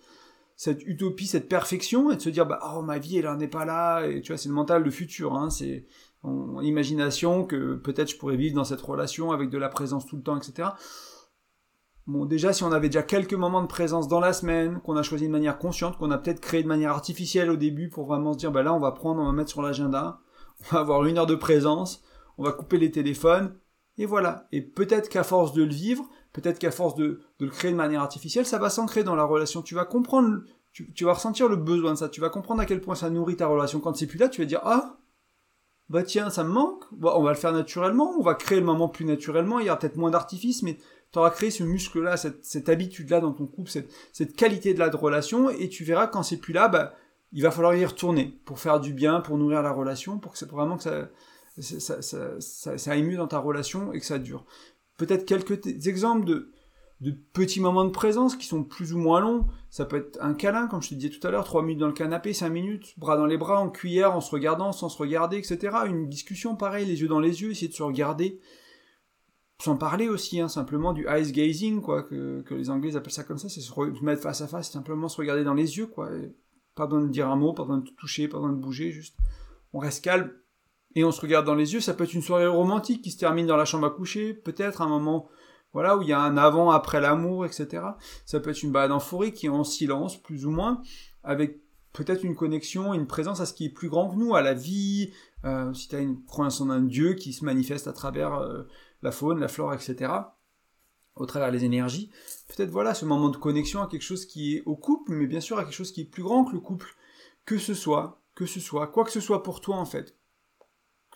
cette 0.55 0.83
utopie, 0.83 1.27
cette 1.27 1.49
perfection, 1.49 2.11
et 2.11 2.15
de 2.15 2.21
se 2.21 2.29
dire 2.29 2.45
bah 2.45 2.59
oh 2.73 2.81
ma 2.81 2.97
vie 2.97 3.17
elle 3.17 3.27
en 3.27 3.39
est 3.39 3.47
pas 3.47 3.65
là, 3.65 4.05
et 4.05 4.21
tu 4.21 4.31
vois 4.31 4.37
c'est 4.37 4.49
le 4.49 4.55
mental, 4.55 4.83
le 4.83 4.91
futur, 4.91 5.35
hein, 5.35 5.49
c'est 5.49 5.85
en 6.23 6.61
imagination 6.61 7.45
que 7.45 7.75
peut-être 7.75 8.11
je 8.11 8.17
pourrais 8.17 8.37
vivre 8.37 8.55
dans 8.55 8.63
cette 8.63 8.81
relation 8.81 9.31
avec 9.31 9.49
de 9.49 9.57
la 9.57 9.69
présence 9.69 10.05
tout 10.05 10.15
le 10.15 10.23
temps, 10.23 10.37
etc. 10.37 10.69
Bon, 12.07 12.25
déjà, 12.25 12.53
si 12.53 12.63
on 12.63 12.71
avait 12.71 12.89
déjà 12.89 13.01
quelques 13.01 13.33
moments 13.33 13.63
de 13.63 13.67
présence 13.67 14.07
dans 14.07 14.19
la 14.19 14.31
semaine, 14.31 14.79
qu'on 14.81 14.95
a 14.95 15.01
choisi 15.01 15.25
de 15.25 15.31
manière 15.31 15.57
consciente, 15.57 15.97
qu'on 15.97 16.11
a 16.11 16.19
peut-être 16.19 16.39
créé 16.39 16.61
de 16.61 16.67
manière 16.67 16.91
artificielle 16.91 17.49
au 17.49 17.55
début 17.55 17.89
pour 17.89 18.05
vraiment 18.05 18.33
se 18.33 18.37
dire, 18.37 18.51
bah 18.51 18.61
là, 18.61 18.75
on 18.75 18.79
va 18.79 18.91
prendre, 18.91 19.21
on 19.21 19.25
va 19.25 19.31
mettre 19.31 19.49
sur 19.49 19.63
l'agenda, 19.63 20.19
on 20.61 20.75
va 20.75 20.81
avoir 20.81 21.05
une 21.05 21.17
heure 21.17 21.25
de 21.25 21.33
présence, 21.33 22.03
on 22.37 22.43
va 22.43 22.51
couper 22.51 22.77
les 22.77 22.91
téléphones, 22.91 23.57
et 23.97 24.05
voilà. 24.05 24.47
Et 24.51 24.61
peut-être 24.61 25.09
qu'à 25.09 25.23
force 25.23 25.53
de 25.53 25.63
le 25.63 25.73
vivre, 25.73 26.07
peut-être 26.35 26.59
qu'à 26.59 26.71
force 26.71 26.95
de, 26.95 27.21
le 27.39 27.49
créer 27.49 27.71
de 27.71 27.77
manière 27.77 28.01
artificielle, 28.01 28.45
ça 28.45 28.59
va 28.59 28.69
s'ancrer 28.69 29.03
dans 29.03 29.15
la 29.15 29.23
relation. 29.23 29.61
Tu 29.61 29.73
vas 29.73 29.85
comprendre, 29.85 30.41
tu, 30.73 31.05
vas 31.05 31.13
ressentir 31.13 31.47
le 31.47 31.55
besoin 31.55 31.93
de 31.93 31.97
ça. 31.97 32.09
Tu 32.09 32.19
vas 32.19 32.29
comprendre 32.29 32.61
à 32.61 32.65
quel 32.65 32.81
point 32.81 32.95
ça 32.95 33.09
nourrit 33.09 33.37
ta 33.37 33.47
relation. 33.47 33.79
Quand 33.79 33.95
c'est 33.95 34.05
plus 34.05 34.19
là, 34.19 34.27
tu 34.27 34.41
vas 34.41 34.45
dire, 34.45 34.59
ah, 34.63 34.97
bah 35.89 36.03
tiens, 36.03 36.29
ça 36.29 36.43
me 36.43 36.49
manque. 36.49 36.83
Bah, 36.91 37.13
on 37.15 37.23
va 37.23 37.31
le 37.31 37.37
faire 37.37 37.53
naturellement. 37.53 38.13
On 38.19 38.21
va 38.21 38.35
créer 38.35 38.59
le 38.59 38.65
moment 38.65 38.89
plus 38.89 39.05
naturellement. 39.05 39.59
Il 39.59 39.67
y 39.67 39.69
aura 39.69 39.79
peut-être 39.79 39.95
moins 39.95 40.11
d'artifice, 40.11 40.61
mais 40.61 40.77
tu 41.13 41.19
auras 41.19 41.29
créé 41.29 41.51
ce 41.51 41.63
muscle-là, 41.63 42.17
cette, 42.17 42.67
habitude-là 42.67 43.21
dans 43.21 43.31
ton 43.31 43.45
couple, 43.45 43.71
cette, 44.11 44.35
qualité-là 44.35 44.89
de 44.89 44.97
relation, 44.97 45.49
et 45.49 45.69
tu 45.69 45.85
verras 45.85 46.07
quand 46.07 46.23
c'est 46.23 46.37
plus 46.37 46.51
là, 46.51 46.67
bah, 46.67 46.93
il 47.31 47.41
va 47.41 47.51
falloir 47.51 47.73
y 47.75 47.85
retourner 47.85 48.37
pour 48.43 48.59
faire 48.59 48.81
du 48.81 48.91
bien, 48.91 49.21
pour 49.21 49.37
nourrir 49.37 49.61
la 49.61 49.71
relation, 49.71 50.19
pour 50.19 50.33
que 50.33 50.37
c'est 50.37 50.49
vraiment 50.49 50.75
que 50.75 50.83
ça, 50.83 52.01
ça, 52.01 52.91
aille 52.91 53.03
mieux 53.03 53.15
dans 53.15 53.27
ta 53.27 53.39
relation 53.39 53.93
et 53.93 53.99
que 54.01 54.05
ça 54.05 54.19
dure. 54.19 54.45
Peut-être 54.97 55.25
quelques 55.25 55.87
exemples 55.87 56.25
de, 56.25 56.51
de 57.01 57.11
petits 57.11 57.59
moments 57.59 57.85
de 57.85 57.91
présence 57.91 58.35
qui 58.35 58.45
sont 58.45 58.63
plus 58.63 58.93
ou 58.93 58.97
moins 58.97 59.19
longs. 59.19 59.45
Ça 59.69 59.85
peut 59.85 59.97
être 59.97 60.17
un 60.21 60.33
câlin, 60.33 60.67
comme 60.67 60.81
je 60.81 60.89
te 60.89 60.95
disais 60.95 61.09
tout 61.09 61.25
à 61.27 61.31
l'heure, 61.31 61.43
trois 61.43 61.61
minutes 61.61 61.79
dans 61.79 61.87
le 61.87 61.93
canapé, 61.93 62.33
cinq 62.33 62.49
minutes, 62.49 62.97
bras 62.97 63.17
dans 63.17 63.25
les 63.25 63.37
bras, 63.37 63.59
en 63.59 63.69
cuillère, 63.69 64.15
en 64.15 64.21
se 64.21 64.31
regardant, 64.31 64.71
sans 64.71 64.89
se 64.89 64.97
regarder, 64.97 65.37
etc. 65.37 65.77
Une 65.87 66.07
discussion 66.07 66.55
pareil, 66.55 66.85
les 66.85 67.01
yeux 67.01 67.07
dans 67.07 67.19
les 67.19 67.41
yeux, 67.41 67.51
essayer 67.51 67.67
de 67.67 67.73
se 67.73 67.83
regarder, 67.83 68.39
sans 69.61 69.75
parler 69.75 70.07
aussi, 70.07 70.39
hein, 70.39 70.47
simplement 70.47 70.93
du 70.93 71.05
ice 71.09 71.31
gazing, 71.31 71.81
quoi, 71.81 72.03
que, 72.03 72.41
que, 72.41 72.53
les 72.53 72.69
Anglais 72.69 72.95
appellent 72.95 73.11
ça 73.11 73.23
comme 73.23 73.37
ça, 73.37 73.49
c'est 73.49 73.61
se 73.61 74.03
mettre 74.03 74.21
face 74.21 74.41
à 74.41 74.47
face, 74.47 74.71
simplement 74.71 75.09
se 75.09 75.17
regarder 75.17 75.43
dans 75.43 75.53
les 75.53 75.77
yeux, 75.77 75.87
quoi. 75.87 76.09
pas 76.75 76.87
besoin 76.87 77.01
de 77.03 77.11
dire 77.11 77.29
un 77.29 77.35
mot, 77.35 77.53
pas 77.53 77.63
besoin 77.63 77.79
de 77.79 77.89
toucher, 77.97 78.27
pas 78.27 78.37
besoin 78.37 78.53
de 78.53 78.61
bouger, 78.61 78.91
juste 78.91 79.17
on 79.73 79.79
reste 79.79 80.03
calme 80.03 80.31
et 80.95 81.03
on 81.03 81.11
se 81.11 81.21
regarde 81.21 81.45
dans 81.45 81.55
les 81.55 81.73
yeux. 81.73 81.81
Ça 81.81 81.93
peut 81.93 82.05
être 82.05 82.13
une 82.13 82.21
soirée 82.21 82.47
romantique 82.47 83.01
qui 83.01 83.11
se 83.11 83.17
termine 83.17 83.45
dans 83.45 83.57
la 83.57 83.65
chambre 83.65 83.87
à 83.87 83.89
coucher, 83.89 84.33
peut-être 84.33 84.81
un 84.81 84.87
moment, 84.87 85.29
voilà, 85.73 85.97
où 85.97 86.01
il 86.01 86.07
y 86.07 86.13
a 86.13 86.19
un 86.19 86.37
avant, 86.37 86.71
après 86.71 87.01
l'amour, 87.01 87.45
etc. 87.45 87.83
Ça 88.25 88.39
peut 88.39 88.49
être 88.49 88.63
une 88.63 88.71
balade 88.71 88.91
en 88.91 88.99
forêt 88.99 89.31
qui 89.31 89.45
est 89.45 89.49
en 89.49 89.63
silence, 89.63 90.21
plus 90.21 90.45
ou 90.45 90.51
moins, 90.51 90.81
avec 91.23 91.59
peut-être 91.93 92.23
une 92.23 92.35
connexion, 92.35 92.93
une 92.93 93.07
présence 93.07 93.39
à 93.39 93.45
ce 93.45 93.53
qui 93.53 93.65
est 93.65 93.69
plus 93.69 93.89
grand 93.89 94.09
que 94.09 94.15
nous, 94.15 94.35
à 94.35 94.41
la 94.41 94.53
vie, 94.53 95.11
euh, 95.45 95.73
si 95.73 95.87
tu 95.87 95.95
as 95.95 95.99
une 95.99 96.23
croyance 96.25 96.61
en 96.61 96.69
un 96.69 96.81
Dieu 96.81 97.13
qui 97.13 97.33
se 97.33 97.45
manifeste 97.45 97.87
à 97.87 97.93
travers 97.93 98.35
euh, 98.35 98.63
la 99.01 99.11
faune, 99.11 99.39
la 99.39 99.47
flore, 99.47 99.73
etc., 99.73 100.11
au 101.15 101.25
travers 101.25 101.51
des 101.51 101.63
énergies, 101.63 102.11
peut-être 102.49 102.71
voilà 102.71 102.93
ce 102.93 103.05
moment 103.05 103.29
de 103.29 103.37
connexion 103.37 103.81
à 103.81 103.87
quelque 103.87 104.01
chose 104.01 104.25
qui 104.25 104.55
est 104.55 104.63
au 104.65 104.75
couple, 104.75 105.13
mais 105.13 105.27
bien 105.27 105.39
sûr 105.39 105.57
à 105.57 105.63
quelque 105.63 105.73
chose 105.73 105.93
qui 105.93 106.01
est 106.01 106.05
plus 106.05 106.23
grand 106.23 106.43
que 106.43 106.51
le 106.51 106.59
couple, 106.59 106.93
que 107.45 107.57
ce 107.57 107.73
soit, 107.73 108.21
que 108.35 108.45
ce 108.45 108.59
soit, 108.59 108.87
quoi 108.87 109.05
que 109.05 109.11
ce 109.11 109.21
soit 109.21 109.41
pour 109.41 109.61
toi 109.61 109.77
en 109.77 109.85
fait. 109.85 110.17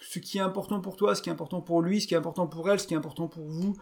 Ce 0.01 0.19
qui 0.19 0.37
est 0.37 0.41
important 0.41 0.79
pour 0.79 0.95
toi, 0.95 1.15
ce 1.15 1.21
qui 1.21 1.29
est 1.29 1.31
important 1.31 1.61
pour 1.61 1.81
lui, 1.81 2.01
ce 2.01 2.07
qui 2.07 2.13
est 2.13 2.17
important 2.17 2.47
pour 2.47 2.69
elle, 2.69 2.79
ce 2.79 2.87
qui 2.87 2.93
est 2.93 2.97
important 2.97 3.27
pour 3.27 3.45
vous, 3.45 3.75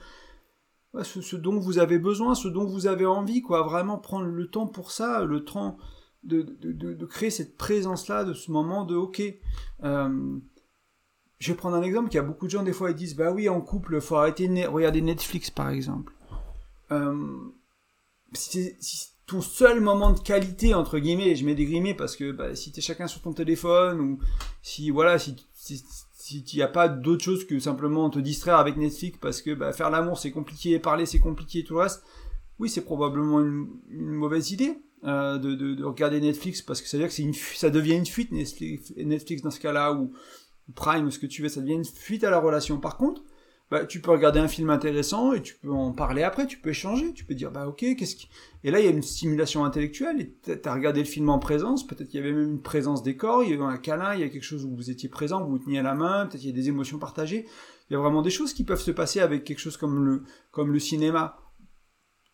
ce, 1.04 1.36
dont 1.36 1.60
vous 1.60 1.80
avez 1.80 2.00
besoin, 2.00 2.36
ce 2.36 2.48
dont 2.48 2.66
vous 2.66 2.88
avez 2.88 3.06
envie, 3.06 3.42
quoi. 3.42 3.64
Vraiment 3.64 3.98
prendre 3.98 4.26
le 4.26 4.48
temps 4.48 4.68
pour 4.68 4.92
ça, 4.92 5.24
le 5.24 5.44
temps 5.44 5.78
de, 6.24 6.42
de, 6.42 7.06
créer 7.06 7.30
cette 7.30 7.58
présence-là, 7.58 8.24
de 8.24 8.34
ce 8.34 8.52
moment 8.52 8.84
de 8.84 8.96
OK. 8.96 9.22
Euh, 9.84 10.40
je 11.40 11.52
vais 11.52 11.58
prendre 11.58 11.76
un 11.76 11.84
exemple 11.84 12.10
qu'il 12.10 12.18
y 12.18 12.24
a 12.24 12.24
beaucoup 12.24 12.46
de 12.48 12.52
gens, 12.52 12.64
des 12.64 12.74
fois, 12.74 12.92
ils 12.92 12.96
disent 12.96 13.16
Bah 13.16 13.32
oui, 13.32 13.48
en 13.48 13.62
couple, 13.62 14.02
faut 14.02 14.16
arrêter 14.16 14.48
de 14.48 14.68
regarder 14.68 15.02
Netflix, 15.02 15.52
par 15.52 15.70
exemple. 15.70 16.14
Euh, 16.92 17.38
si, 18.34 18.76
ton 19.28 19.42
seul 19.42 19.82
moment 19.82 20.12
de 20.12 20.20
qualité, 20.20 20.74
entre 20.74 21.00
guillemets, 21.00 21.30
et 21.30 21.36
je 21.36 21.46
mets 21.46 21.54
des 21.54 21.66
guillemets 21.66 21.94
parce 21.94 22.16
que 22.16 22.32
bah, 22.32 22.56
si 22.56 22.72
t'es 22.72 22.82
chacun 22.82 23.08
sur 23.08 23.22
ton 23.22 23.34
téléphone, 23.34 24.00
ou 24.00 24.20
si, 24.62 24.90
voilà, 24.90 25.20
si, 25.20 25.36
si, 25.54 25.84
si 26.28 26.58
n'y 26.58 26.62
a 26.62 26.68
pas 26.68 26.90
d'autre 26.90 27.24
chose 27.24 27.46
que 27.46 27.60
simplement 27.60 28.10
te 28.10 28.20
distraire 28.20 28.58
avec 28.58 28.76
Netflix 28.76 29.18
parce 29.22 29.42
que 29.42 29.54
bah, 29.54 29.72
faire 29.72 29.90
l'amour 29.90 30.18
c'est 30.18 30.32
compliqué, 30.32 30.78
parler 30.80 31.06
c'est 31.06 31.20
compliqué, 31.20 31.64
tout 31.64 31.76
le 31.76 31.82
reste, 31.82 32.04
oui, 32.60 32.70
c'est 32.70 32.84
probablement 32.84 33.40
une, 33.40 33.68
mauvaise 33.90 34.52
idée 34.52 34.78
euh, 35.04 35.38
de, 35.38 35.56
de, 35.56 35.84
regarder 35.84 36.20
Netflix 36.20 36.62
parce 36.62 36.82
que 36.82 36.88
ça 36.88 36.98
veut 36.98 37.08
dire 37.08 37.16
que 37.16 37.38
ça 37.56 37.70
devient 37.70 37.96
une 37.96 38.06
fuite 38.06 38.32
Netflix, 38.32 38.94
Netflix 38.98 39.42
dans 39.42 39.52
ce 39.52 39.60
cas-là 39.60 39.94
ou 39.94 40.12
Prime, 40.76 41.10
ce 41.12 41.20
que 41.20 41.28
tu 41.28 41.42
veux, 41.42 41.50
ça 41.50 41.62
devient 41.62 41.76
une 41.76 41.86
fuite 41.86 42.24
à 42.24 42.30
la 42.30 42.40
relation. 42.40 42.78
Par 42.78 42.98
contre, 42.98 43.24
bah, 43.70 43.86
tu 43.86 44.00
peux 44.00 44.12
regarder 44.12 44.40
un 44.40 44.48
film 44.48 44.70
intéressant 44.70 45.34
et 45.34 45.42
tu 45.42 45.56
peux 45.56 45.72
en 45.72 45.92
parler 45.92 46.24
après, 46.24 46.48
tu 46.48 46.58
peux 46.58 46.70
échanger, 46.70 47.14
tu 47.14 47.26
peux 47.26 47.36
dire 47.36 47.52
bah 47.52 47.68
ok, 47.68 47.80
qu'est-ce 47.98 48.16
qui... 48.16 48.30
Et 48.64 48.72
là 48.72 48.80
il 48.80 48.86
y 48.86 48.88
a 48.88 48.92
une 48.92 49.02
stimulation 49.02 49.66
intellectuelle, 49.66 50.22
et 50.22 50.58
t'as 50.58 50.74
regardé 50.74 51.02
le 51.02 51.06
film 51.06 51.30
en 51.30 51.40
présence, 51.40 51.86
peut-être 51.86 52.08
qu'il 52.08 52.22
y 52.22 52.24
avait 52.24 52.32
même 52.32 52.52
une 52.52 52.62
présence 52.62 53.04
des 53.04 53.18
corps, 53.18 53.44
il 53.44 53.50
y 53.50 53.54
avait 53.54 53.64
un 53.64 53.78
câlin, 53.78 54.14
il 54.14 54.22
y 54.22 54.24
a 54.24 54.30
quelque 54.30 54.44
chose 54.44 54.64
où 54.64 54.74
vous 54.74 54.90
étiez 54.90 55.10
présent, 55.10 55.44
vous 55.44 55.52
vous 55.52 55.60
teniez 55.60 55.82
la 55.82 55.96
main, 55.96 56.28
peut-être 56.28 56.44
il 56.44 56.48
y 56.48 56.54
a 56.54 56.56
des 56.56 56.70
émotions 56.70 56.98
partagées, 56.98 57.46
il 57.90 57.94
y 57.94 57.96
a 57.98 58.00
vraiment 58.00 58.22
des 58.22 58.30
choses 58.30 58.54
qui 58.54 58.64
peuvent 58.64 58.82
se 58.82 58.92
passer 58.92 59.20
avec 59.20 59.44
quelque 59.44 59.60
chose 59.60 59.76
comme 59.76 60.06
le, 60.06 60.24
comme 60.52 60.72
le 60.72 60.80
cinéma. 60.80 61.38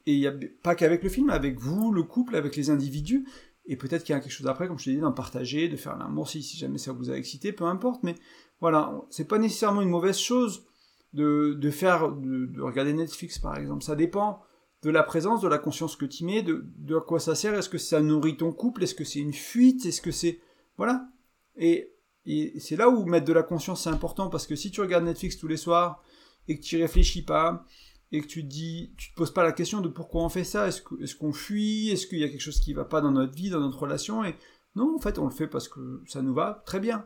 Et 0.05 0.13
il 0.13 0.19
y 0.19 0.27
a 0.27 0.33
pas 0.61 0.75
qu'avec 0.75 1.01
le 1.01 1.09
film, 1.09 1.29
avec 1.29 1.59
vous, 1.59 1.91
le 1.91 2.03
couple, 2.03 2.35
avec 2.35 2.55
les 2.55 2.69
individus, 2.69 3.25
et 3.65 3.77
peut-être 3.77 4.03
qu'il 4.03 4.13
y 4.13 4.17
a 4.17 4.19
quelque 4.19 4.31
chose 4.31 4.47
après, 4.47 4.67
comme 4.67 4.77
je 4.77 4.85
te 4.85 4.89
dis, 4.91 4.97
d'en 4.97 5.13
partager, 5.13 5.67
de 5.69 5.77
faire 5.77 5.97
l'amour 5.97 6.29
si, 6.29 6.43
si 6.43 6.57
jamais 6.57 6.77
ça 6.77 6.91
vous 6.91 7.09
a 7.09 7.15
excité, 7.15 7.53
peu 7.53 7.63
importe, 7.63 8.03
mais 8.03 8.15
voilà, 8.59 9.01
c'est 9.09 9.27
pas 9.27 9.39
nécessairement 9.39 9.81
une 9.81 9.89
mauvaise 9.89 10.17
chose 10.17 10.65
de, 11.13 11.53
de 11.53 11.69
faire, 11.69 12.11
de, 12.11 12.45
de, 12.45 12.61
regarder 12.61 12.93
Netflix 12.93 13.39
par 13.39 13.57
exemple. 13.57 13.83
Ça 13.83 13.95
dépend 13.95 14.41
de 14.81 14.89
la 14.89 15.03
présence, 15.03 15.41
de 15.41 15.47
la 15.47 15.57
conscience 15.57 15.95
que 15.95 16.05
tu 16.05 16.25
mets, 16.25 16.41
de, 16.41 16.65
de 16.77 16.97
quoi 16.99 17.19
ça 17.19 17.35
sert. 17.35 17.53
Est-ce 17.53 17.69
que 17.69 17.77
ça 17.77 18.01
nourrit 18.01 18.37
ton 18.37 18.51
couple? 18.51 18.83
Est-ce 18.83 18.95
que 18.95 19.03
c'est 19.05 19.19
une 19.19 19.33
fuite? 19.33 19.85
Est-ce 19.85 20.01
que 20.01 20.11
c'est... 20.11 20.39
Voilà. 20.77 21.07
Et, 21.55 21.93
et 22.25 22.59
c'est 22.59 22.75
là 22.75 22.89
où 22.89 23.05
mettre 23.05 23.25
de 23.25 23.33
la 23.33 23.43
conscience 23.43 23.83
c'est 23.83 23.89
important 23.89 24.29
parce 24.29 24.47
que 24.47 24.55
si 24.55 24.71
tu 24.71 24.81
regardes 24.81 25.05
Netflix 25.05 25.37
tous 25.37 25.47
les 25.47 25.57
soirs 25.57 26.03
et 26.47 26.57
que 26.57 26.63
tu 26.63 26.77
réfléchis 26.77 27.23
pas 27.23 27.65
et 28.11 28.21
que 28.21 28.27
tu 28.27 28.43
te 28.43 28.47
dis, 28.47 28.93
tu 28.97 29.11
te 29.11 29.15
poses 29.15 29.33
pas 29.33 29.43
la 29.43 29.51
question 29.51 29.81
de 29.81 29.87
pourquoi 29.87 30.23
on 30.23 30.29
fait 30.29 30.43
ça, 30.43 30.67
est-ce 30.67 30.81
qu'on 30.81 30.97
est 30.97 31.17
qu'on 31.17 31.33
fuit, 31.33 31.89
est-ce 31.89 32.05
qu'il 32.05 32.19
y 32.19 32.23
a 32.23 32.29
quelque 32.29 32.41
chose 32.41 32.59
qui 32.59 32.73
va 32.73 32.85
pas 32.85 33.01
dans 33.01 33.11
notre 33.11 33.33
vie, 33.33 33.49
dans 33.49 33.59
notre 33.59 33.79
relation, 33.79 34.23
et 34.23 34.35
non, 34.75 34.95
en 34.95 34.99
fait, 34.99 35.19
on 35.19 35.25
le 35.25 35.31
fait 35.31 35.47
parce 35.47 35.67
que 35.67 36.01
ça 36.07 36.21
nous 36.21 36.33
va 36.33 36.63
très 36.65 36.79
bien. 36.79 37.05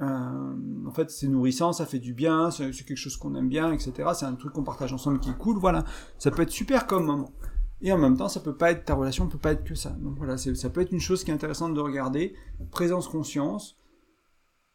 Euh, 0.00 0.86
en 0.86 0.90
fait, 0.90 1.10
c'est 1.10 1.28
nourrissant, 1.28 1.72
ça 1.72 1.86
fait 1.86 1.98
du 1.98 2.14
bien, 2.14 2.50
c'est 2.50 2.70
quelque 2.70 2.96
chose 2.96 3.16
qu'on 3.16 3.34
aime 3.34 3.48
bien, 3.48 3.72
etc. 3.72 4.10
C'est 4.14 4.26
un 4.26 4.34
truc 4.34 4.52
qu'on 4.52 4.64
partage 4.64 4.92
ensemble 4.92 5.20
qui 5.20 5.30
est 5.30 5.38
cool, 5.38 5.58
voilà. 5.58 5.84
Ça 6.18 6.30
peut 6.30 6.42
être 6.42 6.50
super 6.50 6.86
comme 6.86 7.06
moment. 7.06 7.32
Et 7.80 7.92
en 7.92 7.98
même 7.98 8.16
temps, 8.16 8.28
ça 8.28 8.40
peut 8.40 8.56
pas 8.56 8.70
être 8.70 8.84
ta 8.84 8.94
relation, 8.94 9.28
peut 9.28 9.38
pas 9.38 9.52
être 9.52 9.64
que 9.64 9.74
ça. 9.74 9.90
Donc 9.90 10.16
voilà, 10.16 10.36
ça 10.36 10.70
peut 10.70 10.80
être 10.80 10.92
une 10.92 11.00
chose 11.00 11.22
qui 11.22 11.30
est 11.30 11.34
intéressante 11.34 11.74
de 11.74 11.80
regarder. 11.80 12.34
Présence, 12.70 13.08
conscience, 13.08 13.76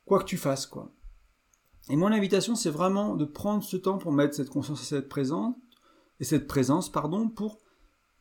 quoi 0.06 0.20
que 0.20 0.26
tu 0.26 0.38
fasses, 0.38 0.68
quoi. 0.68 0.92
Et 1.90 1.96
mon 1.96 2.12
invitation, 2.12 2.56
c'est 2.56 2.70
vraiment 2.70 3.16
de 3.16 3.26
prendre 3.26 3.64
ce 3.64 3.78
temps 3.78 3.98
pour 3.98 4.12
mettre 4.12 4.36
cette 4.36 4.50
conscience 4.50 4.84
et 4.84 4.86
cette 4.86 5.10
présence, 5.10 5.56
et 6.20 6.24
cette 6.24 6.48
présence, 6.48 6.92
pardon, 6.92 7.30
pour 7.30 7.60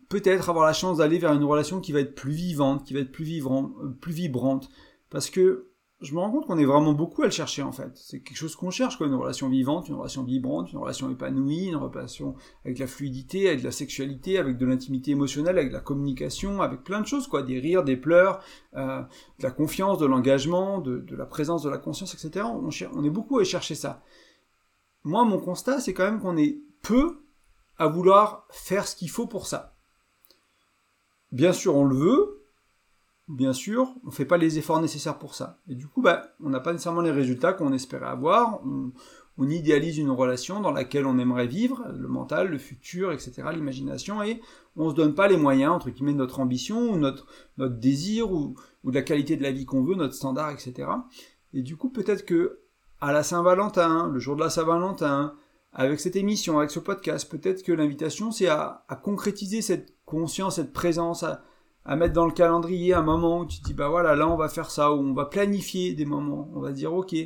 peut-être 0.08 0.48
avoir 0.48 0.64
la 0.64 0.72
chance 0.72 0.98
d'aller 0.98 1.18
vers 1.18 1.34
une 1.34 1.44
relation 1.44 1.80
qui 1.80 1.92
va 1.92 2.00
être 2.00 2.14
plus 2.14 2.32
vivante, 2.32 2.84
qui 2.84 2.94
va 2.94 3.00
être 3.00 3.12
plus, 3.12 3.44
euh, 3.44 3.88
plus 4.00 4.12
vibrante. 4.12 4.70
Parce 5.10 5.28
que 5.28 5.67
je 6.00 6.14
me 6.14 6.20
rends 6.20 6.30
compte 6.30 6.46
qu'on 6.46 6.58
est 6.58 6.64
vraiment 6.64 6.92
beaucoup 6.92 7.22
à 7.22 7.24
le 7.24 7.32
chercher 7.32 7.62
en 7.62 7.72
fait. 7.72 7.90
C'est 7.96 8.20
quelque 8.20 8.36
chose 8.36 8.54
qu'on 8.54 8.70
cherche, 8.70 8.96
quoi, 8.96 9.08
une 9.08 9.14
relation 9.14 9.48
vivante, 9.48 9.88
une 9.88 9.96
relation 9.96 10.22
vibrante, 10.22 10.72
une 10.72 10.78
relation 10.78 11.10
épanouie, 11.10 11.66
une 11.66 11.76
relation 11.76 12.36
avec 12.64 12.78
la 12.78 12.86
fluidité, 12.86 13.48
avec 13.48 13.64
la 13.64 13.72
sexualité, 13.72 14.38
avec 14.38 14.58
de 14.58 14.66
l'intimité 14.66 15.10
émotionnelle, 15.10 15.58
avec 15.58 15.70
de 15.70 15.74
la 15.74 15.80
communication, 15.80 16.62
avec 16.62 16.84
plein 16.84 17.00
de 17.00 17.06
choses, 17.06 17.26
quoi, 17.26 17.42
des 17.42 17.58
rires, 17.58 17.82
des 17.82 17.96
pleurs, 17.96 18.40
euh, 18.76 19.02
de 19.38 19.42
la 19.42 19.50
confiance, 19.50 19.98
de 19.98 20.06
l'engagement, 20.06 20.78
de, 20.78 20.98
de, 20.98 21.16
la 21.16 21.26
présence, 21.26 21.64
de 21.64 21.70
la 21.70 21.78
conscience, 21.78 22.14
etc. 22.14 22.46
On 22.94 23.04
est 23.04 23.10
beaucoup 23.10 23.40
à 23.40 23.44
chercher 23.44 23.74
ça. 23.74 24.02
Moi, 25.02 25.24
mon 25.24 25.38
constat, 25.38 25.80
c'est 25.80 25.94
quand 25.94 26.04
même 26.04 26.20
qu'on 26.20 26.36
est 26.36 26.60
peu 26.82 27.24
à 27.76 27.88
vouloir 27.88 28.46
faire 28.50 28.86
ce 28.86 28.94
qu'il 28.94 29.10
faut 29.10 29.26
pour 29.26 29.46
ça. 29.48 29.74
Bien 31.32 31.52
sûr, 31.52 31.76
on 31.76 31.84
le 31.84 31.96
veut, 31.96 32.37
bien 33.28 33.52
sûr, 33.52 33.94
on 34.06 34.10
fait 34.10 34.24
pas 34.24 34.36
les 34.36 34.58
efforts 34.58 34.80
nécessaires 34.80 35.18
pour 35.18 35.34
ça. 35.34 35.58
Et 35.68 35.74
du 35.74 35.86
coup, 35.86 36.02
bah, 36.02 36.30
on 36.42 36.50
n'a 36.50 36.60
pas 36.60 36.72
nécessairement 36.72 37.00
les 37.00 37.10
résultats 37.10 37.52
qu'on 37.52 37.72
espérait 37.72 38.06
avoir. 38.06 38.60
On, 38.64 38.92
idéalise 39.40 39.98
une 39.98 40.10
relation 40.10 40.60
dans 40.60 40.72
laquelle 40.72 41.06
on 41.06 41.16
aimerait 41.16 41.46
vivre, 41.46 41.86
le 41.96 42.08
mental, 42.08 42.48
le 42.48 42.58
futur, 42.58 43.12
etc., 43.12 43.44
l'imagination, 43.54 44.20
et 44.20 44.40
on 44.74 44.90
se 44.90 44.96
donne 44.96 45.14
pas 45.14 45.28
les 45.28 45.36
moyens, 45.36 45.70
entre 45.70 45.90
guillemets, 45.90 46.12
de 46.12 46.18
notre 46.18 46.40
ambition, 46.40 46.90
ou 46.90 46.96
notre, 46.96 47.24
notre 47.56 47.76
désir, 47.76 48.32
ou, 48.32 48.56
ou 48.82 48.90
de 48.90 48.96
la 48.96 49.02
qualité 49.02 49.36
de 49.36 49.44
la 49.44 49.52
vie 49.52 49.64
qu'on 49.64 49.84
veut, 49.84 49.94
notre 49.94 50.14
standard, 50.14 50.50
etc. 50.50 50.88
Et 51.54 51.62
du 51.62 51.76
coup, 51.76 51.88
peut-être 51.88 52.26
que 52.26 52.58
à 53.00 53.12
la 53.12 53.22
Saint-Valentin, 53.22 54.10
le 54.12 54.18
jour 54.18 54.34
de 54.34 54.40
la 54.40 54.50
Saint-Valentin, 54.50 55.34
avec 55.72 56.00
cette 56.00 56.16
émission, 56.16 56.58
avec 56.58 56.70
ce 56.70 56.80
podcast, 56.80 57.30
peut-être 57.30 57.62
que 57.62 57.72
l'invitation, 57.72 58.32
c'est 58.32 58.48
à, 58.48 58.84
concrétiser 59.02 59.62
cette 59.62 59.94
conscience, 60.04 60.56
cette 60.56 60.72
présence, 60.72 61.24
à 61.88 61.96
mettre 61.96 62.12
dans 62.12 62.26
le 62.26 62.32
calendrier 62.32 62.92
un 62.92 63.02
moment 63.02 63.40
où 63.40 63.46
tu 63.46 63.60
te 63.60 63.64
dis 63.64 63.72
bah 63.74 63.88
voilà 63.88 64.14
là 64.14 64.28
on 64.28 64.36
va 64.36 64.50
faire 64.50 64.70
ça 64.70 64.92
ou 64.92 65.00
on 65.00 65.14
va 65.14 65.24
planifier 65.24 65.94
des 65.94 66.04
moments. 66.04 66.48
On 66.54 66.60
va 66.60 66.70
dire 66.70 66.92
ok 66.92 67.16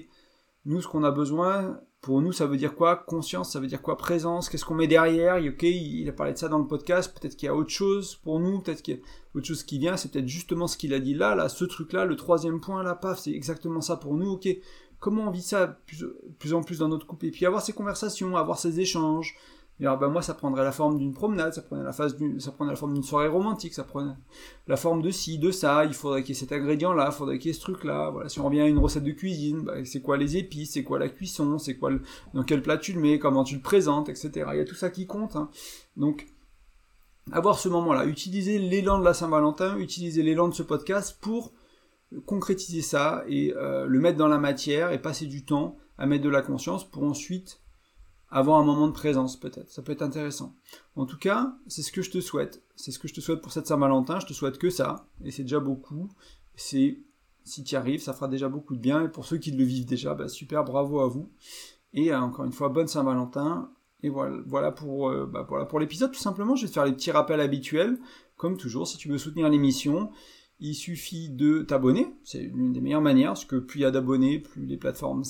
nous 0.64 0.80
ce 0.80 0.86
qu'on 0.86 1.02
a 1.02 1.10
besoin 1.10 1.80
pour 2.00 2.22
nous 2.22 2.30
ça 2.30 2.46
veut 2.46 2.56
dire 2.56 2.76
quoi? 2.76 2.94
Conscience 2.96 3.52
ça 3.52 3.58
veut 3.58 3.66
dire 3.66 3.82
quoi? 3.82 3.96
Présence 3.96 4.48
qu'est-ce 4.48 4.64
qu'on 4.64 4.76
met 4.76 4.86
derrière? 4.86 5.42
Ok 5.44 5.64
il 5.64 6.08
a 6.08 6.12
parlé 6.12 6.32
de 6.32 6.38
ça 6.38 6.48
dans 6.48 6.58
le 6.58 6.68
podcast 6.68 7.12
peut-être 7.12 7.36
qu'il 7.36 7.46
y 7.46 7.50
a 7.50 7.56
autre 7.56 7.70
chose 7.70 8.14
pour 8.22 8.38
nous 8.38 8.60
peut-être 8.60 8.82
qu'il 8.82 8.94
y 8.94 8.98
a 8.98 9.00
autre 9.34 9.46
chose 9.46 9.64
qui 9.64 9.80
vient 9.80 9.96
c'est 9.96 10.12
peut-être 10.12 10.28
justement 10.28 10.68
ce 10.68 10.76
qu'il 10.76 10.94
a 10.94 11.00
dit 11.00 11.14
là 11.14 11.34
là 11.34 11.48
ce 11.48 11.64
truc 11.64 11.92
là 11.92 12.04
le 12.04 12.14
troisième 12.14 12.60
point 12.60 12.84
là 12.84 12.94
paf 12.94 13.18
c'est 13.18 13.32
exactement 13.32 13.80
ça 13.80 13.96
pour 13.96 14.14
nous 14.14 14.30
ok. 14.30 14.48
Comment 15.00 15.26
on 15.26 15.30
vit 15.32 15.42
ça 15.42 15.66
plus, 15.66 16.04
plus 16.38 16.54
en 16.54 16.62
plus 16.62 16.78
dans 16.78 16.86
notre 16.86 17.08
couple? 17.08 17.26
Et 17.26 17.32
puis 17.32 17.44
avoir 17.44 17.60
ces 17.62 17.72
conversations 17.72 18.36
avoir 18.36 18.60
ces 18.60 18.78
échanges 18.78 19.34
alors, 19.86 19.98
ben 19.98 20.08
moi, 20.08 20.22
ça 20.22 20.34
prendrait 20.34 20.62
la 20.62 20.70
forme 20.70 20.98
d'une 20.98 21.12
promenade, 21.12 21.54
ça 21.54 21.62
prendrait 21.62 21.84
la, 21.84 21.92
phase 21.92 22.16
ça 22.38 22.52
prendrait 22.52 22.74
la 22.74 22.78
forme 22.78 22.94
d'une 22.94 23.02
soirée 23.02 23.26
romantique, 23.26 23.74
ça 23.74 23.82
prendrait 23.82 24.14
la 24.68 24.76
forme 24.76 25.02
de 25.02 25.10
ci, 25.10 25.38
de 25.38 25.50
ça, 25.50 25.84
il 25.84 25.94
faudrait 25.94 26.22
qu'il 26.22 26.36
y 26.36 26.38
ait 26.38 26.40
cet 26.40 26.52
ingrédient-là, 26.52 27.08
il 27.10 27.12
faudrait 27.12 27.38
qu'il 27.38 27.48
y 27.48 27.50
ait 27.50 27.54
ce 27.54 27.62
truc-là. 27.62 28.10
Voilà. 28.10 28.28
Si 28.28 28.38
on 28.38 28.44
revient 28.44 28.60
à 28.60 28.68
une 28.68 28.78
recette 28.78 29.02
de 29.02 29.10
cuisine, 29.10 29.62
ben, 29.62 29.84
c'est 29.84 30.00
quoi 30.00 30.16
les 30.16 30.36
épices, 30.36 30.74
c'est 30.74 30.84
quoi 30.84 30.98
la 30.98 31.08
cuisson, 31.08 31.58
c'est 31.58 31.76
quoi 31.76 31.90
dans 32.32 32.44
quel 32.44 32.62
plat 32.62 32.78
tu 32.78 32.92
le 32.92 33.00
mets, 33.00 33.18
comment 33.18 33.42
tu 33.42 33.56
le 33.56 33.60
présentes, 33.60 34.08
etc. 34.08 34.30
Il 34.52 34.58
y 34.58 34.60
a 34.60 34.64
tout 34.64 34.74
ça 34.74 34.90
qui 34.90 35.06
compte. 35.06 35.34
Hein. 35.34 35.50
Donc, 35.96 36.26
avoir 37.32 37.58
ce 37.58 37.68
moment-là, 37.68 38.04
utiliser 38.06 38.58
l'élan 38.58 38.98
de 38.98 39.04
la 39.04 39.14
Saint-Valentin, 39.14 39.78
utiliser 39.78 40.22
l'élan 40.22 40.48
de 40.48 40.54
ce 40.54 40.62
podcast 40.62 41.18
pour 41.20 41.52
concrétiser 42.26 42.82
ça 42.82 43.24
et 43.26 43.54
euh, 43.56 43.86
le 43.86 44.00
mettre 44.00 44.18
dans 44.18 44.28
la 44.28 44.38
matière 44.38 44.92
et 44.92 45.00
passer 45.00 45.26
du 45.26 45.44
temps 45.44 45.76
à 45.98 46.06
mettre 46.06 46.24
de 46.24 46.28
la 46.28 46.42
conscience 46.42 46.88
pour 46.88 47.04
ensuite 47.04 47.61
avoir 48.32 48.58
un 48.58 48.64
moment 48.64 48.88
de 48.88 48.92
présence 48.92 49.38
peut-être. 49.38 49.70
Ça 49.70 49.82
peut 49.82 49.92
être 49.92 50.02
intéressant. 50.02 50.56
En 50.96 51.04
tout 51.04 51.18
cas, 51.18 51.54
c'est 51.68 51.82
ce 51.82 51.92
que 51.92 52.02
je 52.02 52.10
te 52.10 52.20
souhaite. 52.20 52.62
C'est 52.76 52.90
ce 52.90 52.98
que 52.98 53.06
je 53.06 53.14
te 53.14 53.20
souhaite 53.20 53.42
pour 53.42 53.52
cette 53.52 53.66
Saint-Valentin. 53.66 54.18
Je 54.20 54.26
te 54.26 54.32
souhaite 54.32 54.58
que 54.58 54.70
ça. 54.70 55.06
Et 55.22 55.30
c'est 55.30 55.42
déjà 55.42 55.60
beaucoup. 55.60 56.08
C'est, 56.56 56.98
si 57.44 57.62
tu 57.62 57.74
y 57.74 57.76
arrives, 57.76 58.00
ça 58.00 58.14
fera 58.14 58.28
déjà 58.28 58.48
beaucoup 58.48 58.74
de 58.74 58.80
bien. 58.80 59.04
Et 59.04 59.08
pour 59.08 59.26
ceux 59.26 59.36
qui 59.36 59.52
le 59.52 59.64
vivent 59.64 59.84
déjà, 59.84 60.14
bah, 60.14 60.28
super, 60.28 60.64
bravo 60.64 61.00
à 61.00 61.08
vous. 61.08 61.30
Et 61.92 62.10
euh, 62.10 62.18
encore 62.18 62.46
une 62.46 62.52
fois, 62.52 62.70
bonne 62.70 62.88
Saint-Valentin. 62.88 63.70
Et 64.02 64.08
voilà, 64.08 64.38
voilà 64.46 64.72
pour, 64.72 65.10
euh, 65.10 65.26
bah, 65.26 65.44
voilà 65.46 65.66
pour 65.66 65.78
l'épisode. 65.78 66.10
Tout 66.10 66.18
simplement, 66.18 66.56
je 66.56 66.62
vais 66.62 66.68
te 66.68 66.74
faire 66.74 66.86
les 66.86 66.92
petits 66.92 67.10
rappels 67.10 67.40
habituels. 67.40 67.98
Comme 68.38 68.56
toujours, 68.56 68.88
si 68.88 68.96
tu 68.96 69.08
veux 69.08 69.18
soutenir 69.18 69.48
l'émission, 69.50 70.10
il 70.64 70.74
suffit 70.74 71.28
de 71.28 71.62
t'abonner, 71.62 72.14
c'est 72.22 72.38
l'une 72.38 72.72
des 72.72 72.80
meilleures 72.80 73.02
manières, 73.02 73.30
parce 73.30 73.44
que 73.44 73.56
plus 73.56 73.80
il 73.80 73.82
y 73.82 73.84
a 73.84 73.90
d'abonnés, 73.90 74.38
plus 74.38 74.64
les 74.64 74.76
plateformes 74.76 75.24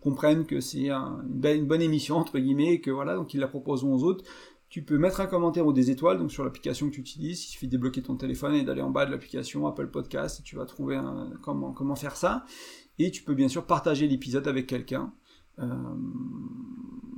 comprennent 0.00 0.46
que 0.46 0.58
c'est 0.58 0.90
une, 0.90 1.66
bonne 1.66 1.80
émission, 1.80 2.16
entre 2.16 2.40
guillemets, 2.40 2.72
et 2.72 2.80
que 2.80 2.90
voilà, 2.90 3.14
donc 3.14 3.34
ils 3.34 3.40
la 3.40 3.46
proposeront 3.46 3.94
aux 3.94 4.02
autres. 4.02 4.24
Tu 4.68 4.82
peux 4.82 4.98
mettre 4.98 5.20
un 5.20 5.26
commentaire 5.26 5.64
ou 5.64 5.72
des 5.72 5.92
étoiles 5.92 6.18
donc 6.18 6.32
sur 6.32 6.42
l'application 6.42 6.88
que 6.88 6.94
tu 6.94 7.00
utilises. 7.02 7.44
Il 7.44 7.46
suffit 7.46 7.66
de 7.66 7.70
débloquer 7.70 8.02
ton 8.02 8.16
téléphone 8.16 8.56
et 8.56 8.64
d'aller 8.64 8.82
en 8.82 8.90
bas 8.90 9.06
de 9.06 9.12
l'application 9.12 9.64
Apple 9.68 9.86
Podcast 9.86 10.40
et 10.40 10.42
tu 10.42 10.56
vas 10.56 10.66
trouver 10.66 11.00
comment, 11.40 11.94
faire 11.94 12.16
ça. 12.16 12.44
Et 12.98 13.12
tu 13.12 13.22
peux 13.22 13.34
bien 13.34 13.46
sûr 13.46 13.64
partager 13.64 14.08
l'épisode 14.08 14.48
avec 14.48 14.66
quelqu'un. 14.66 15.12
Euh, 15.60 15.68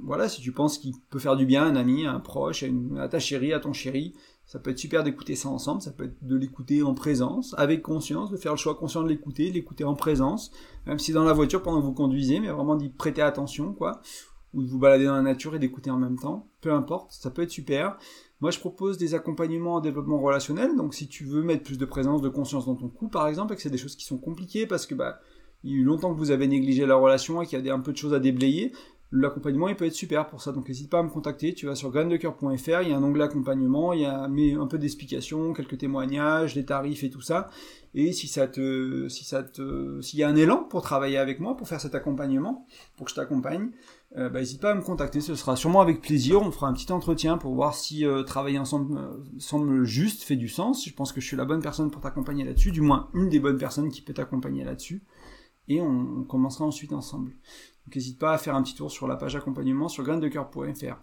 voilà, 0.03 0.29
si 0.29 0.43
tu 0.43 0.53
penses 0.53 0.77
qu'il 0.77 0.93
peut 1.09 1.19
faire 1.19 1.37
du 1.37 1.47
bien 1.47 1.63
à 1.63 1.67
un 1.67 1.77
ami, 1.77 2.05
à 2.05 2.13
un 2.13 2.21
proche, 2.21 2.67
à 2.99 3.09
ta 3.09 3.19
chérie, 3.19 3.55
à 3.55 3.61
ton 3.61 3.73
chéri, 3.73 4.13
ça 4.47 4.61
peut 4.61 4.71
être 4.71 4.79
super 4.79 5.03
d'écouter 5.03 5.35
ça 5.35 5.49
ensemble, 5.49 5.83
ça 5.83 5.91
peut 5.91 6.05
être 6.05 6.25
de 6.25 6.37
l'écouter 6.37 6.83
en 6.83 6.95
présence, 6.95 7.55
avec 7.59 7.83
conscience, 7.83 8.31
de 8.31 8.37
faire 8.37 8.53
le 8.53 8.59
choix 8.59 8.77
conscient 8.77 9.03
de 9.03 9.09
l'écouter, 9.09 9.51
l'écouter 9.51 9.85
en 9.85 9.95
présence, 9.95 10.53
même 10.87 11.01
si 11.01 11.13
dans 11.13 11.25
la 11.25 11.33
voiture 11.33 11.63
pendant 11.63 11.81
que 11.81 11.85
vous 11.85 11.93
conduisez, 11.93 12.39
mais 12.39 12.49
vraiment 12.49 12.77
d'y 12.77 12.89
prêter 12.89 13.23
attention, 13.23 13.73
quoi. 13.73 14.01
ou 14.55 14.63
de 14.63 14.69
vous 14.69 14.79
balader 14.79 15.05
dans 15.05 15.17
la 15.17 15.23
nature 15.23 15.57
et 15.57 15.59
d'écouter 15.59 15.91
en 15.91 15.99
même 15.99 16.17
temps. 16.17 16.49
Peu 16.61 16.73
importe, 16.73 17.11
ça 17.13 17.31
peut 17.31 17.43
être 17.43 17.51
super. 17.51 17.99
Moi, 18.41 18.51
je 18.51 18.61
propose 18.61 18.99
des 18.99 19.15
accompagnements 19.15 19.75
en 19.75 19.81
développement 19.81 20.21
relationnel. 20.21 20.77
Donc, 20.77 20.95
si 20.95 21.09
tu 21.09 21.25
veux 21.25 21.43
mettre 21.43 21.65
plus 21.65 21.79
de 21.79 21.85
présence, 21.85 22.23
de 22.23 22.29
conscience 22.29 22.67
dans 22.67 22.77
ton 22.77 22.89
couple, 22.89 23.13
par 23.13 23.27
exemple, 23.29 23.53
et 23.53 23.57
que 23.57 23.63
c'est 23.63 23.71
des 23.71 23.79
choses 23.79 23.97
qui 23.97 24.05
sont 24.05 24.19
compliquées 24.19 24.67
parce 24.67 24.87
que 24.87 24.95
bah, 24.95 25.21
il 25.65 25.71
y 25.73 25.75
a 25.75 25.79
eu 25.79 25.85
longtemps 25.85 26.15
que 26.15 26.19
vous 26.19 26.31
avez 26.31 26.47
négligé 26.47 26.87
la 26.87 26.95
relation 26.95 27.43
et 27.43 27.47
qu'il 27.47 27.65
y 27.65 27.71
a 27.71 27.75
un 27.75 27.81
peu 27.81 27.93
de 27.93 27.97
choses 27.97 28.15
à 28.15 28.21
déblayer, 28.21 28.73
l'accompagnement 29.13 29.69
il 29.69 29.77
peut 29.77 29.87
être 29.87 29.95
super 29.95 30.27
pour 30.27 30.43
ça. 30.43 30.53
Donc 30.53 30.69
n'hésite 30.69 30.91
pas 30.91 30.99
à 30.99 31.03
me 31.03 31.09
contacter, 31.09 31.55
tu 31.55 31.67
vas 31.67 31.75
sur 31.75 31.91
graindecoeur.fr, 31.91 32.83
il 32.83 32.89
y 32.89 32.93
a 32.93 32.97
un 32.97 33.03
onglet 33.03 33.25
accompagnement, 33.25 33.93
il 33.93 34.01
y 34.01 34.05
a 34.05 34.23
un 34.23 34.67
peu 34.67 34.79
d'explications, 34.79 35.53
quelques 35.53 35.79
témoignages, 35.79 36.55
des 36.55 36.65
tarifs 36.65 37.05
et 37.05 37.11
tout 37.11 37.21
ça. 37.21 37.49
Et 37.95 38.13
si 38.13 38.29
ça 38.29 38.47
te, 38.47 39.09
si 39.09 39.25
ça 39.25 39.43
te, 39.43 40.01
s'il 40.03 40.19
y 40.19 40.23
a 40.23 40.29
un 40.29 40.37
élan 40.37 40.65
pour 40.65 40.83
travailler 40.83 41.17
avec 41.17 41.41
moi, 41.41 41.57
pour 41.57 41.67
faire 41.67 41.81
cet 41.81 41.95
accompagnement, 41.95 42.67
pour 42.97 43.07
que 43.07 43.11
je 43.11 43.17
t'accompagne, 43.17 43.71
euh, 44.17 44.29
bah, 44.29 44.41
n'hésite 44.41 44.61
pas 44.61 44.73
à 44.73 44.75
me 44.75 44.83
contacter, 44.83 45.23
ce 45.23 45.35
sera 45.35 45.57
sûrement 45.57 45.81
avec 45.81 46.03
plaisir. 46.03 46.43
On 46.43 46.51
fera 46.51 46.69
un 46.69 46.75
petit 46.75 46.93
entretien 46.93 47.39
pour 47.39 47.55
voir 47.55 47.75
si 47.75 48.05
euh, 48.05 48.23
travailler 48.23 48.59
ensemble 48.59 48.99
euh, 48.99 49.17
semble 49.39 49.85
juste, 49.85 50.25
fait 50.25 50.37
du 50.37 50.49
sens. 50.49 50.85
Je 50.87 50.93
pense 50.93 51.13
que 51.13 51.23
je 51.23 51.27
suis 51.27 51.37
la 51.37 51.47
bonne 51.47 51.63
personne 51.63 51.91
pour 51.91 52.03
t'accompagner 52.03 52.45
là-dessus, 52.45 52.71
du 52.71 52.83
moins 52.83 53.09
une 53.15 53.31
des 53.31 53.41
bonnes 53.41 53.59
personnes 53.59 53.89
qui 53.91 54.03
peut 54.03 54.13
t'accompagner 54.13 54.63
là-dessus. 54.65 55.03
Et 55.69 55.81
on, 55.81 56.19
on 56.19 56.25
commencera 56.25 56.67
ensuite 56.67 56.93
ensemble. 56.93 57.33
Donc 57.87 57.95
n'hésite 57.95 58.19
pas 58.19 58.33
à 58.33 58.39
faire 58.39 58.55
un 58.57 58.63
petit 58.63 58.75
tour 58.75 58.91
sur 58.91 59.07
la 59.07 59.17
page 59.17 59.37
accompagnement 59.37 59.89
sur 59.89 60.03
graindecoeur.fr. 60.05 60.97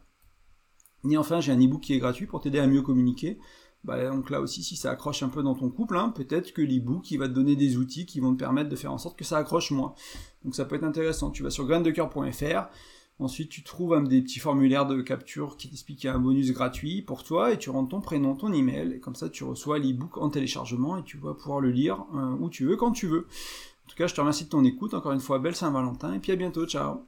Et 1.10 1.18
enfin, 1.18 1.40
j'ai 1.42 1.52
un 1.52 1.60
ebook 1.60 1.82
qui 1.82 1.94
est 1.94 2.00
gratuit 2.00 2.28
pour 2.28 2.42
t'aider 2.42 2.60
à 2.60 2.68
mieux 2.68 2.82
communiquer. 2.82 3.40
Bah, 3.84 4.10
donc 4.10 4.30
là 4.30 4.40
aussi, 4.40 4.64
si 4.64 4.78
ça 4.78 4.92
accroche 4.92 5.24
un 5.24 5.30
peu 5.30 5.44
dans 5.44 5.56
ton 5.56 5.70
couple, 5.70 5.98
hein, 5.98 6.10
peut-être 6.10 6.54
que 6.54 6.62
l'ebook 6.62 7.12
il 7.12 7.18
va 7.18 7.28
te 7.28 7.34
donner 7.34 7.58
des 7.58 7.76
outils 7.76 8.06
qui 8.06 8.22
vont 8.22 8.34
te 8.34 8.40
permettre 8.40 8.70
de 8.70 8.76
faire 8.76 8.94
en 8.94 8.98
sorte 8.98 9.18
que 9.18 9.26
ça 9.26 9.38
accroche 9.38 9.72
moins. 9.72 9.94
Donc 10.44 10.56
ça 10.56 10.66
peut 10.66 10.76
être 10.76 10.86
intéressant. 10.86 11.32
Tu 11.32 11.44
vas 11.44 11.50
sur 11.50 11.66
graindecoeur.fr. 11.66 12.70
Ensuite, 13.20 13.50
tu 13.50 13.64
trouves 13.64 13.94
un 13.94 14.02
des 14.02 14.22
petits 14.22 14.40
formulaires 14.40 14.88
de 14.88 15.02
capture 15.02 15.56
qui 15.56 15.70
t'explique 15.70 16.00
qu'il 16.00 16.08
y 16.08 16.10
a 16.10 16.16
un 16.16 16.20
bonus 16.20 16.52
gratuit 16.52 17.02
pour 17.04 17.24
toi 17.24 17.52
et 17.54 17.60
tu 17.60 17.70
rentres 17.70 17.90
ton 17.90 18.02
prénom, 18.02 18.36
ton 18.36 18.52
email 18.52 18.94
et 18.94 19.00
comme 19.00 19.16
ça 19.16 19.30
tu 19.30 19.44
reçois 19.44 19.78
l'ebook 19.78 20.18
en 20.18 20.30
téléchargement 20.30 20.98
et 20.98 21.04
tu 21.04 21.18
vas 21.18 21.36
pouvoir 21.36 21.60
le 21.60 21.70
lire 21.70 22.06
euh, 22.16 22.36
où 22.40 22.50
tu 22.50 22.66
veux, 22.66 22.76
quand 22.76 22.92
tu 22.92 23.08
veux. 23.08 23.28
En 23.86 23.90
tout 23.90 23.96
cas, 23.96 24.08
je 24.08 24.14
te 24.14 24.20
remercie 24.22 24.46
de 24.46 24.50
ton 24.50 24.64
écoute. 24.66 24.94
Encore 24.94 25.12
une 25.14 25.20
fois, 25.20 25.40
belle 25.40 25.56
Saint-Valentin 25.56 26.14
et 26.14 26.20
puis 26.20 26.32
à 26.32 26.36
bientôt. 26.36 26.66
Ciao 26.66 27.08